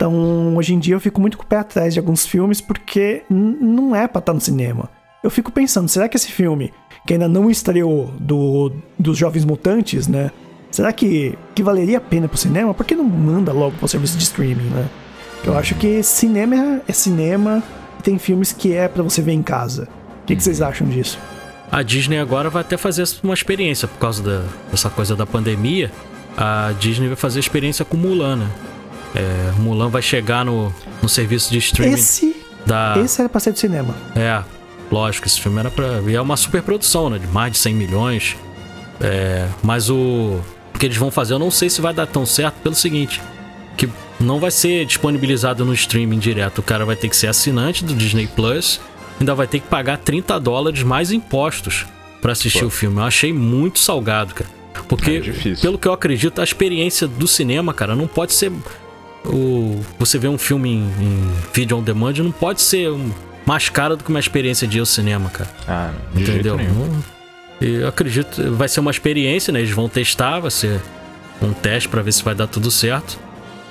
Então, 0.00 0.56
hoje 0.56 0.72
em 0.72 0.78
dia 0.78 0.94
eu 0.94 1.00
fico 1.00 1.20
muito 1.20 1.36
com 1.36 1.44
o 1.44 1.46
pé 1.46 1.58
atrás 1.58 1.92
de 1.92 2.00
alguns 2.00 2.24
filmes 2.24 2.58
porque 2.58 3.22
não 3.28 3.94
é 3.94 4.08
para 4.08 4.20
estar 4.20 4.32
tá 4.32 4.32
no 4.32 4.40
cinema. 4.40 4.88
Eu 5.22 5.28
fico 5.28 5.52
pensando, 5.52 5.90
será 5.90 6.08
que 6.08 6.16
esse 6.16 6.32
filme, 6.32 6.72
que 7.06 7.12
ainda 7.12 7.28
não 7.28 7.50
estreou 7.50 8.06
do, 8.18 8.72
dos 8.98 9.18
Jovens 9.18 9.44
Mutantes, 9.44 10.08
né? 10.08 10.30
Será 10.70 10.90
que, 10.90 11.38
que 11.54 11.62
valeria 11.62 11.98
a 11.98 12.00
pena 12.00 12.26
pro 12.28 12.38
cinema? 12.38 12.72
Por 12.72 12.86
que 12.86 12.94
não 12.94 13.04
manda 13.04 13.52
logo 13.52 13.76
pro 13.76 13.86
serviço 13.86 14.16
de 14.16 14.22
streaming, 14.22 14.70
né? 14.70 14.88
Eu 15.44 15.58
acho 15.58 15.74
que 15.74 16.02
cinema 16.02 16.80
é 16.88 16.92
cinema 16.94 17.62
e 17.98 18.02
tem 18.02 18.18
filmes 18.18 18.52
que 18.52 18.72
é 18.72 18.88
para 18.88 19.02
você 19.02 19.20
ver 19.20 19.32
em 19.32 19.42
casa. 19.42 19.86
O 20.22 20.24
que, 20.24 20.34
que, 20.34 20.42
vocês 20.42 20.62
acham 20.62 20.88
disso? 20.88 21.18
A 21.70 21.82
Disney 21.82 22.16
agora 22.16 22.48
vai 22.48 22.62
até 22.62 22.78
fazer 22.78 23.04
uma 23.22 23.34
experiência 23.34 23.86
por 23.86 23.98
causa 23.98 24.22
da, 24.22 24.44
dessa 24.70 24.88
coisa 24.88 25.14
da 25.14 25.26
pandemia. 25.26 25.92
A 26.38 26.72
Disney 26.80 27.08
vai 27.08 27.16
fazer 27.16 27.38
experiência 27.38 27.84
com 27.84 27.98
Mulan, 27.98 28.36
né? 28.36 28.46
É, 29.14 29.52
Mulan 29.58 29.88
vai 29.88 30.02
chegar 30.02 30.44
no, 30.44 30.72
no 31.02 31.08
serviço 31.08 31.50
de 31.50 31.58
streaming. 31.58 31.94
Esse, 31.94 32.36
da... 32.64 32.94
esse 33.04 33.20
era 33.20 33.28
pra 33.28 33.40
ser 33.40 33.52
do 33.52 33.58
cinema. 33.58 33.94
É, 34.14 34.42
lógico, 34.90 35.26
esse 35.26 35.40
filme 35.40 35.58
era 35.58 35.70
pra. 35.70 36.00
E 36.06 36.14
é 36.14 36.20
uma 36.20 36.36
super 36.36 36.62
produção, 36.62 37.10
né? 37.10 37.18
De 37.18 37.26
mais 37.26 37.52
de 37.52 37.58
100 37.58 37.74
milhões. 37.74 38.36
É, 39.00 39.48
mas 39.62 39.90
o. 39.90 40.40
O 40.74 40.78
que 40.78 40.86
eles 40.86 40.96
vão 40.96 41.10
fazer, 41.10 41.34
eu 41.34 41.38
não 41.38 41.50
sei 41.50 41.68
se 41.68 41.80
vai 41.80 41.92
dar 41.92 42.06
tão 42.06 42.24
certo 42.24 42.56
pelo 42.62 42.74
seguinte: 42.74 43.20
que 43.76 43.88
não 44.18 44.38
vai 44.38 44.50
ser 44.50 44.86
disponibilizado 44.86 45.64
no 45.64 45.74
streaming 45.74 46.18
direto. 46.18 46.58
O 46.58 46.62
cara 46.62 46.84
vai 46.84 46.96
ter 46.96 47.08
que 47.08 47.16
ser 47.16 47.26
assinante 47.26 47.84
do 47.84 47.94
Disney 47.94 48.28
Plus, 48.28 48.80
ainda 49.18 49.34
vai 49.34 49.46
ter 49.46 49.60
que 49.60 49.66
pagar 49.66 49.98
30 49.98 50.38
dólares 50.38 50.82
mais 50.82 51.10
impostos 51.10 51.86
para 52.20 52.32
assistir 52.32 52.60
Pô. 52.60 52.66
o 52.66 52.70
filme. 52.70 52.98
Eu 52.98 53.04
achei 53.04 53.32
muito 53.32 53.78
salgado, 53.78 54.34
cara. 54.34 54.50
Porque, 54.88 55.22
é 55.46 55.60
pelo 55.60 55.78
que 55.78 55.86
eu 55.86 55.92
acredito, 55.92 56.40
a 56.40 56.44
experiência 56.44 57.06
do 57.06 57.26
cinema, 57.26 57.72
cara, 57.72 57.94
não 57.94 58.06
pode 58.06 58.32
ser 58.32 58.52
o, 59.24 59.80
você 59.98 60.18
vê 60.18 60.28
um 60.28 60.38
filme 60.38 60.70
em, 60.70 60.82
em 61.00 61.30
vídeo 61.52 61.76
on 61.76 61.82
demand 61.82 62.14
não 62.18 62.32
pode 62.32 62.62
ser 62.62 62.90
mais 63.46 63.68
caro 63.68 63.96
do 63.96 64.04
que 64.04 64.10
uma 64.10 64.20
experiência 64.20 64.66
de 64.66 64.78
ir 64.78 64.80
ao 64.80 64.86
cinema, 64.86 65.28
cara. 65.30 65.50
Ah, 65.66 65.90
de 66.14 66.22
Entendeu? 66.22 66.56
Jeito 66.58 66.72
nenhum. 66.72 67.02
Eu 67.60 67.88
acredito, 67.88 68.54
vai 68.54 68.68
ser 68.68 68.80
uma 68.80 68.90
experiência, 68.90 69.52
né? 69.52 69.60
Eles 69.60 69.72
vão 69.72 69.88
testar, 69.88 70.40
vai 70.40 70.50
ser 70.50 70.80
um 71.42 71.52
teste 71.52 71.88
para 71.88 72.00
ver 72.00 72.12
se 72.12 72.22
vai 72.22 72.34
dar 72.34 72.46
tudo 72.46 72.70
certo. 72.70 73.18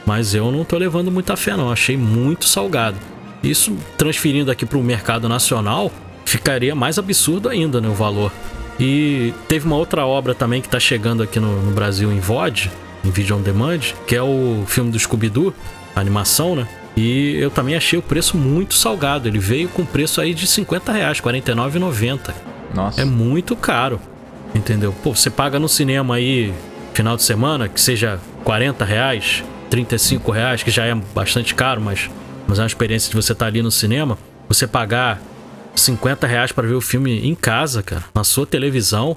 Mas 0.05 0.33
eu 0.35 0.51
não 0.51 0.63
tô 0.63 0.77
levando 0.77 1.11
muita 1.11 1.35
fé, 1.35 1.55
não. 1.55 1.71
Achei 1.71 1.97
muito 1.97 2.45
salgado. 2.45 2.97
Isso 3.41 3.75
transferindo 3.97 4.51
aqui 4.51 4.65
pro 4.65 4.81
mercado 4.83 5.27
nacional, 5.27 5.91
ficaria 6.25 6.75
mais 6.75 6.99
absurdo 6.99 7.49
ainda, 7.49 7.81
né? 7.81 7.87
O 7.87 7.93
valor. 7.93 8.31
E 8.79 9.33
teve 9.47 9.65
uma 9.65 9.75
outra 9.75 10.05
obra 10.05 10.33
também 10.35 10.61
que 10.61 10.69
tá 10.69 10.79
chegando 10.79 11.23
aqui 11.23 11.39
no, 11.39 11.61
no 11.61 11.71
Brasil 11.71 12.11
em 12.11 12.19
VOD, 12.19 12.71
em 13.03 13.09
vídeo 13.09 13.35
on 13.35 13.41
demand, 13.41 13.79
que 14.05 14.15
é 14.15 14.21
o 14.21 14.63
filme 14.67 14.91
do 14.91 14.99
Scooby-Doo, 14.99 15.53
animação, 15.95 16.55
né? 16.55 16.67
E 16.95 17.37
eu 17.37 17.49
também 17.49 17.75
achei 17.75 17.97
o 17.97 18.01
preço 18.01 18.37
muito 18.37 18.73
salgado. 18.73 19.27
Ele 19.27 19.39
veio 19.39 19.69
com 19.69 19.85
preço 19.85 20.19
aí 20.19 20.33
de 20.33 20.45
50 20.45 20.91
reais, 20.91 21.19
R$ 21.19 21.31
49,90. 21.31 22.33
Nossa. 22.73 23.01
É 23.01 23.05
muito 23.05 23.55
caro. 23.55 24.01
Entendeu? 24.53 24.93
Pô, 25.03 25.15
você 25.15 25.29
paga 25.29 25.59
no 25.59 25.69
cinema 25.69 26.15
aí 26.15 26.53
final 26.93 27.15
de 27.15 27.23
semana, 27.23 27.69
que 27.69 27.79
seja 27.79 28.19
40 28.43 28.83
reais, 28.83 29.43
35 29.69 30.31
reais, 30.31 30.63
que 30.63 30.71
já 30.71 30.85
é 30.85 30.95
bastante 30.95 31.55
caro, 31.55 31.79
mas, 31.79 32.09
mas 32.47 32.59
é 32.59 32.63
uma 32.63 32.67
experiência 32.67 33.09
de 33.09 33.15
você 33.15 33.31
estar 33.31 33.45
tá 33.45 33.49
ali 33.49 33.61
no 33.61 33.71
cinema. 33.71 34.17
Você 34.49 34.67
pagar 34.67 35.21
50 35.75 36.27
reais 36.27 36.51
para 36.51 36.67
ver 36.67 36.73
o 36.73 36.81
filme 36.81 37.25
em 37.25 37.35
casa, 37.35 37.81
cara, 37.83 38.03
na 38.13 38.23
sua 38.23 38.45
televisão. 38.45 39.15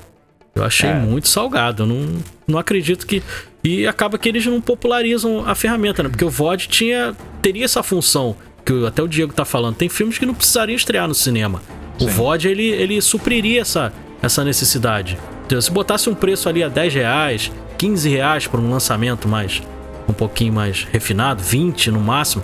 Eu 0.55 0.65
achei 0.65 0.91
é. 0.91 0.95
muito 0.95 1.29
salgado. 1.29 1.83
Eu 1.83 1.87
não, 1.87 2.23
não 2.47 2.59
acredito 2.59 3.07
que. 3.07 3.23
E 3.65 3.87
acaba 3.87 4.19
que 4.19 4.29
eles 4.29 4.45
não 4.45 4.61
popularizam 4.61 5.49
a 5.49 5.55
ferramenta, 5.55 6.03
né? 6.03 6.09
Porque 6.09 6.25
o 6.25 6.31
VOD 6.31 6.69
tinha, 6.69 7.15
teria 7.41 7.65
essa 7.65 7.83
função, 7.83 8.37
que 8.65 8.87
até 8.87 9.03
o 9.03 9.09
Diego 9.09 9.33
tá 9.33 9.45
falando. 9.45 9.77
Tem 9.77 9.88
filmes 9.88 10.19
que 10.19 10.27
não 10.27 10.35
precisariam 10.35 10.77
estrear 10.77 11.07
no 11.07 11.15
cinema. 11.15 11.62
Sim. 11.99 12.07
O 12.07 12.09
VOD, 12.09 12.49
ele, 12.49 12.67
ele 12.67 13.01
supriria 13.01 13.61
essa, 13.61 13.93
essa 14.21 14.45
necessidade. 14.45 15.17
Então, 15.47 15.61
se 15.61 15.71
botasse 15.71 16.11
um 16.11 16.15
preço 16.15 16.49
ali 16.49 16.62
a 16.62 16.69
10 16.69 16.95
reais, 16.95 17.53
15 17.79 18.09
reais 18.09 18.47
para 18.47 18.61
um 18.61 18.71
lançamento 18.71 19.29
mais 19.29 19.62
um 20.09 20.12
pouquinho 20.12 20.53
mais 20.53 20.87
refinado, 20.91 21.43
20 21.43 21.91
no 21.91 22.01
máximo, 22.01 22.43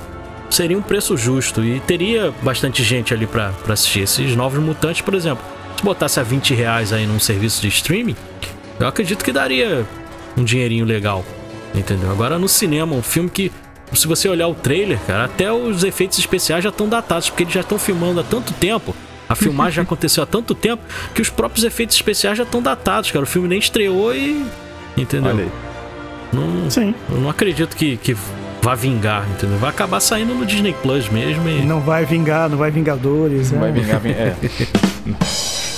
seria 0.51 0.79
um 0.79 0.83
preço 0.83 1.17
justo 1.17 1.65
e 1.65 1.81
teria 1.81 2.33
bastante 2.43 2.83
gente 2.83 3.13
ali 3.13 3.27
para 3.27 3.53
assistir. 3.69 4.01
Esses 4.01 4.35
novos 4.37 4.63
mutantes, 4.63 5.01
por 5.01 5.15
exemplo, 5.15 5.45
botasse 5.85 6.19
a 6.21 6.23
20 6.23 6.55
reais 6.55 6.93
aí 6.93 7.07
num 7.07 7.19
serviço 7.19 7.61
de 7.61 7.69
streaming, 7.69 8.17
eu 8.79 8.87
acredito 8.87 9.25
que 9.25 9.33
daria 9.33 9.87
um 10.37 10.45
dinheirinho 10.45 10.85
legal. 10.85 11.25
Entendeu? 11.75 12.11
Agora 12.11 12.39
no 12.39 12.49
cinema, 12.49 12.95
um 12.95 13.03
filme 13.03 13.29
que, 13.29 13.53
se 13.93 14.07
você 14.07 14.29
olhar 14.29 14.49
o 14.49 14.55
trailer, 14.55 14.99
cara, 15.07 15.25
até 15.25 15.53
os 15.53 15.85
efeitos 15.85 16.19
especiais 16.19 16.65
já 16.65 16.71
estão 16.71 16.89
datados, 16.89 17.29
porque 17.29 17.43
eles 17.43 17.55
já 17.55 17.61
estão 17.61 17.79
filmando 17.79 18.21
há 18.21 18.23
tanto 18.23 18.53
tempo. 18.55 18.95
A 19.29 19.35
filmagem 19.35 19.77
já 19.77 19.83
aconteceu 19.89 20.23
há 20.23 20.27
tanto 20.27 20.55
tempo 20.55 20.83
que 21.15 21.21
os 21.21 21.29
próprios 21.29 21.65
efeitos 21.65 21.97
especiais 21.97 22.39
já 22.39 22.45
estão 22.45 22.63
datados, 22.63 23.11
cara. 23.11 23.25
O 23.25 23.29
filme 23.29 23.49
nem 23.49 23.59
estreou 23.59 24.15
e. 24.15 24.47
Entendeu? 24.97 25.33
Olha 25.33 25.45
aí. 25.45 25.51
Não, 26.33 26.71
Sim. 26.71 26.95
Eu 27.11 27.19
não 27.19 27.31
acredito 27.31 27.77
que, 27.77 27.97
que 27.97 28.17
vá 28.63 28.75
vingar, 28.75 29.27
entendeu? 29.31 29.59
Vai 29.59 29.71
acabar 29.71 30.01
saindo 30.01 30.35
no 30.35 30.45
Disney 30.45 30.75
Plus 30.83 31.09
mesmo. 31.09 31.49
E... 31.49 31.63
Não 31.63 31.81
vai 31.81 32.05
vingar, 32.05 32.49
não 32.49 32.59
vai 32.59 32.71
Vingadores. 32.71 33.51
Não 33.51 33.59
é. 33.59 33.71
vai 33.71 33.73
vingar. 33.73 34.01
É. 34.07 34.35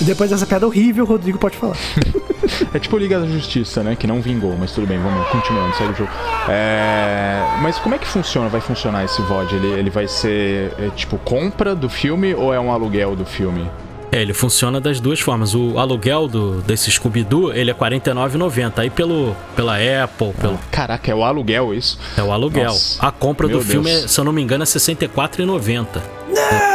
E 0.01 0.03
depois 0.03 0.31
dessa 0.31 0.47
piada 0.47 0.65
horrível, 0.65 1.03
o 1.03 1.07
Rodrigo 1.07 1.37
pode 1.37 1.55
falar. 1.57 1.77
é 2.73 2.79
tipo 2.79 2.97
Liga 2.97 3.19
da 3.19 3.27
Justiça, 3.27 3.83
né? 3.83 3.95
Que 3.95 4.07
não 4.07 4.19
vingou, 4.19 4.55
mas 4.57 4.71
tudo 4.71 4.87
bem, 4.87 4.97
vamos 4.97 5.27
continuando, 5.27 5.75
segue 5.75 5.91
o 5.91 5.95
jogo. 5.95 6.09
É... 6.49 7.43
Mas 7.61 7.77
como 7.77 7.93
é 7.93 7.99
que 7.99 8.07
funciona, 8.07 8.49
vai 8.49 8.61
funcionar 8.61 9.05
esse 9.05 9.21
VOD? 9.21 9.55
Ele, 9.55 9.67
ele 9.67 9.89
vai 9.91 10.07
ser, 10.07 10.73
é, 10.79 10.89
tipo, 10.95 11.17
compra 11.19 11.75
do 11.75 11.87
filme 11.87 12.33
ou 12.33 12.51
é 12.53 12.59
um 12.59 12.71
aluguel 12.71 13.15
do 13.15 13.25
filme? 13.25 13.69
É, 14.11 14.21
ele 14.21 14.33
funciona 14.33 14.81
das 14.81 14.99
duas 14.99 15.19
formas. 15.21 15.55
O 15.55 15.77
aluguel 15.77 16.27
do, 16.27 16.61
desse 16.61 16.91
Scooby-Doo, 16.91 17.53
ele 17.53 17.71
é 17.71 17.73
R$49,90. 17.73 18.73
Aí 18.77 18.89
pelo, 18.89 19.35
pela 19.55 19.75
Apple, 19.75 20.33
pelo... 20.33 20.55
Ah, 20.55 20.67
caraca, 20.69 21.09
é 21.09 21.15
o 21.15 21.23
aluguel 21.23 21.73
isso? 21.73 21.97
É 22.17 22.23
o 22.23 22.31
aluguel. 22.31 22.65
Nossa, 22.65 23.05
a 23.05 23.11
compra 23.11 23.47
do 23.47 23.59
Deus. 23.59 23.67
filme, 23.67 23.89
é, 23.89 24.07
se 24.07 24.19
eu 24.19 24.25
não 24.25 24.33
me 24.33 24.41
engano, 24.41 24.63
é 24.63 24.67
R$64,90. 24.67 26.01
Não! 26.27 26.70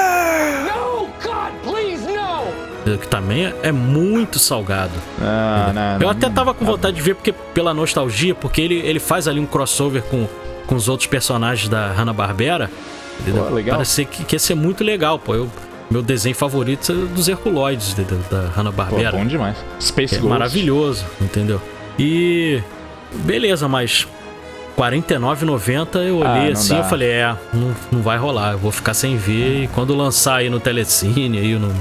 Que 2.96 3.08
também 3.08 3.52
é 3.62 3.72
muito 3.72 4.38
salgado. 4.38 4.92
Ah, 5.20 5.72
não, 5.74 6.06
eu 6.06 6.10
até 6.10 6.30
tava 6.30 6.54
com 6.54 6.64
vontade 6.64 6.96
de 6.96 7.02
ver 7.02 7.14
porque 7.14 7.32
pela 7.32 7.74
nostalgia, 7.74 8.34
porque 8.34 8.60
ele, 8.60 8.76
ele 8.76 9.00
faz 9.00 9.26
ali 9.26 9.40
um 9.40 9.46
crossover 9.46 10.02
com, 10.02 10.28
com 10.66 10.74
os 10.74 10.88
outros 10.88 11.08
personagens 11.08 11.68
da 11.68 11.88
Hanna-Barbera. 11.92 12.70
Parece 13.68 14.04
que, 14.04 14.24
que 14.24 14.34
ia 14.36 14.38
ser 14.38 14.54
muito 14.54 14.84
legal, 14.84 15.18
pô. 15.18 15.34
Eu, 15.34 15.50
meu 15.90 16.02
desenho 16.02 16.34
favorito 16.34 16.92
é 16.92 16.94
dos 17.14 17.28
Herculoides 17.28 17.94
da, 17.94 18.04
da 18.30 18.48
Hanna-Barbera. 18.48 19.12
Bom 19.16 19.26
demais. 19.26 19.56
Space 19.80 20.14
é 20.14 20.18
Ghost. 20.18 20.30
maravilhoso, 20.30 21.04
entendeu? 21.20 21.60
E 21.98 22.60
beleza, 23.24 23.68
mas 23.68 24.06
49,90 24.76 25.96
eu 26.00 26.18
olhei 26.18 26.50
ah, 26.50 26.52
assim 26.52 26.78
e 26.78 26.84
falei, 26.84 27.08
é, 27.08 27.34
não, 27.54 27.74
não 27.90 28.02
vai 28.02 28.18
rolar, 28.18 28.52
eu 28.52 28.58
vou 28.58 28.70
ficar 28.70 28.94
sem 28.94 29.16
ver. 29.16 29.64
E 29.64 29.68
quando 29.68 29.94
lançar 29.94 30.36
aí 30.36 30.50
no 30.50 30.60
Telecine, 30.60 31.38
aí 31.38 31.54
no, 31.54 31.72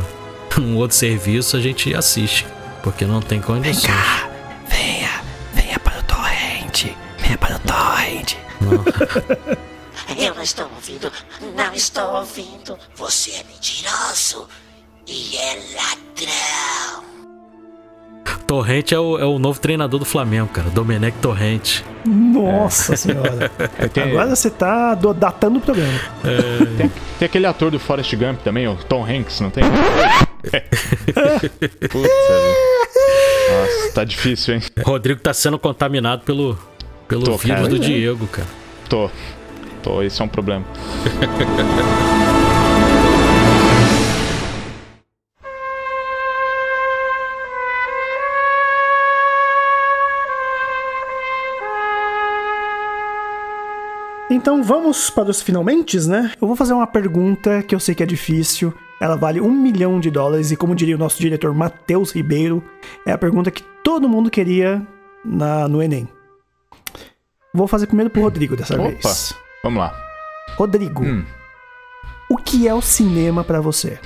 num 0.57 0.77
outro 0.77 0.95
serviço, 0.95 1.55
a 1.57 1.59
gente 1.59 1.93
assiste. 1.93 2.45
Porque 2.83 3.05
não 3.05 3.19
tem 3.21 3.41
condições. 3.41 3.81
Vem 3.83 3.95
cá, 3.95 4.29
venha, 4.67 5.09
venha 5.53 5.79
para 5.79 5.99
o 5.99 6.03
torrente. 6.03 6.95
Venha 7.17 7.37
para 7.37 7.55
o 7.55 7.59
torrente. 7.59 8.37
Eu 10.17 10.35
não 10.35 10.43
estou 10.43 10.65
ouvindo, 10.75 11.11
não 11.55 11.73
estou 11.73 12.15
ouvindo. 12.15 12.77
Você 12.95 13.31
é 13.31 13.43
mentiroso 13.43 14.47
e 15.07 15.35
é 15.37 15.55
ladrão. 15.75 17.05
Torrente 18.47 18.93
é 18.93 18.99
o, 18.99 19.17
é 19.17 19.25
o 19.25 19.39
novo 19.39 19.59
treinador 19.59 19.99
do 19.99 20.05
Flamengo, 20.05 20.47
cara. 20.49 20.69
Domenech 20.69 21.17
Torrente. 21.19 21.83
Nossa 22.05 22.95
senhora. 22.95 23.51
É, 23.79 23.87
tem, 23.87 24.03
Agora 24.03 24.35
você 24.35 24.49
tá 24.51 24.93
do- 24.93 25.13
datando 25.13 25.57
o 25.57 25.61
programa. 25.61 25.99
tem, 26.77 26.91
tem 27.19 27.25
aquele 27.25 27.47
ator 27.47 27.71
do 27.71 27.79
Forrest 27.79 28.13
Gump 28.15 28.41
também, 28.43 28.67
o 28.67 28.75
Tom 28.75 29.03
Hanks, 29.03 29.39
não 29.41 29.49
tem? 29.49 29.63
Putz, 31.89 32.09
é. 32.29 32.75
Nossa, 33.51 33.93
tá 33.93 34.03
difícil, 34.03 34.55
hein? 34.55 34.61
Rodrigo 34.83 35.19
tá 35.19 35.33
sendo 35.33 35.59
contaminado 35.59 36.23
pelo, 36.23 36.57
pelo 37.07 37.23
Tô, 37.23 37.37
vírus 37.37 37.61
cara. 37.61 37.69
do 37.69 37.79
Diego, 37.79 38.27
cara. 38.27 38.47
Tô. 38.89 39.09
Tô, 39.81 40.01
esse 40.01 40.21
é 40.21 40.25
um 40.25 40.27
problema. 40.27 40.65
Então 54.29 54.63
vamos 54.63 55.09
para 55.09 55.29
os 55.29 55.41
finalmente, 55.41 55.99
né? 56.07 56.31
Eu 56.41 56.47
vou 56.47 56.55
fazer 56.55 56.73
uma 56.73 56.87
pergunta 56.87 57.61
que 57.63 57.73
eu 57.75 57.79
sei 57.79 57.93
que 57.95 58.03
é 58.03 58.05
difícil. 58.05 58.73
Ela 59.01 59.15
vale 59.15 59.41
um 59.41 59.51
milhão 59.51 59.99
de 59.99 60.09
dólares 60.09 60.51
e, 60.51 60.55
como 60.55 60.73
diria 60.75 60.95
o 60.95 60.99
nosso 60.99 61.19
diretor 61.19 61.53
Matheus 61.53 62.11
Ribeiro, 62.11 62.63
é 63.05 63.11
a 63.11 63.17
pergunta 63.17 63.51
que 63.51 63.61
todo 63.83 64.07
mundo 64.09 64.29
queria 64.29 64.81
na, 65.23 65.67
no 65.67 65.81
Enem. 65.81 66.07
Vou 67.53 67.67
fazer 67.67 67.87
primeiro 67.87 68.09
pro 68.09 68.21
Rodrigo 68.21 68.55
dessa 68.55 68.75
Opa. 68.75 68.89
vez. 68.89 69.33
Vamos 69.63 69.79
lá. 69.79 69.93
Rodrigo, 70.57 71.03
Hum. 71.03 71.23
o 72.29 72.37
que 72.37 72.67
é 72.67 72.73
o 72.73 72.81
cinema 72.81 73.43
pra 73.43 73.59
você? 73.61 73.99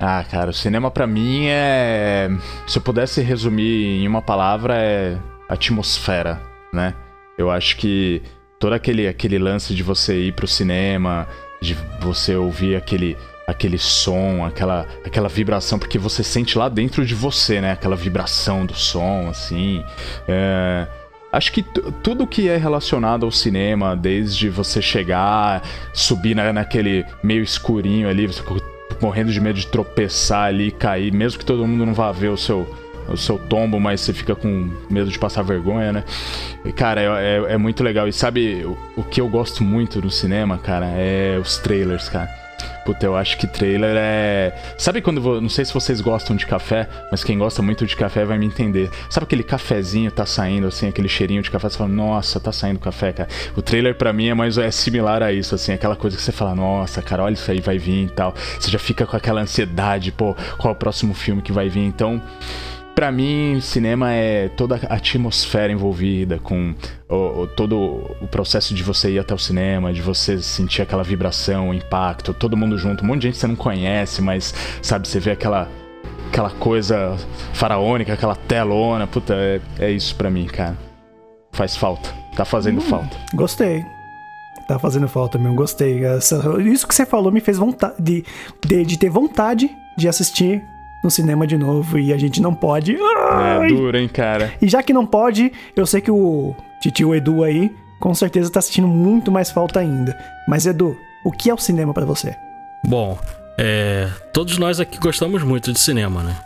Ah, 0.00 0.24
cara, 0.28 0.50
o 0.50 0.54
cinema 0.54 0.90
pra 0.90 1.06
mim 1.06 1.46
é. 1.46 2.28
Se 2.66 2.78
eu 2.78 2.82
pudesse 2.82 3.20
resumir 3.22 4.02
em 4.02 4.08
uma 4.08 4.20
palavra, 4.22 4.74
é 4.76 5.18
atmosfera, 5.48 6.40
né? 6.72 6.94
Eu 7.38 7.50
acho 7.50 7.76
que 7.76 8.22
todo 8.58 8.72
aquele, 8.72 9.06
aquele 9.08 9.38
lance 9.38 9.74
de 9.74 9.82
você 9.82 10.18
ir 10.26 10.32
pro 10.32 10.46
cinema, 10.46 11.26
de 11.60 11.74
você 12.00 12.34
ouvir 12.36 12.76
aquele, 12.76 13.16
aquele 13.46 13.78
som, 13.78 14.44
aquela, 14.44 14.86
aquela 15.04 15.28
vibração, 15.28 15.78
porque 15.78 15.98
você 15.98 16.22
sente 16.22 16.56
lá 16.56 16.68
dentro 16.68 17.04
de 17.04 17.14
você, 17.14 17.60
né? 17.60 17.72
Aquela 17.72 17.96
vibração 17.96 18.64
do 18.64 18.74
som, 18.74 19.28
assim. 19.28 19.84
É, 20.28 20.86
Acho 21.32 21.50
que 21.50 21.64
tu- 21.64 21.90
tudo 22.00 22.28
que 22.28 22.48
é 22.48 22.56
relacionado 22.56 23.26
ao 23.26 23.32
cinema, 23.32 23.96
desde 23.96 24.48
você 24.48 24.80
chegar, 24.80 25.62
subir 25.92 26.32
na, 26.32 26.52
naquele 26.52 27.04
meio 27.24 27.42
escurinho 27.42 28.08
ali, 28.08 28.24
você 28.28 28.40
morrendo 29.00 29.32
de 29.32 29.40
medo 29.40 29.58
de 29.58 29.66
tropeçar 29.66 30.44
ali, 30.46 30.70
cair, 30.70 31.12
mesmo 31.12 31.40
que 31.40 31.44
todo 31.44 31.66
mundo 31.66 31.84
não 31.84 31.92
vá 31.92 32.12
ver 32.12 32.28
o 32.28 32.36
seu, 32.36 32.72
o 33.08 33.16
seu 33.16 33.36
tombo, 33.36 33.80
mas 33.80 34.00
você 34.00 34.12
fica 34.12 34.36
com 34.36 34.70
medo 34.88 35.10
de 35.10 35.18
passar 35.18 35.42
vergonha, 35.42 35.92
né? 35.92 36.04
E, 36.64 36.70
cara, 36.72 37.00
é, 37.00 37.06
é- 37.48 37.54
é 37.54 37.58
muito 37.58 37.82
legal. 37.82 38.06
E 38.06 38.12
sabe 38.12 38.64
o, 38.64 38.78
o 38.96 39.02
que 39.02 39.20
eu 39.20 39.28
gosto 39.28 39.64
muito 39.64 40.00
no 40.00 40.12
cinema, 40.12 40.56
cara? 40.56 40.86
É 40.96 41.36
os 41.42 41.58
trailers, 41.58 42.08
cara. 42.08 42.30
Puta, 42.84 43.06
eu 43.06 43.16
acho 43.16 43.38
que 43.38 43.46
trailer 43.46 43.96
é. 43.96 44.52
Sabe 44.76 45.00
quando. 45.00 45.20
vo- 45.20 45.40
Não 45.40 45.48
sei 45.48 45.64
se 45.64 45.72
vocês 45.72 46.00
gostam 46.02 46.36
de 46.36 46.44
café, 46.44 46.86
mas 47.10 47.24
quem 47.24 47.38
gosta 47.38 47.62
muito 47.62 47.86
de 47.86 47.96
café 47.96 48.24
vai 48.26 48.36
me 48.36 48.44
entender. 48.44 48.90
Sabe 49.08 49.24
aquele 49.24 49.42
cafezinho 49.42 50.10
tá 50.10 50.26
saindo, 50.26 50.66
assim, 50.66 50.88
aquele 50.88 51.08
cheirinho 51.08 51.42
de 51.42 51.50
café? 51.50 51.68
Você 51.70 51.78
fala, 51.78 51.88
nossa, 51.88 52.38
tá 52.38 52.52
saindo 52.52 52.78
café, 52.78 53.12
cara. 53.12 53.28
O 53.56 53.62
trailer 53.62 53.94
pra 53.94 54.12
mim 54.12 54.28
é 54.28 54.34
mais 54.34 54.58
é 54.58 54.70
similar 54.70 55.22
a 55.22 55.32
isso, 55.32 55.54
assim, 55.54 55.72
aquela 55.72 55.96
coisa 55.96 56.14
que 56.16 56.22
você 56.22 56.32
fala, 56.32 56.54
nossa, 56.54 57.00
cara, 57.00 57.22
olha 57.24 57.32
isso 57.34 57.50
aí, 57.50 57.60
vai 57.60 57.78
vir 57.78 58.04
e 58.04 58.08
tal. 58.10 58.34
Você 58.60 58.70
já 58.70 58.78
fica 58.78 59.06
com 59.06 59.16
aquela 59.16 59.40
ansiedade, 59.40 60.12
pô, 60.12 60.34
qual 60.58 60.72
é 60.74 60.76
o 60.76 60.78
próximo 60.78 61.14
filme 61.14 61.40
que 61.40 61.52
vai 61.52 61.68
vir? 61.70 61.84
Então. 61.84 62.20
Pra 62.94 63.10
mim, 63.10 63.58
cinema 63.60 64.12
é 64.12 64.48
toda 64.50 64.76
a 64.88 64.94
atmosfera 64.94 65.72
envolvida 65.72 66.38
com 66.38 66.72
o, 67.08 67.14
o- 67.42 67.46
todo 67.48 67.76
o 68.20 68.26
processo 68.28 68.72
de 68.72 68.84
você 68.84 69.10
ir 69.10 69.18
até 69.18 69.34
o 69.34 69.38
cinema, 69.38 69.92
de 69.92 70.00
você 70.00 70.38
sentir 70.40 70.82
aquela 70.82 71.02
vibração, 71.02 71.70
o 71.70 71.74
impacto, 71.74 72.32
todo 72.32 72.56
mundo 72.56 72.78
junto, 72.78 73.02
um 73.02 73.08
monte 73.08 73.22
de 73.22 73.26
gente 73.26 73.34
que 73.34 73.40
você 73.40 73.46
não 73.48 73.56
conhece, 73.56 74.22
mas 74.22 74.54
sabe, 74.80 75.08
você 75.08 75.18
vê 75.18 75.32
aquela 75.32 75.68
aquela 76.28 76.50
coisa 76.50 77.16
faraônica, 77.52 78.12
aquela 78.12 78.34
telona, 78.34 79.06
puta, 79.06 79.34
é, 79.34 79.60
é 79.78 79.90
isso 79.90 80.14
pra 80.16 80.30
mim, 80.30 80.46
cara. 80.46 80.76
Faz 81.52 81.76
falta, 81.76 82.08
tá 82.36 82.44
fazendo 82.44 82.80
falta. 82.80 83.16
Gostei. 83.34 83.84
Tá 84.66 84.78
fazendo 84.78 85.06
falta 85.08 85.36
mesmo, 85.38 85.54
gostei. 85.56 86.04
Essa- 86.04 86.42
isso 86.62 86.86
que 86.88 86.94
você 86.94 87.04
falou 87.06 87.30
me 87.30 87.40
fez 87.40 87.58
vontade 87.58 87.94
de, 88.00 88.24
de, 88.66 88.84
de 88.84 88.98
ter 88.98 89.10
vontade 89.10 89.68
de 89.96 90.08
assistir 90.08 90.62
no 91.04 91.10
cinema 91.10 91.46
de 91.46 91.58
novo 91.58 91.98
e 91.98 92.12
a 92.12 92.16
gente 92.16 92.40
não 92.40 92.54
pode. 92.54 92.96
É 92.96 92.98
Ai! 93.28 93.68
duro, 93.68 93.96
hein, 93.96 94.08
cara. 94.08 94.54
E 94.60 94.66
já 94.66 94.82
que 94.82 94.92
não 94.92 95.04
pode, 95.04 95.52
eu 95.76 95.84
sei 95.86 96.00
que 96.00 96.10
o 96.10 96.56
titio 96.80 97.14
Edu 97.14 97.44
aí 97.44 97.70
com 98.00 98.14
certeza 98.14 98.50
tá 98.50 98.60
sentindo 98.60 98.88
muito 98.88 99.30
mais 99.30 99.50
falta 99.50 99.80
ainda. 99.80 100.18
Mas 100.48 100.66
Edu, 100.66 100.96
o 101.24 101.30
que 101.30 101.50
é 101.50 101.54
o 101.54 101.58
cinema 101.58 101.92
pra 101.92 102.04
você? 102.04 102.34
Bom, 102.84 103.18
é, 103.58 104.08
todos 104.32 104.58
nós 104.58 104.80
aqui 104.80 104.98
gostamos 104.98 105.42
muito 105.42 105.72
de 105.72 105.78
cinema, 105.78 106.22
né? 106.22 106.36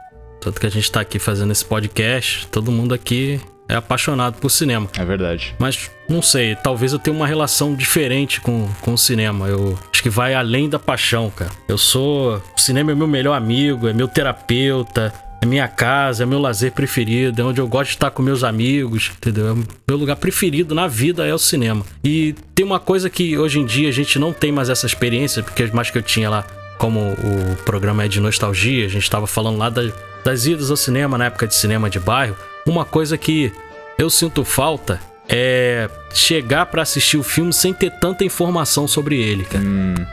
Tanto 0.41 0.61
que 0.61 0.67
a 0.67 0.71
gente 0.71 0.91
tá 0.91 1.01
aqui 1.01 1.19
fazendo 1.19 1.53
esse 1.53 1.65
podcast, 1.65 2.47
todo 2.49 2.71
mundo 2.71 2.95
aqui 2.95 3.41
é 3.69 3.75
apaixonado 3.75 4.39
por 4.41 4.51
cinema. 4.51 4.89
É 4.97 5.05
verdade. 5.05 5.55
Mas 5.59 5.91
não 6.09 6.23
sei, 6.23 6.57
talvez 6.57 6.93
eu 6.93 6.99
tenha 6.99 7.15
uma 7.15 7.27
relação 7.27 7.75
diferente 7.75 8.41
com, 8.41 8.69
com 8.81 8.95
o 8.95 8.99
cinema. 8.99 9.47
Eu 9.47 9.79
acho 9.93 10.03
que 10.03 10.11
vai 10.11 10.35
além 10.35 10.69
da 10.69 10.79
paixão, 10.79 11.31
cara. 11.31 11.51
Eu 11.69 11.77
sou. 11.77 12.43
O 12.57 12.61
cinema 12.61 12.93
é 12.93 12.95
meu 12.95 13.07
melhor 13.07 13.35
amigo, 13.35 13.87
é 13.87 13.93
meu 13.93 14.09
terapeuta, 14.09 15.13
é 15.41 15.47
minha 15.47 15.69
casa, 15.69 16.23
é 16.23 16.27
meu 16.27 16.39
lazer 16.39 16.73
preferido, 16.73 17.41
é 17.41 17.45
onde 17.45 17.61
eu 17.61 17.69
gosto 17.69 17.91
de 17.91 17.97
estar 17.97 18.11
com 18.11 18.23
meus 18.23 18.43
amigos, 18.43 19.13
entendeu? 19.17 19.49
É 19.49 19.53
o 19.53 19.65
meu 19.87 19.97
lugar 19.97 20.17
preferido 20.17 20.75
na 20.75 20.89
vida 20.89 21.27
é 21.27 21.35
o 21.35 21.39
cinema. 21.39 21.85
E 22.03 22.35
tem 22.55 22.65
uma 22.65 22.81
coisa 22.81 23.09
que 23.09 23.37
hoje 23.37 23.61
em 23.61 23.65
dia 23.65 23.89
a 23.89 23.93
gente 23.93 24.19
não 24.19 24.33
tem 24.33 24.51
mais 24.51 24.69
essa 24.69 24.87
experiência, 24.87 25.43
porque 25.43 25.67
mais 25.67 25.91
que 25.91 25.99
eu 25.99 26.03
tinha 26.03 26.29
lá, 26.31 26.45
como 26.79 27.01
o 27.01 27.57
programa 27.65 28.05
é 28.05 28.09
de 28.09 28.21
nostalgia, 28.21 28.87
a 28.87 28.89
gente 28.89 29.09
tava 29.11 29.27
falando 29.27 29.59
lá 29.59 29.69
das, 29.69 29.93
das 30.25 30.47
idas 30.47 30.71
ao 30.71 30.77
cinema 30.77 31.19
na 31.19 31.27
época 31.27 31.47
de 31.47 31.55
cinema 31.55 31.89
de 31.91 32.01
bairro. 32.01 32.37
Uma 32.69 32.85
coisa 32.85 33.17
que 33.17 33.51
eu 33.99 34.11
sinto 34.11 34.45
falta 34.45 35.01
é 35.27 35.89
chegar 36.13 36.67
pra 36.67 36.83
assistir 36.83 37.17
o 37.17 37.23
filme 37.23 37.53
sem 37.53 37.73
ter 37.73 37.91
tanta 37.91 38.25
informação 38.25 38.87
sobre 38.87 39.19
ele, 39.21 39.45
cara. 39.45 39.65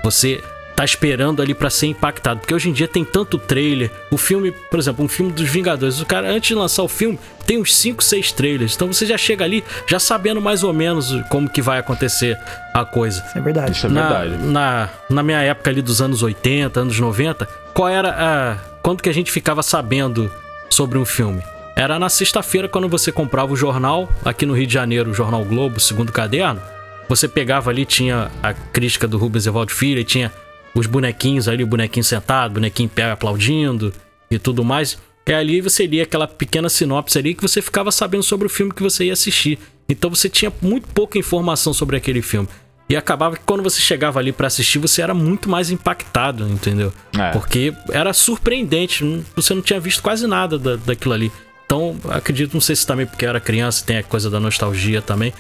Você 0.04 0.42
tá 0.74 0.84
esperando 0.84 1.42
ali 1.42 1.54
pra 1.54 1.70
ser 1.70 1.88
impactado, 1.88 2.40
porque 2.40 2.54
hoje 2.54 2.70
em 2.70 2.74
dia 2.74 2.88
tem 2.88 3.04
tanto 3.04 3.38
trailer. 3.38 3.92
O 4.12 4.18
filme, 4.18 4.52
por 4.52 4.80
exemplo, 4.80 5.04
um 5.04 5.08
filme 5.08 5.32
dos 5.32 5.50
Vingadores, 5.50 6.00
o 6.02 6.06
cara 6.06 6.30
antes 6.30 6.50
de 6.50 6.56
lançar 6.56 6.84
o 6.84 6.88
filme 6.88 7.20
tem 7.46 7.58
uns 7.60 7.76
5, 7.76 8.02
6 8.04 8.32
trailers. 8.32 8.76
Então 8.76 8.92
você 8.92 9.06
já 9.06 9.18
chega 9.18 9.44
ali 9.44 9.64
já 9.88 10.00
sabendo 10.00 10.42
mais 10.42 10.64
ou 10.64 10.74
menos 10.74 11.14
como 11.30 11.50
que 11.50 11.62
vai 11.62 11.80
acontecer 11.80 12.38
a 12.74 12.86
coisa. 12.86 13.24
Isso 13.28 13.38
é 13.38 13.42
verdade. 13.42 13.72
Isso 13.72 13.86
é 13.86 13.90
Na, 13.90 14.20
verdade. 14.20 14.44
na, 14.46 14.90
na 15.10 15.24
minha 15.24 15.42
época 15.42 15.70
ali 15.70 15.82
dos 15.82 16.02
anos 16.02 16.24
80, 16.24 16.80
anos 16.80 17.00
90, 17.00 17.46
qual 17.74 17.90
era 17.90 18.10
a. 18.18 18.58
Quando 18.82 19.02
que 19.02 19.10
a 19.10 19.14
gente 19.14 19.32
ficava 19.32 19.62
sabendo 19.64 20.32
sobre 20.70 20.98
um 20.98 21.06
filme? 21.06 21.42
Era 21.76 22.00
na 22.00 22.08
sexta-feira, 22.08 22.70
quando 22.70 22.88
você 22.88 23.12
comprava 23.12 23.52
o 23.52 23.56
jornal, 23.56 24.10
aqui 24.24 24.46
no 24.46 24.54
Rio 24.54 24.66
de 24.66 24.74
Janeiro, 24.74 25.12
o 25.12 25.14
Jornal 25.14 25.44
Globo, 25.44 25.80
segundo 25.80 26.12
caderno. 26.12 26.62
Você 27.10 27.28
pegava 27.28 27.70
ali, 27.70 27.86
tinha 27.86 28.32
a 28.42 28.54
crítica 28.54 29.08
do 29.08 29.18
Rubens 29.18 29.46
Evaldo 29.46 29.72
Filho, 29.72 30.00
e 30.00 30.06
tinha 30.06 30.32
os 30.74 30.88
bonequinhos 30.88 31.50
ali, 31.50 31.64
o 31.64 31.68
bonequinho 31.68 32.04
sentado, 32.04 32.52
o 32.52 32.54
bonequinho 32.56 32.86
em 32.86 32.90
pé 32.90 33.12
aplaudindo 33.12 33.94
e 34.32 34.40
tudo 34.40 34.64
mais. 34.64 34.98
E 35.28 35.34
ali 35.34 35.60
você 35.60 35.86
lia 35.86 36.04
aquela 36.04 36.28
pequena 36.28 36.70
sinopse 36.70 37.18
ali 37.18 37.34
que 37.34 37.42
você 37.42 37.62
ficava 37.62 37.92
sabendo 37.92 38.24
sobre 38.24 38.48
o 38.48 38.50
filme 38.50 38.74
que 38.74 38.84
você 38.84 39.06
ia 39.06 39.14
assistir. 39.14 39.60
Então 39.90 40.10
você 40.10 40.30
tinha 40.30 40.52
muito 40.62 40.88
pouca 40.90 41.18
informação 41.18 41.74
sobre 41.74 41.98
aquele 41.98 42.22
filme. 42.22 42.48
E 42.88 42.96
acabava 42.96 43.36
que 43.36 43.44
quando 43.44 43.64
você 43.64 43.82
chegava 43.82 44.20
ali 44.20 44.32
pra 44.32 44.48
assistir, 44.48 44.78
você 44.78 45.02
era 45.02 45.14
muito 45.14 45.50
mais 45.50 45.72
impactado, 45.72 46.48
entendeu? 46.48 46.94
É. 47.18 47.32
Porque 47.32 47.74
era 47.90 48.14
surpreendente, 48.14 49.04
você 49.36 49.56
não 49.56 49.62
tinha 49.62 49.80
visto 49.80 50.04
quase 50.04 50.28
nada 50.28 50.60
da, 50.60 50.76
daquilo 50.76 51.14
ali. 51.14 51.32
Então, 51.66 51.96
acredito, 52.10 52.54
não 52.54 52.62
sei 52.62 52.76
se 52.76 52.86
também 52.86 53.06
porque 53.06 53.26
eu 53.26 53.30
era 53.30 53.40
criança, 53.40 53.84
tem 53.86 53.98
a 53.98 54.04
coisa 54.04 54.30
da 54.30 54.40
nostalgia 54.40 55.02
também, 55.02 55.34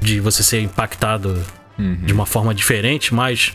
de 0.00 0.20
você 0.20 0.42
ser 0.42 0.60
impactado 0.60 1.42
de 2.02 2.12
uma 2.12 2.26
forma 2.26 2.54
diferente, 2.54 3.14
mas 3.14 3.52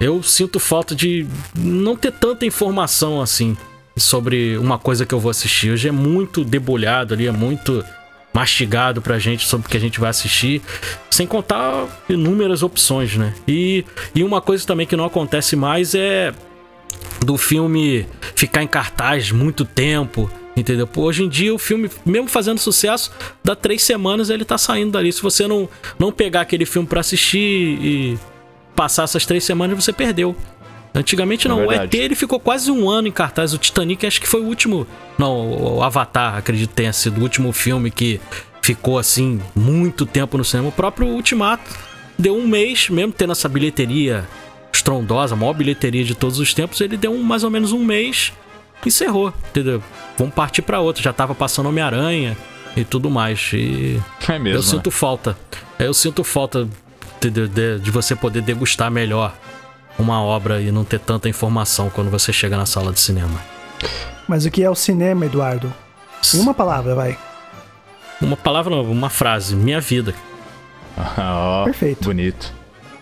eu 0.00 0.22
sinto 0.22 0.58
falta 0.58 0.94
de 0.94 1.26
não 1.54 1.94
ter 1.94 2.12
tanta 2.12 2.46
informação 2.46 3.20
assim 3.20 3.56
sobre 3.96 4.56
uma 4.56 4.78
coisa 4.78 5.04
que 5.04 5.14
eu 5.14 5.20
vou 5.20 5.30
assistir. 5.30 5.70
Hoje 5.70 5.88
é 5.88 5.92
muito 5.92 6.42
debulhado 6.42 7.12
ali, 7.12 7.26
é 7.26 7.32
muito 7.32 7.84
mastigado 8.32 9.02
pra 9.02 9.18
gente 9.18 9.46
sobre 9.46 9.66
o 9.66 9.70
que 9.70 9.76
a 9.76 9.80
gente 9.80 10.00
vai 10.00 10.08
assistir, 10.08 10.62
sem 11.10 11.26
contar 11.26 11.86
inúmeras 12.08 12.62
opções, 12.62 13.16
né? 13.16 13.34
E, 13.46 13.84
e 14.14 14.22
uma 14.22 14.40
coisa 14.40 14.66
também 14.66 14.86
que 14.86 14.96
não 14.96 15.04
acontece 15.04 15.56
mais 15.56 15.94
é 15.94 16.32
do 17.24 17.36
filme 17.36 18.06
ficar 18.34 18.62
em 18.62 18.68
cartaz 18.68 19.30
muito 19.30 19.64
tempo, 19.64 20.30
entendeu? 20.60 20.88
Hoje 20.96 21.24
em 21.24 21.28
dia 21.28 21.54
o 21.54 21.58
filme, 21.58 21.90
mesmo 22.04 22.28
fazendo 22.28 22.58
sucesso, 22.58 23.10
dá 23.42 23.54
três 23.56 23.82
semanas 23.82 24.30
ele 24.30 24.44
tá 24.44 24.56
saindo 24.58 24.92
dali. 24.92 25.12
Se 25.12 25.22
você 25.22 25.46
não, 25.46 25.68
não 25.98 26.12
pegar 26.12 26.42
aquele 26.42 26.64
filme 26.64 26.86
pra 26.86 27.00
assistir 27.00 27.38
e 27.40 28.18
passar 28.74 29.04
essas 29.04 29.26
três 29.26 29.44
semanas, 29.44 29.82
você 29.82 29.92
perdeu. 29.92 30.34
Antigamente 30.94 31.46
É 31.46 31.50
não, 31.50 31.64
o 31.64 31.68
verdade. 31.68 31.96
ET 31.96 32.02
ele 32.04 32.14
ficou 32.14 32.40
quase 32.40 32.70
um 32.70 32.88
ano 32.88 33.06
em 33.08 33.12
cartaz. 33.12 33.52
O 33.52 33.58
Titanic 33.58 34.04
acho 34.06 34.20
que 34.20 34.26
foi 34.26 34.40
o 34.40 34.44
último. 34.44 34.86
Não, 35.18 35.76
o 35.76 35.82
Avatar, 35.82 36.36
acredito 36.36 36.70
que 36.70 36.74
tenha 36.76 36.92
sido 36.92 37.18
o 37.18 37.22
último 37.22 37.52
filme 37.52 37.90
que 37.90 38.20
ficou 38.62 38.98
assim 38.98 39.40
muito 39.54 40.04
tempo 40.04 40.36
no 40.36 40.44
cinema. 40.44 40.68
O 40.68 40.72
próprio 40.72 41.06
Ultimato 41.06 41.70
deu 42.18 42.36
um 42.36 42.46
mês, 42.46 42.88
mesmo 42.88 43.12
tendo 43.12 43.32
essa 43.32 43.48
bilheteria 43.48 44.26
estrondosa, 44.72 45.34
a 45.34 45.36
maior 45.36 45.52
bilheteria 45.52 46.04
de 46.04 46.14
todos 46.14 46.38
os 46.38 46.54
tempos, 46.54 46.80
ele 46.80 46.96
deu 46.96 47.12
um, 47.12 47.22
mais 47.22 47.44
ou 47.44 47.50
menos 47.50 47.72
um 47.72 47.84
mês 47.84 48.32
encerrou, 48.88 49.32
entendeu? 49.50 49.82
Vamos 50.18 50.34
partir 50.34 50.62
pra 50.62 50.80
outra. 50.80 51.02
Já 51.02 51.12
tava 51.12 51.34
passando 51.34 51.68
Homem-Aranha 51.68 52.36
e 52.76 52.84
tudo 52.84 53.10
mais. 53.10 53.50
E 53.52 54.00
É 54.28 54.38
mesmo. 54.38 54.58
eu 54.58 54.62
sinto 54.62 54.90
falta. 54.90 55.36
Eu 55.78 55.92
sinto 55.94 56.22
falta 56.24 56.68
de, 57.20 57.30
de- 57.78 57.90
você 57.90 58.14
poder 58.16 58.42
degustar 58.42 58.90
melhor 58.90 59.34
uma 59.98 60.22
obra 60.22 60.60
e 60.60 60.70
não 60.72 60.84
ter 60.84 60.98
tanta 61.00 61.28
informação 61.28 61.90
quando 61.90 62.10
você 62.10 62.32
chega 62.32 62.56
na 62.56 62.64
sala 62.66 62.92
de 62.92 63.00
cinema. 63.00 63.38
Mas 64.28 64.44
o 64.46 64.50
que 64.50 64.62
é 64.62 64.70
o 64.70 64.74
cinema, 64.74 65.26
Eduardo? 65.26 65.72
Em 66.34 66.38
uma 66.38 66.54
palavra, 66.54 66.94
vai. 66.94 67.18
Uma 68.20 68.36
palavra, 68.36 68.74
não, 68.76 68.82
uma 68.90 69.10
frase. 69.10 69.54
Minha 69.56 69.80
vida. 69.80 70.14
Ó, 71.18 71.64
Perfeito. 71.64 72.04
Bonito. 72.04 72.52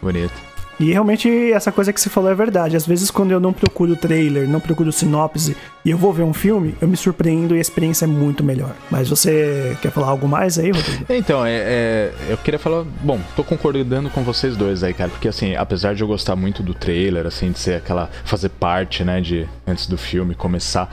Bonito. 0.01 0.33
E 0.81 0.93
realmente 0.93 1.29
essa 1.53 1.72
coisa 1.72 1.93
que 1.93 2.01
você 2.01 2.09
falou 2.09 2.31
é 2.31 2.35
verdade. 2.35 2.76
Às 2.76 2.87
vezes 2.87 3.11
quando 3.11 3.33
eu 3.33 3.41
não 3.41 3.53
procuro 3.53 3.97
trailer, 3.97 4.49
não 4.49 4.61
procuro 4.61 4.93
sinopse 4.93 5.57
e 5.85 5.91
eu 5.91 5.99
vou 5.99 6.12
ver 6.12 6.22
um 6.22 6.33
filme, 6.35 6.74
eu 6.81 6.87
me 6.87 6.97
surpreendo 6.97 7.55
e 7.55 7.59
a 7.59 7.61
experiência 7.61 8.05
é 8.05 8.09
muito 8.09 8.45
melhor. 8.45 8.74
Mas 8.91 9.09
você 9.09 9.76
quer 9.83 9.91
falar 9.91 10.09
algo 10.09 10.29
mais 10.29 10.59
aí, 10.59 10.70
Rodrigo? 10.70 11.07
Então, 11.09 11.45
é, 11.45 11.57
é, 11.57 12.12
eu 12.29 12.37
queria 12.37 12.59
falar. 12.59 12.85
Bom, 13.03 13.18
tô 13.35 13.43
concordando 13.43 14.09
com 14.11 14.22
vocês 14.22 14.57
dois 14.57 14.85
aí, 14.85 14.95
cara. 14.95 15.11
Porque, 15.11 15.29
assim, 15.29 15.57
apesar 15.57 15.95
de 15.95 16.03
eu 16.03 16.07
gostar 16.07 16.37
muito 16.37 16.62
do 16.62 16.74
trailer, 16.74 17.26
assim, 17.26 17.51
de 17.51 17.59
ser 17.59 17.74
aquela. 17.74 18.09
fazer 18.24 18.51
parte, 18.51 19.03
né, 19.03 19.20
de. 19.20 19.49
antes 19.66 19.87
do 19.87 19.99
filme 19.99 20.35
começar. 20.35 20.91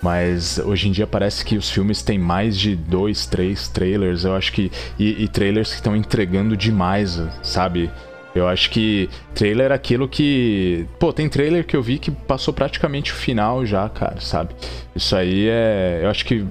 Mas 0.00 0.58
hoje 0.58 0.88
em 0.88 0.92
dia 0.92 1.06
parece 1.06 1.44
que 1.44 1.56
os 1.56 1.68
filmes 1.68 2.02
têm 2.02 2.18
mais 2.18 2.56
de 2.56 2.76
dois, 2.76 3.26
três 3.26 3.68
trailers. 3.68 4.24
Eu 4.24 4.34
acho 4.34 4.52
que. 4.52 4.70
E, 4.98 5.24
e 5.24 5.28
trailers 5.28 5.70
que 5.70 5.76
estão 5.76 5.96
entregando 5.96 6.56
demais, 6.56 7.20
sabe? 7.42 7.90
Eu 8.38 8.48
acho 8.48 8.70
que 8.70 9.08
trailer 9.34 9.70
é 9.70 9.74
aquilo 9.74 10.08
que. 10.08 10.86
Pô, 10.98 11.12
tem 11.12 11.28
trailer 11.28 11.66
que 11.66 11.76
eu 11.76 11.82
vi 11.82 11.98
que 11.98 12.10
passou 12.10 12.54
praticamente 12.54 13.12
o 13.12 13.16
final 13.16 13.64
já, 13.66 13.88
cara, 13.88 14.20
sabe? 14.20 14.54
Isso 14.94 15.14
aí 15.16 15.48
é. 15.48 16.00
Eu 16.02 16.10
acho 16.10 16.24
que 16.24 16.46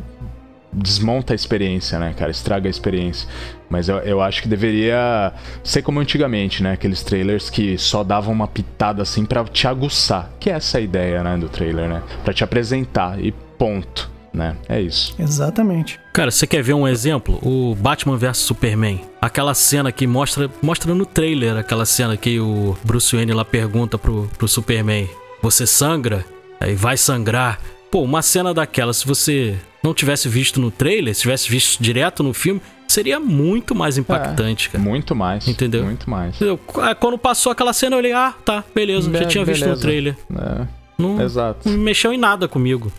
desmonta 0.72 1.34
a 1.34 1.36
experiência, 1.36 1.98
né, 1.98 2.14
cara? 2.18 2.30
Estraga 2.32 2.68
a 2.68 2.70
experiência. 2.70 3.28
Mas 3.70 3.90
eu, 3.90 3.98
eu 4.00 4.22
acho 4.22 4.42
que 4.42 4.48
deveria 4.48 5.34
ser 5.64 5.82
como 5.82 6.00
antigamente, 6.00 6.62
né? 6.62 6.74
Aqueles 6.74 7.04
trailers 7.04 7.50
que 7.50 7.78
só 7.78 8.04
davam 8.04 8.34
uma 8.34 8.48
pitada 8.48 9.02
assim 9.02 9.26
pra 9.26 9.44
te 9.46 9.68
aguçar. 9.68 10.30
Que 10.40 10.50
é 10.50 10.54
essa 10.54 10.78
a 10.78 10.82
ideia, 10.82 11.24
né, 11.24 11.38
do 11.38 11.50
trailer, 11.50 11.90
né? 11.90 12.04
Pra 12.24 12.34
te 12.34 12.44
apresentar 12.44 13.20
e 13.20 13.32
ponto, 13.58 14.10
né? 14.38 14.56
É 14.70 14.80
isso. 14.80 15.14
Exatamente. 15.20 16.00
Cara, 16.14 16.32
você 16.32 16.46
quer 16.48 16.62
ver 16.62 16.74
um 16.74 16.88
exemplo? 16.88 17.40
O 17.42 17.76
Batman 17.76 18.18
vs 18.18 18.38
Superman. 18.38 19.02
Aquela 19.22 19.54
cena 19.54 19.92
que 19.92 20.06
mostra, 20.08 20.50
mostra 20.62 20.94
no 20.94 21.06
trailer, 21.06 21.58
aquela 21.58 21.86
cena 21.86 22.16
que 22.16 22.40
o 22.40 22.78
Bruce 22.84 23.16
Wayne 23.16 23.34
lá 23.34 23.44
pergunta 23.44 23.98
pro, 23.98 24.30
pro 24.38 24.48
Superman: 24.48 25.10
Você 25.42 25.66
sangra? 25.68 26.24
Aí 26.60 26.76
vai 26.76 26.96
sangrar. 26.98 27.60
Pô, 27.92 28.02
uma 28.02 28.22
cena 28.22 28.54
daquela, 28.54 28.94
se 28.94 29.06
você 29.08 29.56
não 29.84 29.94
tivesse 29.94 30.28
visto 30.28 30.60
no 30.60 30.70
trailer, 30.70 31.14
se 31.16 31.22
tivesse 31.22 31.50
visto 31.50 31.82
direto 31.82 32.22
no 32.22 32.34
filme, 32.34 32.62
seria 32.88 33.20
muito 33.20 33.74
mais 33.74 33.98
impactante, 33.98 34.70
cara. 34.70 34.84
Muito 34.84 35.16
mais. 35.16 35.48
Entendeu? 35.48 35.84
Muito 35.86 36.10
mais. 36.10 36.36
Entendeu? 36.36 36.60
Ah, 36.82 36.94
Quando 36.96 37.18
passou 37.18 37.52
aquela 37.52 37.72
cena, 37.74 37.96
eu 37.96 38.00
olhei, 38.00 38.12
ah, 38.14 38.34
tá, 38.44 38.64
beleza, 38.76 39.10
já 39.12 39.26
tinha 39.26 39.46
visto 39.46 39.62
no 39.62 39.68
beleza. 39.68 39.82
trailer. 39.82 40.18
É, 40.36 40.68
Não, 40.98 41.22
exato. 41.22 41.70
não 41.70 41.78
mexeu 41.78 42.12
em 42.12 42.18
nada 42.18 42.48
comigo. 42.48 42.92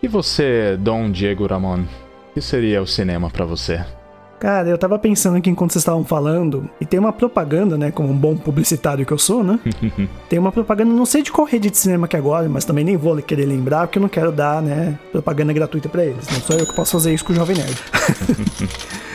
E 0.00 0.06
você, 0.06 0.76
Dom 0.76 1.10
Diego 1.10 1.46
Ramon? 1.46 1.80
O 1.82 2.34
que 2.34 2.40
seria 2.40 2.80
o 2.80 2.86
cinema 2.86 3.28
pra 3.30 3.44
você? 3.44 3.84
Cara, 4.40 4.68
eu 4.68 4.78
tava 4.78 4.98
pensando 4.98 5.36
aqui 5.36 5.50
enquanto 5.50 5.72
vocês 5.72 5.82
estavam 5.82 6.04
falando, 6.04 6.68
e 6.80 6.86
tem 6.86 6.98
uma 7.00 7.12
propaganda, 7.12 7.76
né? 7.76 7.90
Como 7.90 8.08
um 8.10 8.16
bom 8.16 8.36
publicitário 8.36 9.04
que 9.04 9.12
eu 9.12 9.18
sou, 9.18 9.42
né? 9.42 9.58
tem 10.28 10.38
uma 10.38 10.52
propaganda, 10.52 10.92
não 10.92 11.04
sei 11.06 11.22
de 11.22 11.32
qual 11.32 11.46
rede 11.46 11.70
de 11.70 11.76
cinema 11.76 12.06
que 12.06 12.14
é 12.14 12.18
agora, 12.18 12.48
mas 12.48 12.64
também 12.64 12.84
nem 12.84 12.96
vou 12.96 13.16
querer 13.16 13.46
lembrar, 13.46 13.86
porque 13.86 13.98
eu 13.98 14.02
não 14.02 14.08
quero 14.08 14.30
dar, 14.30 14.62
né? 14.62 14.98
Propaganda 15.10 15.52
gratuita 15.52 15.88
pra 15.88 16.04
eles. 16.04 16.26
Não 16.32 16.40
sou 16.40 16.56
eu 16.56 16.66
que 16.66 16.74
posso 16.74 16.92
fazer 16.92 17.12
isso 17.12 17.24
com 17.24 17.32
o 17.32 17.36
Jovem 17.36 17.56
Nerd. 17.56 17.78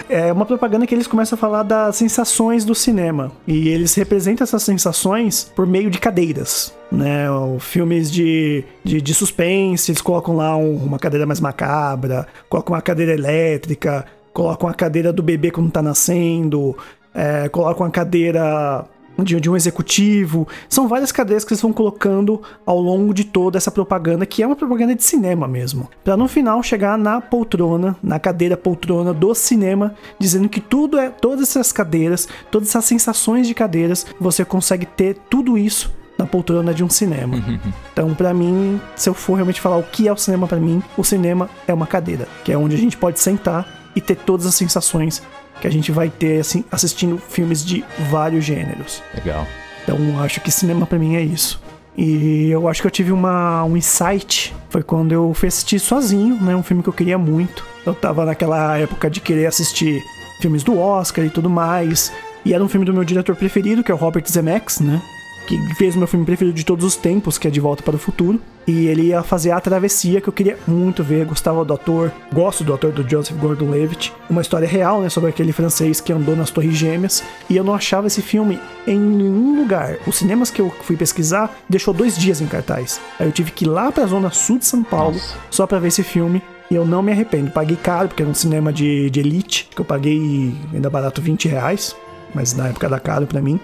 É 0.09 0.31
uma 0.31 0.45
propaganda 0.45 0.85
que 0.85 0.93
eles 0.93 1.07
começam 1.07 1.35
a 1.35 1.39
falar 1.39 1.63
das 1.63 1.95
sensações 1.95 2.65
do 2.65 2.75
cinema. 2.75 3.31
E 3.47 3.69
eles 3.69 3.95
representam 3.95 4.43
essas 4.43 4.61
sensações 4.61 5.51
por 5.55 5.65
meio 5.65 5.89
de 5.89 5.97
cadeiras. 5.97 6.73
Né, 6.91 7.25
filmes 7.59 8.11
de, 8.11 8.63
de, 8.83 9.01
de 9.01 9.13
suspense, 9.15 9.89
eles 9.91 10.01
colocam 10.01 10.35
lá 10.35 10.55
um- 10.55 10.75
uma 10.75 10.99
cadeira 10.99 11.25
mais 11.25 11.39
macabra, 11.39 12.27
colocam 12.47 12.75
uma 12.75 12.81
cadeira 12.83 13.13
elétrica, 13.13 14.05
colocam 14.33 14.67
a 14.67 14.73
cadeira 14.73 15.13
do 15.13 15.21
bebê 15.21 15.51
quando 15.51 15.71
tá 15.71 15.81
nascendo, 15.81 16.75
é, 17.13 17.47
colocam 17.49 17.85
a 17.85 17.89
cadeira 17.91 18.85
de, 19.21 19.39
de 19.39 19.49
um 19.49 19.55
executivo. 19.55 20.47
São 20.67 20.87
várias 20.87 21.11
cadeiras 21.11 21.45
que 21.45 21.53
eles 21.53 21.61
vão 21.61 21.71
colocando 21.71 22.41
ao 22.65 22.79
longo 22.79 23.13
de 23.13 23.23
toda 23.23 23.57
essa 23.57 23.69
propaganda, 23.69 24.25
que 24.25 24.41
é 24.41 24.47
uma 24.47 24.55
propaganda 24.55 24.95
de 24.95 25.03
cinema 25.03 25.47
mesmo. 25.47 25.89
Pra 26.03 26.17
no 26.17 26.27
final 26.27 26.63
chegar 26.63 26.97
na 26.97 27.21
poltrona, 27.21 27.95
na 28.01 28.19
cadeira 28.19 28.57
poltrona 28.57 29.13
do 29.13 29.35
cinema, 29.35 29.93
dizendo 30.17 30.49
que 30.49 30.59
tudo 30.59 30.97
é, 30.97 31.09
todas 31.09 31.49
essas 31.49 31.71
cadeiras, 31.71 32.27
todas 32.49 32.69
essas 32.69 32.85
sensações 32.85 33.47
de 33.47 33.53
cadeiras, 33.53 34.05
você 34.19 34.43
consegue 34.43 34.85
ter 34.85 35.17
tudo 35.29 35.57
isso 35.57 35.93
na 36.17 36.25
poltrona 36.25 36.73
de 36.73 36.83
um 36.83 36.89
cinema. 36.89 37.35
Então, 37.93 38.11
pra 38.15 38.33
mim, 38.33 38.81
se 38.95 39.07
eu 39.07 39.13
for 39.13 39.35
realmente 39.35 39.61
falar 39.61 39.77
o 39.77 39.83
que 39.83 40.07
é 40.07 40.11
o 40.11 40.17
cinema 40.17 40.47
pra 40.47 40.57
mim, 40.57 40.81
o 40.97 41.03
cinema 41.03 41.47
é 41.67 41.73
uma 41.73 41.85
cadeira, 41.85 42.27
que 42.43 42.51
é 42.51 42.57
onde 42.57 42.73
a 42.73 42.77
gente 42.79 42.97
pode 42.97 43.19
sentar 43.19 43.82
e 43.95 44.01
ter 44.01 44.15
todas 44.15 44.45
as 44.45 44.55
sensações 44.55 45.21
que 45.61 45.67
a 45.67 45.71
gente 45.71 45.91
vai 45.91 46.09
ter 46.09 46.39
assim 46.39 46.63
assistindo 46.71 47.17
filmes 47.17 47.63
de 47.65 47.83
vários 48.09 48.43
gêneros. 48.43 49.01
Legal. 49.13 49.47
Então, 49.83 49.97
acho 50.21 50.41
que 50.41 50.51
cinema 50.51 50.85
pra 50.85 50.97
mim 50.97 51.15
é 51.15 51.21
isso. 51.21 51.61
E 51.95 52.49
eu 52.49 52.67
acho 52.67 52.81
que 52.81 52.87
eu 52.87 52.91
tive 52.91 53.11
uma, 53.11 53.63
um 53.63 53.77
insight. 53.77 54.53
Foi 54.69 54.81
quando 54.81 55.11
eu 55.11 55.33
fui 55.33 55.47
assistir 55.47 55.79
sozinho, 55.79 56.41
né? 56.41 56.55
Um 56.55 56.63
filme 56.63 56.81
que 56.81 56.89
eu 56.89 56.93
queria 56.93 57.17
muito. 57.17 57.65
Eu 57.85 57.93
tava 57.93 58.25
naquela 58.25 58.77
época 58.77 59.09
de 59.09 59.19
querer 59.19 59.45
assistir 59.45 60.01
filmes 60.41 60.63
do 60.63 60.77
Oscar 60.79 61.25
e 61.25 61.29
tudo 61.29 61.49
mais. 61.49 62.11
E 62.43 62.53
era 62.53 62.63
um 62.63 62.67
filme 62.67 62.85
do 62.85 62.93
meu 62.93 63.03
diretor 63.03 63.35
preferido, 63.35 63.83
que 63.83 63.91
é 63.91 63.93
o 63.93 63.97
Robert 63.97 64.25
Zemeckis, 64.27 64.79
né? 64.79 65.01
Que 65.47 65.57
fez 65.75 65.95
o 65.95 65.97
meu 65.97 66.07
filme 66.07 66.25
preferido 66.25 66.55
de 66.55 66.65
todos 66.65 66.85
os 66.85 66.95
tempos, 66.95 67.37
que 67.37 67.47
é 67.47 67.51
De 67.51 67.59
Volta 67.59 67.83
para 67.83 67.95
o 67.95 67.99
Futuro. 67.99 68.39
E 68.65 68.87
ele 68.87 69.07
ia 69.07 69.21
fazer 69.21 69.51
A 69.51 69.59
Travessia, 69.59 70.21
que 70.21 70.29
eu 70.29 70.33
queria 70.33 70.57
muito 70.65 71.03
ver. 71.03 71.25
Gostava 71.25 71.65
do 71.65 71.73
ator, 71.73 72.11
gosto 72.31 72.63
do 72.63 72.73
ator 72.73 72.91
do 72.91 73.07
Joseph 73.07 73.35
Gordon-Levitt. 73.37 74.13
Uma 74.29 74.41
história 74.41 74.67
real, 74.67 75.01
né? 75.01 75.09
Sobre 75.09 75.29
aquele 75.29 75.51
francês 75.51 75.99
que 75.99 76.13
andou 76.13 76.35
nas 76.35 76.49
Torres 76.49 76.75
Gêmeas. 76.75 77.23
E 77.49 77.57
eu 77.57 77.63
não 77.63 77.75
achava 77.75 78.07
esse 78.07 78.21
filme 78.21 78.57
em 78.87 78.97
nenhum 78.97 79.57
lugar. 79.57 79.97
Os 80.07 80.15
cinemas 80.15 80.49
que 80.49 80.61
eu 80.61 80.73
fui 80.81 80.95
pesquisar 80.95 81.53
deixou 81.67 81.93
dois 81.93 82.17
dias 82.17 82.39
em 82.39 82.47
cartaz. 82.47 83.01
Aí 83.19 83.27
eu 83.27 83.31
tive 83.33 83.51
que 83.51 83.65
ir 83.65 83.67
lá 83.67 83.91
pra 83.91 84.05
zona 84.05 84.31
sul 84.31 84.59
de 84.59 84.65
São 84.65 84.81
Paulo 84.83 85.15
Nossa. 85.15 85.35
só 85.49 85.67
pra 85.67 85.79
ver 85.79 85.89
esse 85.89 86.03
filme. 86.03 86.41
E 86.71 86.75
eu 86.75 86.85
não 86.85 87.03
me 87.03 87.11
arrependo. 87.11 87.51
Paguei 87.51 87.75
caro, 87.75 88.07
porque 88.07 88.23
era 88.23 88.31
um 88.31 88.33
cinema 88.33 88.71
de, 88.71 89.09
de 89.09 89.19
elite, 89.19 89.69
que 89.75 89.81
eu 89.81 89.85
paguei 89.85 90.55
ainda 90.73 90.89
barato 90.89 91.21
20 91.21 91.49
reais. 91.49 91.95
Mas 92.33 92.53
na 92.53 92.69
época 92.69 92.87
era 92.87 92.99
caro 92.99 93.27
pra 93.27 93.41
mim. 93.41 93.59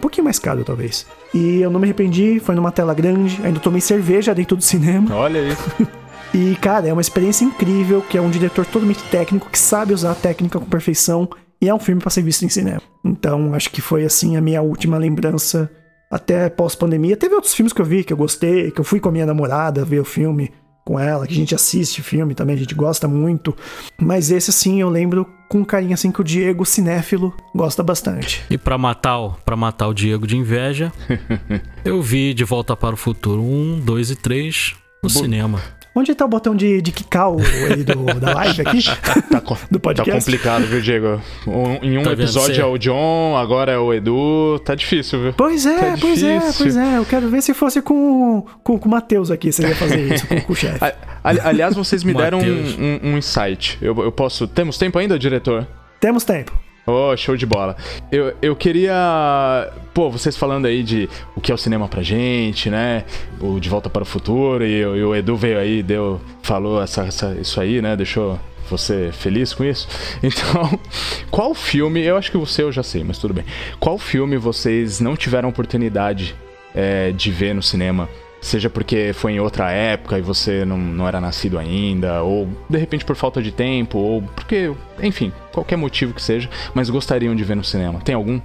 Um 0.00 0.08
pouquinho 0.08 0.24
mais 0.24 0.38
caro, 0.38 0.64
talvez. 0.64 1.06
E 1.34 1.60
eu 1.60 1.70
não 1.70 1.78
me 1.78 1.84
arrependi, 1.84 2.40
foi 2.40 2.54
numa 2.54 2.72
tela 2.72 2.94
grande, 2.94 3.38
ainda 3.44 3.60
tomei 3.60 3.82
cerveja 3.82 4.34
dentro 4.34 4.56
do 4.56 4.62
cinema. 4.62 5.14
Olha 5.14 5.40
aí. 5.40 5.56
E, 6.32 6.54
cara, 6.60 6.86
é 6.86 6.92
uma 6.92 7.00
experiência 7.00 7.44
incrível, 7.44 8.00
que 8.02 8.16
é 8.16 8.20
um 8.20 8.30
diretor 8.30 8.64
totalmente 8.64 9.02
técnico, 9.10 9.50
que 9.50 9.58
sabe 9.58 9.92
usar 9.92 10.12
a 10.12 10.14
técnica 10.14 10.60
com 10.60 10.64
perfeição, 10.64 11.28
e 11.60 11.68
é 11.68 11.74
um 11.74 11.78
filme 11.80 12.00
pra 12.00 12.08
ser 12.08 12.22
visto 12.22 12.44
em 12.44 12.48
cinema. 12.48 12.80
Então, 13.04 13.52
acho 13.52 13.68
que 13.68 13.80
foi, 13.80 14.04
assim, 14.04 14.36
a 14.36 14.40
minha 14.40 14.62
última 14.62 14.96
lembrança 14.96 15.68
até 16.08 16.48
pós-pandemia. 16.48 17.16
Teve 17.16 17.34
outros 17.34 17.52
filmes 17.52 17.72
que 17.72 17.80
eu 17.80 17.84
vi, 17.84 18.04
que 18.04 18.12
eu 18.12 18.16
gostei, 18.16 18.70
que 18.70 18.80
eu 18.80 18.84
fui 18.84 19.00
com 19.00 19.08
a 19.08 19.12
minha 19.12 19.26
namorada 19.26 19.84
ver 19.84 19.98
o 19.98 20.04
filme 20.04 20.52
com 20.90 20.98
ela, 20.98 21.24
que 21.24 21.32
a 21.32 21.36
gente 21.36 21.54
assiste 21.54 22.02
filme 22.02 22.34
também, 22.34 22.56
a 22.56 22.58
gente 22.58 22.74
gosta 22.74 23.06
muito. 23.06 23.56
Mas 23.96 24.32
esse, 24.32 24.50
assim, 24.50 24.80
eu 24.80 24.88
lembro 24.88 25.24
com 25.48 25.64
carinho, 25.64 25.94
assim, 25.94 26.10
que 26.10 26.20
o 26.20 26.24
Diego, 26.24 26.66
cinéfilo, 26.66 27.32
gosta 27.54 27.80
bastante. 27.80 28.42
E 28.50 28.58
pra 28.58 28.76
matar, 28.76 29.18
o- 29.20 29.30
pra 29.44 29.54
matar 29.56 29.86
o 29.86 29.94
Diego 29.94 30.26
de 30.26 30.36
inveja, 30.36 30.92
eu 31.84 32.02
vi 32.02 32.34
De 32.34 32.42
Volta 32.42 32.74
para 32.76 32.94
o 32.94 32.96
Futuro 32.98 33.40
1, 33.40 33.78
2 33.84 34.10
e 34.10 34.16
3 34.16 34.74
no 35.00 35.08
cinema. 35.08 35.60
Onde 35.92 36.14
tá 36.14 36.24
o 36.24 36.28
botão 36.28 36.54
de, 36.54 36.80
de 36.80 36.92
quicar 36.92 37.30
o, 37.30 37.38
aí 37.40 37.82
do, 37.82 38.04
da 38.20 38.32
live 38.34 38.62
aqui? 38.62 38.78
Tá, 39.30 39.40
co- 39.40 39.58
Do 39.70 39.80
podcast? 39.80 40.10
tá 40.10 40.18
complicado, 40.18 40.64
viu, 40.66 40.80
Diego? 40.80 41.20
Um- 41.46 41.74
em 41.84 41.98
um 41.98 42.02
Tá 42.02 42.12
episódio 42.12 42.62
é 42.62 42.64
o 42.64 42.78
John, 42.78 43.36
agora 43.36 43.72
é 43.72 43.78
o 43.78 43.92
Edu. 43.92 44.58
Tá 44.64 44.74
difícil, 44.74 45.20
viu? 45.20 45.32
Pois 45.32 45.66
é, 45.66 45.78
Tá 45.78 45.96
pois 46.00 46.22
é, 46.22 46.38
difícil. 46.38 46.64
pois 46.64 46.76
é. 46.76 46.98
Eu 46.98 47.04
quero 47.04 47.28
ver 47.28 47.42
se 47.42 47.52
fosse 47.52 47.82
com, 47.82 48.44
com, 48.62 48.78
com 48.78 48.88
o 48.88 48.90
Matheus 48.90 49.30
aqui, 49.30 49.50
se 49.52 49.62
ele 49.62 49.70
ia 49.70 49.76
fazer 49.76 50.14
isso 50.14 50.26
com, 50.26 50.40
com 50.40 50.52
o 50.52 50.56
chefe. 50.56 50.78
Aliás, 51.22 51.74
vocês 51.74 52.02
me 52.04 52.14
deram 52.14 52.38
um, 52.38 52.42
um- 52.44 53.00
um 53.12 53.18
insight. 53.18 53.76
Eu, 53.82 53.96
eu 54.02 54.12
posso. 54.12 54.46
Temos 54.46 54.78
tempo 54.78 54.98
ainda, 54.98 55.18
diretor? 55.18 55.66
Temos 56.00 56.24
tempo. 56.24 56.52
Oh, 56.90 57.16
show 57.16 57.36
de 57.36 57.46
bola. 57.46 57.76
Eu, 58.10 58.34
eu 58.42 58.56
queria. 58.56 59.70
Pô, 59.94 60.10
vocês 60.10 60.36
falando 60.36 60.66
aí 60.66 60.82
de 60.82 61.08
o 61.36 61.40
que 61.40 61.52
é 61.52 61.54
o 61.54 61.58
cinema 61.58 61.88
pra 61.88 62.02
gente, 62.02 62.68
né? 62.68 63.04
O 63.40 63.60
De 63.60 63.68
Volta 63.68 63.88
para 63.88 64.02
o 64.02 64.06
Futuro, 64.06 64.64
e, 64.64 64.80
e 64.80 64.84
o 65.04 65.14
Edu 65.14 65.36
veio 65.36 65.58
aí, 65.58 65.82
deu, 65.82 66.20
falou 66.42 66.82
essa, 66.82 67.02
essa, 67.02 67.36
isso 67.40 67.60
aí, 67.60 67.80
né? 67.80 67.96
Deixou 67.96 68.38
você 68.68 69.10
feliz 69.12 69.52
com 69.52 69.64
isso? 69.64 69.88
Então, 70.22 70.78
qual 71.30 71.54
filme, 71.54 72.02
eu 72.02 72.16
acho 72.16 72.30
que 72.30 72.36
você 72.36 72.62
eu 72.62 72.72
já 72.72 72.82
sei, 72.82 73.02
mas 73.02 73.18
tudo 73.18 73.34
bem. 73.34 73.44
Qual 73.78 73.98
filme 73.98 74.36
vocês 74.36 75.00
não 75.00 75.16
tiveram 75.16 75.48
oportunidade 75.48 76.34
é, 76.74 77.10
de 77.10 77.30
ver 77.30 77.54
no 77.54 77.62
cinema? 77.62 78.08
Seja 78.40 78.70
porque 78.70 79.12
foi 79.12 79.32
em 79.32 79.40
outra 79.40 79.70
época 79.70 80.18
e 80.18 80.22
você 80.22 80.64
não, 80.64 80.78
não 80.78 81.06
era 81.06 81.20
nascido 81.20 81.58
ainda, 81.58 82.22
ou 82.22 82.48
de 82.68 82.78
repente 82.78 83.04
por 83.04 83.14
falta 83.14 83.42
de 83.42 83.52
tempo, 83.52 83.98
ou 83.98 84.22
porque, 84.22 84.72
enfim, 85.02 85.30
qualquer 85.52 85.76
motivo 85.76 86.14
que 86.14 86.22
seja, 86.22 86.48
mas 86.74 86.88
gostariam 86.88 87.34
de 87.34 87.44
ver 87.44 87.54
no 87.54 87.64
cinema. 87.64 88.00
Tem 88.00 88.14
algum? 88.14 88.40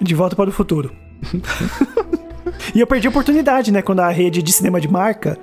De 0.00 0.14
volta 0.14 0.34
para 0.34 0.48
o 0.48 0.52
futuro. 0.52 0.92
e 2.74 2.80
eu 2.80 2.86
perdi 2.86 3.06
a 3.06 3.10
oportunidade, 3.10 3.70
né? 3.70 3.82
Quando 3.82 4.00
a 4.00 4.08
rede 4.08 4.42
de 4.42 4.52
cinema 4.52 4.80
de 4.80 4.88
marca 4.88 5.38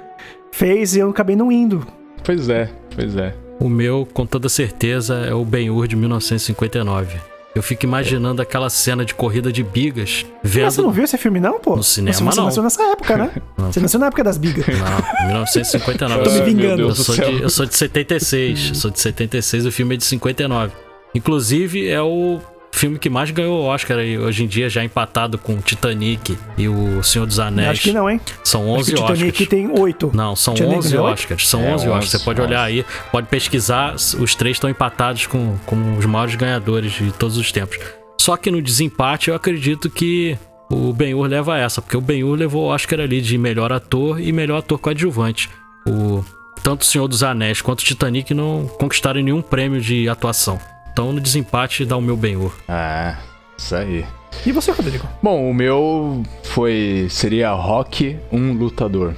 fez 0.51 0.95
e 0.95 0.99
eu 0.99 1.09
acabei 1.09 1.35
não 1.35 1.51
indo. 1.51 1.85
Pois 2.23 2.49
é, 2.49 2.69
pois 2.95 3.15
é. 3.15 3.35
O 3.59 3.69
meu, 3.69 4.07
com 4.11 4.25
toda 4.25 4.49
certeza, 4.49 5.15
é 5.25 5.33
o 5.33 5.45
Ben-Hur 5.45 5.87
de 5.87 5.95
1959. 5.95 7.32
Eu 7.55 7.61
fico 7.61 7.85
imaginando 7.85 8.41
aquela 8.41 8.67
cena 8.69 9.05
de 9.05 9.13
corrida 9.13 9.51
de 9.51 9.63
bigas, 9.63 10.25
vendo... 10.43 10.63
Mas 10.65 10.73
você 10.73 10.81
não 10.81 10.91
viu 10.91 11.03
esse 11.03 11.17
filme 11.19 11.39
não, 11.39 11.59
pô? 11.59 11.75
No 11.75 11.83
cinema, 11.83 12.11
você, 12.17 12.23
você 12.23 12.37
não. 12.37 12.45
nasceu 12.45 12.63
nessa 12.63 12.83
época, 12.91 13.17
né? 13.17 13.31
Você 13.71 13.79
nasceu 13.79 13.99
na 13.99 14.07
época 14.07 14.23
das 14.23 14.37
bigas. 14.37 14.65
Não, 14.67 15.27
1959. 15.27 16.23
Tô 16.23 16.29
me 16.31 16.35
Eu 16.35 16.35
sou- 16.35 16.45
vingando. 16.45 16.81
Eu 16.81 16.95
sou, 16.95 17.15
de, 17.15 17.41
eu 17.43 17.49
sou 17.49 17.65
de 17.67 17.75
76. 17.75 18.69
Eu 18.69 18.75
sou 18.75 18.91
de 18.91 18.99
76, 18.99 19.65
o 19.67 19.71
filme 19.71 19.93
é 19.93 19.97
de 19.97 20.03
59. 20.03 20.73
Inclusive, 21.15 21.87
é 21.87 22.01
o 22.01 22.39
filme 22.75 22.97
que 22.99 23.09
mais 23.09 23.31
ganhou 23.31 23.61
o 23.61 23.65
Oscar 23.65 23.97
aí, 23.99 24.17
hoje 24.17 24.43
em 24.43 24.47
dia, 24.47 24.69
já 24.69 24.83
empatado 24.83 25.37
com 25.37 25.57
Titanic 25.61 26.37
e 26.57 26.67
o 26.67 27.01
Senhor 27.03 27.25
dos 27.25 27.39
Anéis. 27.39 27.69
Acho 27.69 27.81
que 27.83 27.91
não, 27.93 28.09
hein? 28.09 28.19
São 28.43 28.63
Acho 28.63 28.81
11 28.81 28.93
que 28.93 28.99
o 28.99 29.01
Titanic 29.05 29.31
Oscars. 29.31 29.49
tem 29.49 29.79
oito. 29.79 30.11
Não, 30.13 30.35
são 30.35 30.53
Titanic 30.53 30.77
11 30.79 30.89
tem 30.89 30.99
oito? 30.99 31.13
Oscars. 31.13 31.47
São 31.47 31.61
É, 31.61 31.73
11 31.73 31.87
Oscars. 31.89 32.09
Você 32.09 32.17
11, 32.17 32.25
pode 32.25 32.41
11. 32.41 32.49
olhar 32.49 32.63
aí, 32.63 32.85
pode 33.11 33.27
pesquisar. 33.27 33.93
Os 33.95 34.35
três 34.35 34.55
estão 34.57 34.69
empatados 34.69 35.27
com, 35.27 35.55
com 35.65 35.97
os 35.97 36.05
maiores 36.05 36.35
ganhadores 36.35 36.91
de 36.93 37.11
todos 37.11 37.37
os 37.37 37.51
tempos. 37.51 37.77
Só 38.19 38.35
que 38.37 38.49
no 38.51 38.61
desempate, 38.61 39.29
eu 39.29 39.35
acredito 39.35 39.89
que 39.89 40.37
o 40.71 40.91
Ben-Hur 40.93 41.27
leva 41.27 41.57
essa, 41.57 41.81
porque 41.81 41.95
o 41.97 42.01
Ben-Hur 42.01 42.35
levou 42.35 42.63
o 42.65 42.67
Oscar 42.73 42.99
ali 42.99 43.21
de 43.21 43.37
melhor 43.37 43.71
ator 43.71 44.19
e 44.19 44.31
melhor 44.31 44.59
ator 44.59 44.79
coadjuvante. 44.79 45.49
O, 45.87 46.23
tanto 46.63 46.81
o 46.81 46.85
Senhor 46.85 47.07
dos 47.07 47.21
Anéis 47.21 47.61
quanto 47.61 47.81
o 47.81 47.83
Titanic 47.85 48.33
não 48.33 48.65
conquistaram 48.79 49.21
nenhum 49.21 49.41
prêmio 49.41 49.79
de 49.81 50.07
atuação. 50.07 50.57
Então, 50.93 51.11
no 51.11 51.19
desempate, 51.19 51.83
dá 51.85 51.97
o 51.97 52.01
meu 52.01 52.15
Ben-Hur. 52.15 52.53
Ah, 52.69 53.15
isso 53.57 53.75
aí. 53.75 54.05
E 54.45 54.51
você, 54.51 54.71
Rodrigo? 54.71 55.07
Bom, 55.21 55.49
o 55.49 55.53
meu 55.53 56.23
foi. 56.43 57.07
seria 57.09 57.51
Rock, 57.51 58.15
um 58.31 58.53
lutador. 58.53 59.13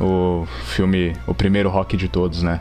O 0.00 0.46
filme, 0.66 1.14
o 1.26 1.34
primeiro 1.34 1.68
rock 1.68 1.96
de 1.96 2.08
todos, 2.08 2.42
né? 2.42 2.60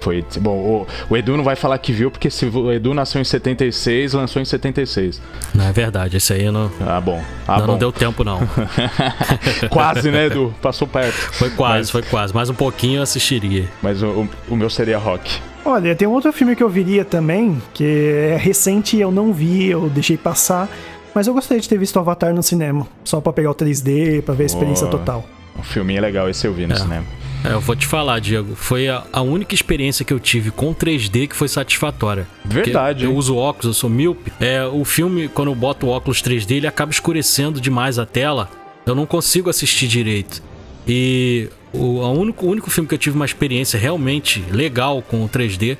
Foi. 0.00 0.24
Bom, 0.40 0.50
o, 0.56 0.86
o 1.10 1.16
Edu 1.16 1.36
não 1.36 1.44
vai 1.44 1.56
falar 1.56 1.76
que 1.78 1.92
viu, 1.92 2.10
porque 2.10 2.30
se 2.30 2.46
o 2.46 2.70
Edu 2.72 2.94
nasceu 2.94 3.20
em 3.20 3.24
76, 3.24 4.12
lançou 4.12 4.40
em 4.40 4.44
76. 4.44 5.20
Não 5.54 5.64
é 5.66 5.72
verdade, 5.72 6.16
esse 6.16 6.32
aí 6.32 6.50
não, 6.50 6.70
Ah, 6.86 7.00
bom. 7.00 7.22
Ah, 7.48 7.58
não, 7.58 7.66
bom. 7.66 7.72
não 7.72 7.78
deu 7.78 7.92
tempo, 7.92 8.22
não. 8.24 8.40
Quase, 9.68 10.10
né, 10.10 10.26
Edu? 10.26 10.54
Passou 10.62 10.86
perto. 10.86 11.14
Foi 11.14 11.50
quase, 11.50 11.78
Mas- 11.78 11.90
foi 11.90 12.02
quase. 12.02 12.34
Mais 12.34 12.48
um 12.50 12.54
pouquinho 12.54 12.98
eu 12.98 13.02
assistiria. 13.02 13.68
Mas 13.82 14.02
o, 14.02 14.06
o, 14.06 14.28
o 14.50 14.56
meu 14.56 14.70
seria 14.70 14.98
Rock. 14.98 15.40
Olha, 15.64 15.94
tem 15.94 16.08
um 16.08 16.12
outro 16.12 16.32
filme 16.32 16.56
que 16.56 16.62
eu 16.62 16.68
viria 16.68 17.04
também, 17.04 17.60
que 17.74 17.84
é 17.84 18.36
recente 18.36 18.96
e 18.96 19.00
eu 19.00 19.10
não 19.12 19.32
vi, 19.32 19.66
eu 19.68 19.88
deixei 19.90 20.16
passar. 20.16 20.68
Mas 21.14 21.26
eu 21.26 21.34
gostaria 21.34 21.60
de 21.60 21.68
ter 21.68 21.78
visto 21.78 21.98
Avatar 21.98 22.32
no 22.34 22.42
cinema. 22.42 22.86
Só 23.04 23.20
pra 23.20 23.32
pegar 23.32 23.50
o 23.50 23.54
3D, 23.54 24.22
pra 24.22 24.32
ver 24.34 24.44
a 24.44 24.46
experiência 24.46 24.86
Boa. 24.86 24.98
total. 24.98 25.26
Um 25.58 25.62
filminho 25.62 26.00
legal, 26.00 26.28
esse 26.30 26.46
eu 26.46 26.52
vi 26.54 26.66
no 26.66 26.72
É. 26.74 26.76
cinema. 26.76 27.04
É, 27.44 27.52
eu 27.52 27.60
vou 27.60 27.74
te 27.74 27.86
falar, 27.86 28.20
Diego. 28.20 28.54
Foi 28.54 28.88
a, 28.88 29.02
a 29.12 29.22
única 29.22 29.54
experiência 29.54 30.04
que 30.04 30.12
eu 30.12 30.20
tive 30.20 30.50
com 30.50 30.74
3D 30.74 31.26
que 31.26 31.34
foi 31.34 31.48
satisfatória. 31.48 32.26
Verdade, 32.44 33.04
Eu 33.04 33.10
hein? 33.12 33.16
uso 33.16 33.34
óculos, 33.36 33.66
eu 33.66 33.72
sou 33.74 33.88
míope. 33.90 34.30
É, 34.38 34.64
o 34.66 34.84
filme, 34.84 35.26
quando 35.28 35.48
eu 35.50 35.54
boto 35.54 35.86
o 35.86 35.88
óculos 35.88 36.22
3D, 36.22 36.52
ele 36.56 36.66
acaba 36.66 36.92
escurecendo 36.92 37.60
demais 37.60 37.98
a 37.98 38.04
tela. 38.06 38.48
Eu 38.86 38.94
não 38.94 39.06
consigo 39.06 39.48
assistir 39.50 39.88
direito. 39.88 40.42
E 40.86 41.48
o, 41.72 42.02
a 42.02 42.10
único, 42.10 42.46
o 42.46 42.50
único 42.50 42.70
filme 42.70 42.88
que 42.88 42.94
eu 42.94 42.98
tive 42.98 43.16
uma 43.16 43.24
experiência 43.26 43.78
realmente 43.78 44.44
legal 44.50 45.02
com 45.02 45.24
o 45.24 45.28
3D 45.28 45.76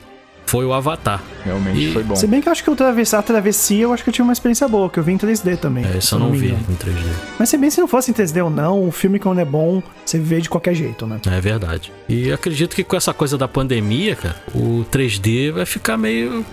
foi 0.47 0.65
o 0.65 0.73
Avatar. 0.73 1.23
Realmente 1.45 1.79
E- 1.91 1.93
foi 1.93 2.03
bom. 2.03 2.17
Se 2.17 2.27
bem 2.27 2.41
que 2.41 2.49
eu 2.49 2.53
acho 2.53 2.65
que 2.65 2.71
o 2.71 2.75
travessia, 2.75 3.19
a 3.21 3.23
travessia, 3.23 3.83
eu 3.85 3.93
acho 3.93 4.03
que 4.03 4.11
eu 4.11 4.13
tive 4.15 4.25
uma 4.25 4.33
experiência 4.33 4.67
boa, 4.67 4.91
que 4.91 4.99
eu 4.99 5.03
vi 5.05 5.13
em 5.13 5.19
3D 5.19 5.57
também. 5.57 5.85
É, 5.85 5.99
isso 5.99 6.17
eu 6.17 6.19
não 6.19 6.33
vi 6.33 6.47
engano. 6.49 6.65
em 6.69 6.75
3D. 6.75 7.07
Mas 7.39 7.49
se 7.49 7.57
bem 7.57 7.71
se 7.71 7.81
não 7.81 7.87
fosse 7.87 8.11
em 8.11 8.15
3D 8.15 8.43
ou 8.43 8.51
não, 8.51 8.85
o 8.87 8.91
filme 8.91 9.21
quando 9.21 9.39
é 9.39 9.45
bom, 9.45 9.81
você 10.05 10.19
vê 10.19 10.41
de 10.41 10.49
qualquer 10.51 10.75
jeito, 10.75 11.07
né? 11.07 11.21
É 11.31 11.41
verdade. 11.41 11.93
E 12.09 12.33
acredito 12.33 12.75
que 12.75 12.83
com 12.83 12.97
essa 12.97 13.15
coisa 13.15 13.39
da 13.39 13.47
pandemia, 13.47 14.17
cara, 14.17 14.35
o 14.53 14.85
3D 14.91 15.53
vai 15.53 15.65
ficar 15.67 15.97
meio 15.97 16.45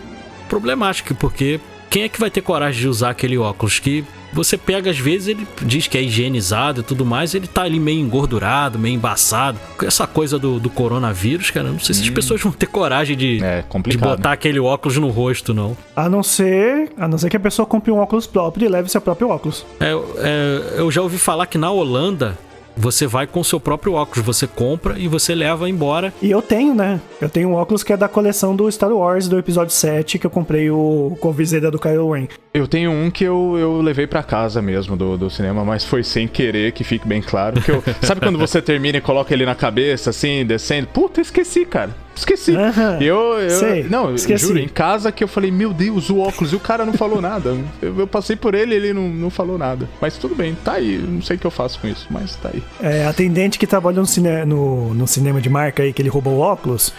problemático, 0.47 1.15
porque 1.15 1.59
quem 1.89 2.03
é 2.03 2.09
que 2.09 2.19
vai 2.19 2.29
ter 2.29 2.41
coragem 2.41 2.81
de 2.81 2.87
usar 2.87 3.09
aquele 3.09 3.37
óculos 3.37 3.79
que 3.79 4.05
você 4.33 4.57
pega 4.57 4.91
às 4.91 4.99
vezes 4.99 5.29
ele 5.29 5.47
diz 5.63 5.87
que 5.87 5.97
é 5.97 6.01
higienizado 6.01 6.81
e 6.81 6.83
tudo 6.83 7.05
mais, 7.05 7.33
ele 7.33 7.47
tá 7.47 7.63
ali 7.63 7.79
meio 7.79 7.99
engordurado, 7.99 8.77
meio 8.77 8.95
embaçado. 8.95 9.59
Com 9.77 9.85
essa 9.85 10.05
coisa 10.05 10.37
do, 10.37 10.59
do 10.59 10.69
coronavírus, 10.69 11.51
cara, 11.51 11.69
não 11.69 11.79
sei 11.79 11.95
se 11.95 12.01
as 12.03 12.09
pessoas 12.09 12.41
vão 12.41 12.51
ter 12.51 12.67
coragem 12.67 13.15
de, 13.15 13.43
É 13.43 13.63
de 13.85 13.97
botar 13.97 14.33
aquele 14.33 14.59
óculos 14.59 14.97
no 14.97 15.09
rosto, 15.09 15.53
não. 15.53 15.75
A 15.95 16.09
não 16.09 16.23
ser, 16.23 16.91
a 16.97 17.07
não 17.07 17.17
ser 17.17 17.29
que 17.29 17.37
a 17.37 17.39
pessoa 17.39 17.65
compre 17.65 17.91
um 17.91 17.99
óculos 17.99 18.27
próprio 18.27 18.65
e 18.65 18.69
leve 18.69 18.89
seu 18.89 19.01
próprio 19.01 19.29
óculos. 19.29 19.65
É, 19.79 19.91
é, 19.91 20.79
eu 20.79 20.91
já 20.91 21.01
ouvi 21.01 21.17
falar 21.17 21.45
que 21.47 21.57
na 21.57 21.71
Holanda 21.71 22.37
você 22.77 23.07
vai 23.07 23.25
com 23.25 23.43
seu 23.43 23.59
próprio 23.59 23.93
óculos, 23.93 24.25
você 24.25 24.45
compra 24.45 24.97
e 24.97 25.07
você 25.07 25.33
leva 25.33 25.69
embora 25.69 26.13
E 26.21 26.29
eu 26.29 26.41
tenho, 26.41 26.75
né? 26.75 27.01
Eu 27.19 27.27
tenho 27.27 27.49
um 27.49 27.53
óculos 27.53 27.83
que 27.83 27.91
é 27.91 27.97
da 27.97 28.07
coleção 28.07 28.55
do 28.55 28.71
Star 28.71 28.91
Wars 28.91 29.27
do 29.27 29.37
episódio 29.37 29.73
7, 29.73 30.19
que 30.19 30.25
eu 30.25 30.31
comprei 30.31 30.69
o 30.69 31.17
com 31.19 31.29
a 31.29 31.31
viseira 31.31 31.71
do 31.71 31.79
Kylo 31.79 32.11
Ren. 32.11 32.27
Eu 32.53 32.67
tenho 32.67 32.91
um 32.91 33.09
que 33.09 33.23
eu, 33.23 33.55
eu 33.57 33.81
levei 33.81 34.05
pra 34.07 34.23
casa 34.23 34.61
mesmo 34.61 34.95
do, 34.95 35.17
do 35.17 35.29
cinema, 35.29 35.65
mas 35.65 35.83
foi 35.83 36.03
sem 36.03 36.27
querer, 36.27 36.71
que 36.71 36.83
fique 36.83 37.07
bem 37.07 37.21
claro. 37.21 37.61
Que 37.61 37.71
eu, 37.71 37.83
sabe 38.01 38.21
quando 38.21 38.37
você 38.37 38.61
termina 38.61 38.97
e 38.97 39.01
coloca 39.01 39.33
ele 39.33 39.45
na 39.45 39.55
cabeça, 39.55 40.11
assim, 40.11 40.45
descendo? 40.45 40.87
Puta, 40.87 41.21
esqueci, 41.21 41.65
cara. 41.65 42.06
Esqueci. 42.17 42.55
Aham. 42.55 42.97
E 42.99 43.05
eu, 43.05 43.17
eu 43.39 43.49
Sei, 43.49 43.83
não, 43.83 44.13
esqueci. 44.13 44.45
juro, 44.47 44.59
em 44.59 44.67
casa 44.67 45.11
que 45.11 45.23
eu 45.23 45.27
falei, 45.27 45.51
meu 45.51 45.73
Deus, 45.73 46.09
o 46.09 46.17
óculos, 46.19 46.51
e 46.51 46.55
o 46.55 46.59
cara 46.59 46.85
não 46.85 46.93
falou 46.93 47.21
nada. 47.21 47.55
Eu, 47.81 47.99
eu 47.99 48.07
passei 48.07 48.35
por 48.35 48.55
ele 48.55 48.73
e 48.73 48.77
ele 48.77 48.93
não, 48.93 49.07
não 49.09 49.29
falou 49.29 49.57
nada. 49.57 49.87
Mas 50.01 50.17
tudo 50.17 50.35
bem, 50.35 50.55
tá 50.63 50.73
aí. 50.73 50.97
Não 50.97 51.21
sei 51.21 51.35
o 51.35 51.39
que 51.39 51.45
eu 51.45 51.51
faço 51.51 51.79
com 51.79 51.87
isso, 51.87 52.07
mas 52.09 52.35
tá 52.35 52.49
aí. 52.53 52.63
É, 52.81 53.05
atendente 53.05 53.59
que 53.59 53.67
trabalha 53.67 53.99
no, 53.99 54.05
cine, 54.05 54.45
no, 54.45 54.93
no 54.93 55.07
cinema 55.07 55.39
de 55.39 55.49
marca 55.49 55.83
aí, 55.83 55.93
que 55.93 56.01
ele 56.01 56.09
roubou 56.09 56.33
o 56.35 56.39
óculos, 56.39 56.93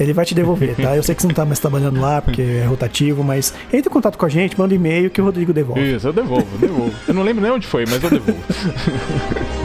ele 0.00 0.12
vai 0.12 0.24
te 0.24 0.34
devolver, 0.34 0.74
tá? 0.76 0.96
Eu 0.96 1.02
sei 1.02 1.14
que 1.14 1.22
você 1.22 1.28
não 1.28 1.34
tá 1.34 1.44
mais 1.44 1.58
trabalhando 1.58 2.00
lá, 2.00 2.22
porque 2.22 2.42
é 2.42 2.64
rotativo, 2.64 3.22
mas 3.22 3.52
entre 3.72 3.88
em 3.88 3.92
contato 3.92 4.16
com 4.16 4.26
a 4.26 4.28
gente, 4.28 4.58
manda 4.58 4.72
um 4.74 4.76
e-mail 4.76 5.10
que 5.10 5.20
o 5.20 5.24
Rodrigo 5.24 5.52
devolve. 5.52 5.94
Isso, 5.96 6.08
eu 6.08 6.12
devolvo, 6.12 6.58
devolvo. 6.58 6.94
Eu 7.06 7.14
não 7.14 7.22
lembro 7.22 7.42
nem 7.42 7.52
onde 7.52 7.66
foi, 7.66 7.84
mas 7.86 8.02
eu 8.02 8.10
devolvo. 8.10 8.42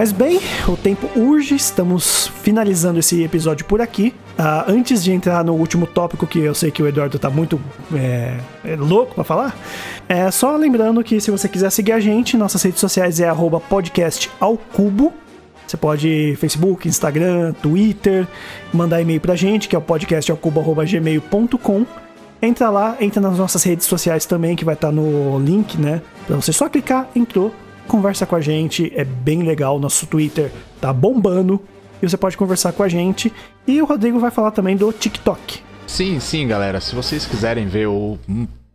Mas 0.00 0.12
bem, 0.12 0.40
o 0.66 0.78
tempo 0.78 1.10
urge, 1.14 1.54
estamos 1.54 2.28
finalizando 2.42 2.98
esse 2.98 3.22
episódio 3.22 3.66
por 3.66 3.82
aqui. 3.82 4.14
Ah, 4.38 4.64
antes 4.66 5.04
de 5.04 5.12
entrar 5.12 5.44
no 5.44 5.52
último 5.52 5.86
tópico, 5.86 6.26
que 6.26 6.38
eu 6.38 6.54
sei 6.54 6.70
que 6.70 6.82
o 6.82 6.88
Eduardo 6.88 7.18
tá 7.18 7.28
muito 7.28 7.60
é, 7.94 8.38
é 8.64 8.76
louco 8.76 9.14
pra 9.14 9.24
falar, 9.24 9.54
é 10.08 10.30
só 10.30 10.56
lembrando 10.56 11.04
que 11.04 11.20
se 11.20 11.30
você 11.30 11.46
quiser 11.50 11.68
seguir 11.68 11.92
a 11.92 12.00
gente, 12.00 12.34
nossas 12.34 12.62
redes 12.62 12.80
sociais 12.80 13.20
é 13.20 13.28
arroba 13.28 13.60
podcast 13.60 14.30
ao 14.40 14.56
cubo. 14.56 15.12
Você 15.66 15.76
pode 15.76 16.34
Facebook, 16.40 16.88
Instagram, 16.88 17.52
Twitter, 17.52 18.26
mandar 18.72 19.02
e-mail 19.02 19.20
pra 19.20 19.36
gente, 19.36 19.68
que 19.68 19.76
é 19.76 19.78
o 19.78 19.82
podcastalcubo.gmail.com. 19.82 21.84
Entra 22.40 22.70
lá, 22.70 22.96
entra 23.02 23.20
nas 23.20 23.36
nossas 23.36 23.62
redes 23.64 23.84
sociais 23.84 24.24
também, 24.24 24.56
que 24.56 24.64
vai 24.64 24.72
estar 24.72 24.90
no 24.90 25.38
link, 25.38 25.76
né? 25.76 26.00
Pra 26.26 26.36
você 26.36 26.54
só 26.54 26.70
clicar, 26.70 27.06
entrou, 27.14 27.54
conversa 27.90 28.24
com 28.24 28.36
a 28.36 28.40
gente, 28.40 28.92
é 28.94 29.04
bem 29.04 29.42
legal. 29.42 29.78
Nosso 29.80 30.06
Twitter 30.06 30.52
tá 30.80 30.92
bombando 30.92 31.60
e 32.00 32.08
você 32.08 32.16
pode 32.16 32.36
conversar 32.36 32.72
com 32.72 32.82
a 32.82 32.88
gente. 32.88 33.32
E 33.66 33.82
o 33.82 33.84
Rodrigo 33.84 34.18
vai 34.18 34.30
falar 34.30 34.52
também 34.52 34.76
do 34.76 34.92
TikTok. 34.92 35.60
Sim, 35.86 36.20
sim, 36.20 36.46
galera. 36.46 36.80
Se 36.80 36.94
vocês 36.94 37.26
quiserem 37.26 37.66
ver 37.66 37.88
o 37.88 38.16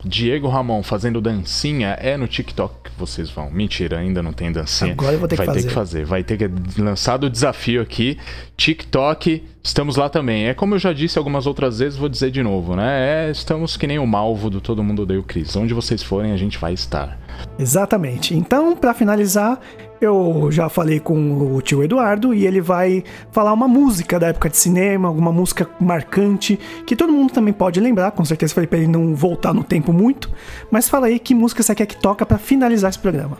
Diego 0.03 0.49
Ramon 0.49 0.83
fazendo 0.83 1.21
dancinha, 1.21 1.97
é 1.99 2.17
no 2.17 2.27
TikTok. 2.27 2.84
Vocês 2.97 3.29
vão. 3.29 3.49
Mentira, 3.49 3.99
ainda 3.99 4.21
não 4.21 4.33
tem 4.33 4.51
dancinha. 4.51 4.93
Agora 4.93 5.13
eu 5.13 5.19
vou 5.19 5.27
ter 5.27 5.35
que 5.35 5.45
vai 5.45 5.47
fazer. 5.47 5.61
ter 5.61 5.67
que 5.67 5.73
fazer. 5.73 6.05
Vai 6.05 6.23
ter 6.23 6.37
que 6.37 6.81
lançar 6.81 7.23
o 7.23 7.29
desafio 7.29 7.81
aqui. 7.81 8.17
TikTok, 8.57 9.43
estamos 9.63 9.95
lá 9.95 10.09
também. 10.09 10.47
É 10.47 10.53
como 10.53 10.75
eu 10.75 10.79
já 10.79 10.93
disse 10.93 11.17
algumas 11.17 11.45
outras 11.45 11.79
vezes, 11.79 11.97
vou 11.97 12.09
dizer 12.09 12.31
de 12.31 12.41
novo, 12.41 12.75
né? 12.75 13.27
É, 13.27 13.31
estamos 13.31 13.75
que 13.77 13.87
nem 13.87 13.99
o 13.99 14.07
malvo 14.07 14.49
do 14.49 14.61
Todo 14.61 14.83
Mundo 14.83 15.03
Odeia 15.03 15.19
o 15.19 15.23
Cris. 15.23 15.55
Onde 15.55 15.73
vocês 15.73 16.01
forem, 16.01 16.31
a 16.31 16.37
gente 16.37 16.57
vai 16.57 16.73
estar. 16.73 17.19
Exatamente. 17.59 18.35
Então, 18.35 18.75
pra 18.75 18.93
finalizar, 18.93 19.59
eu 20.01 20.49
já 20.51 20.69
falei 20.69 20.99
com 20.99 21.55
o 21.55 21.61
tio 21.61 21.83
Eduardo 21.83 22.33
e 22.33 22.45
ele 22.45 22.61
vai 22.61 23.03
falar 23.31 23.53
uma 23.53 23.67
música 23.67 24.19
da 24.19 24.27
época 24.27 24.49
de 24.49 24.57
cinema, 24.57 25.07
alguma 25.07 25.31
música 25.31 25.69
marcante, 25.79 26.59
que 26.85 26.95
todo 26.95 27.13
mundo 27.13 27.31
também 27.31 27.53
pode 27.53 27.79
lembrar, 27.79 28.11
com 28.11 28.23
certeza 28.25 28.53
falei 28.53 28.67
pra 28.67 28.79
ele 28.79 28.87
não 28.87 29.15
voltar 29.15 29.53
no 29.53 29.63
tempo 29.63 29.93
muito, 29.93 30.29
mas 30.69 30.89
fala 30.89 31.07
aí 31.07 31.19
que 31.19 31.33
música 31.33 31.63
você 31.63 31.73
quer 31.73 31.85
que 31.85 31.97
toca 31.97 32.25
pra 32.25 32.37
finalizar 32.37 32.89
esse 32.89 32.99
programa. 32.99 33.37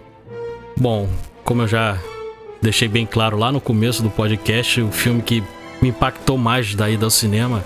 Bom, 0.77 1.07
como 1.43 1.61
eu 1.63 1.67
já 1.67 1.97
deixei 2.61 2.87
bem 2.87 3.05
claro 3.05 3.37
lá 3.37 3.51
no 3.51 3.61
começo 3.61 4.01
do 4.01 4.09
podcast, 4.09 4.81
o 4.81 4.91
filme 4.91 5.21
que 5.21 5.43
me 5.81 5.89
impactou 5.89 6.37
mais 6.37 6.73
da 6.73 6.89
ida 6.89 7.05
ao 7.05 7.11
cinema 7.11 7.63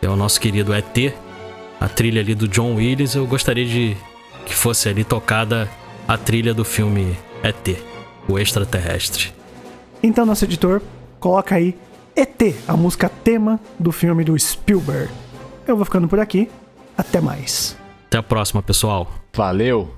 é 0.00 0.08
o 0.08 0.16
nosso 0.16 0.40
querido 0.40 0.72
ET, 0.72 1.12
a 1.80 1.88
trilha 1.88 2.20
ali 2.20 2.34
do 2.34 2.48
John 2.48 2.76
Williams. 2.76 3.14
Eu 3.14 3.26
gostaria 3.26 3.66
de 3.66 3.96
que 4.46 4.54
fosse 4.54 4.88
ali 4.88 5.04
tocada 5.04 5.68
a 6.06 6.16
trilha 6.16 6.54
do 6.54 6.64
filme 6.64 7.16
ET, 7.42 7.95
o 8.28 8.38
extraterrestre. 8.38 9.32
Então, 10.02 10.26
nosso 10.26 10.44
editor, 10.44 10.82
coloca 11.18 11.54
aí 11.54 11.76
ET, 12.14 12.40
a 12.66 12.76
música 12.76 13.08
tema 13.08 13.60
do 13.78 13.92
filme 13.92 14.24
do 14.24 14.38
Spielberg. 14.38 15.10
Eu 15.66 15.76
vou 15.76 15.84
ficando 15.84 16.08
por 16.08 16.20
aqui. 16.20 16.48
Até 16.96 17.20
mais. 17.20 17.76
Até 18.06 18.18
a 18.18 18.22
próxima, 18.22 18.62
pessoal. 18.62 19.10
Valeu! 19.34 19.95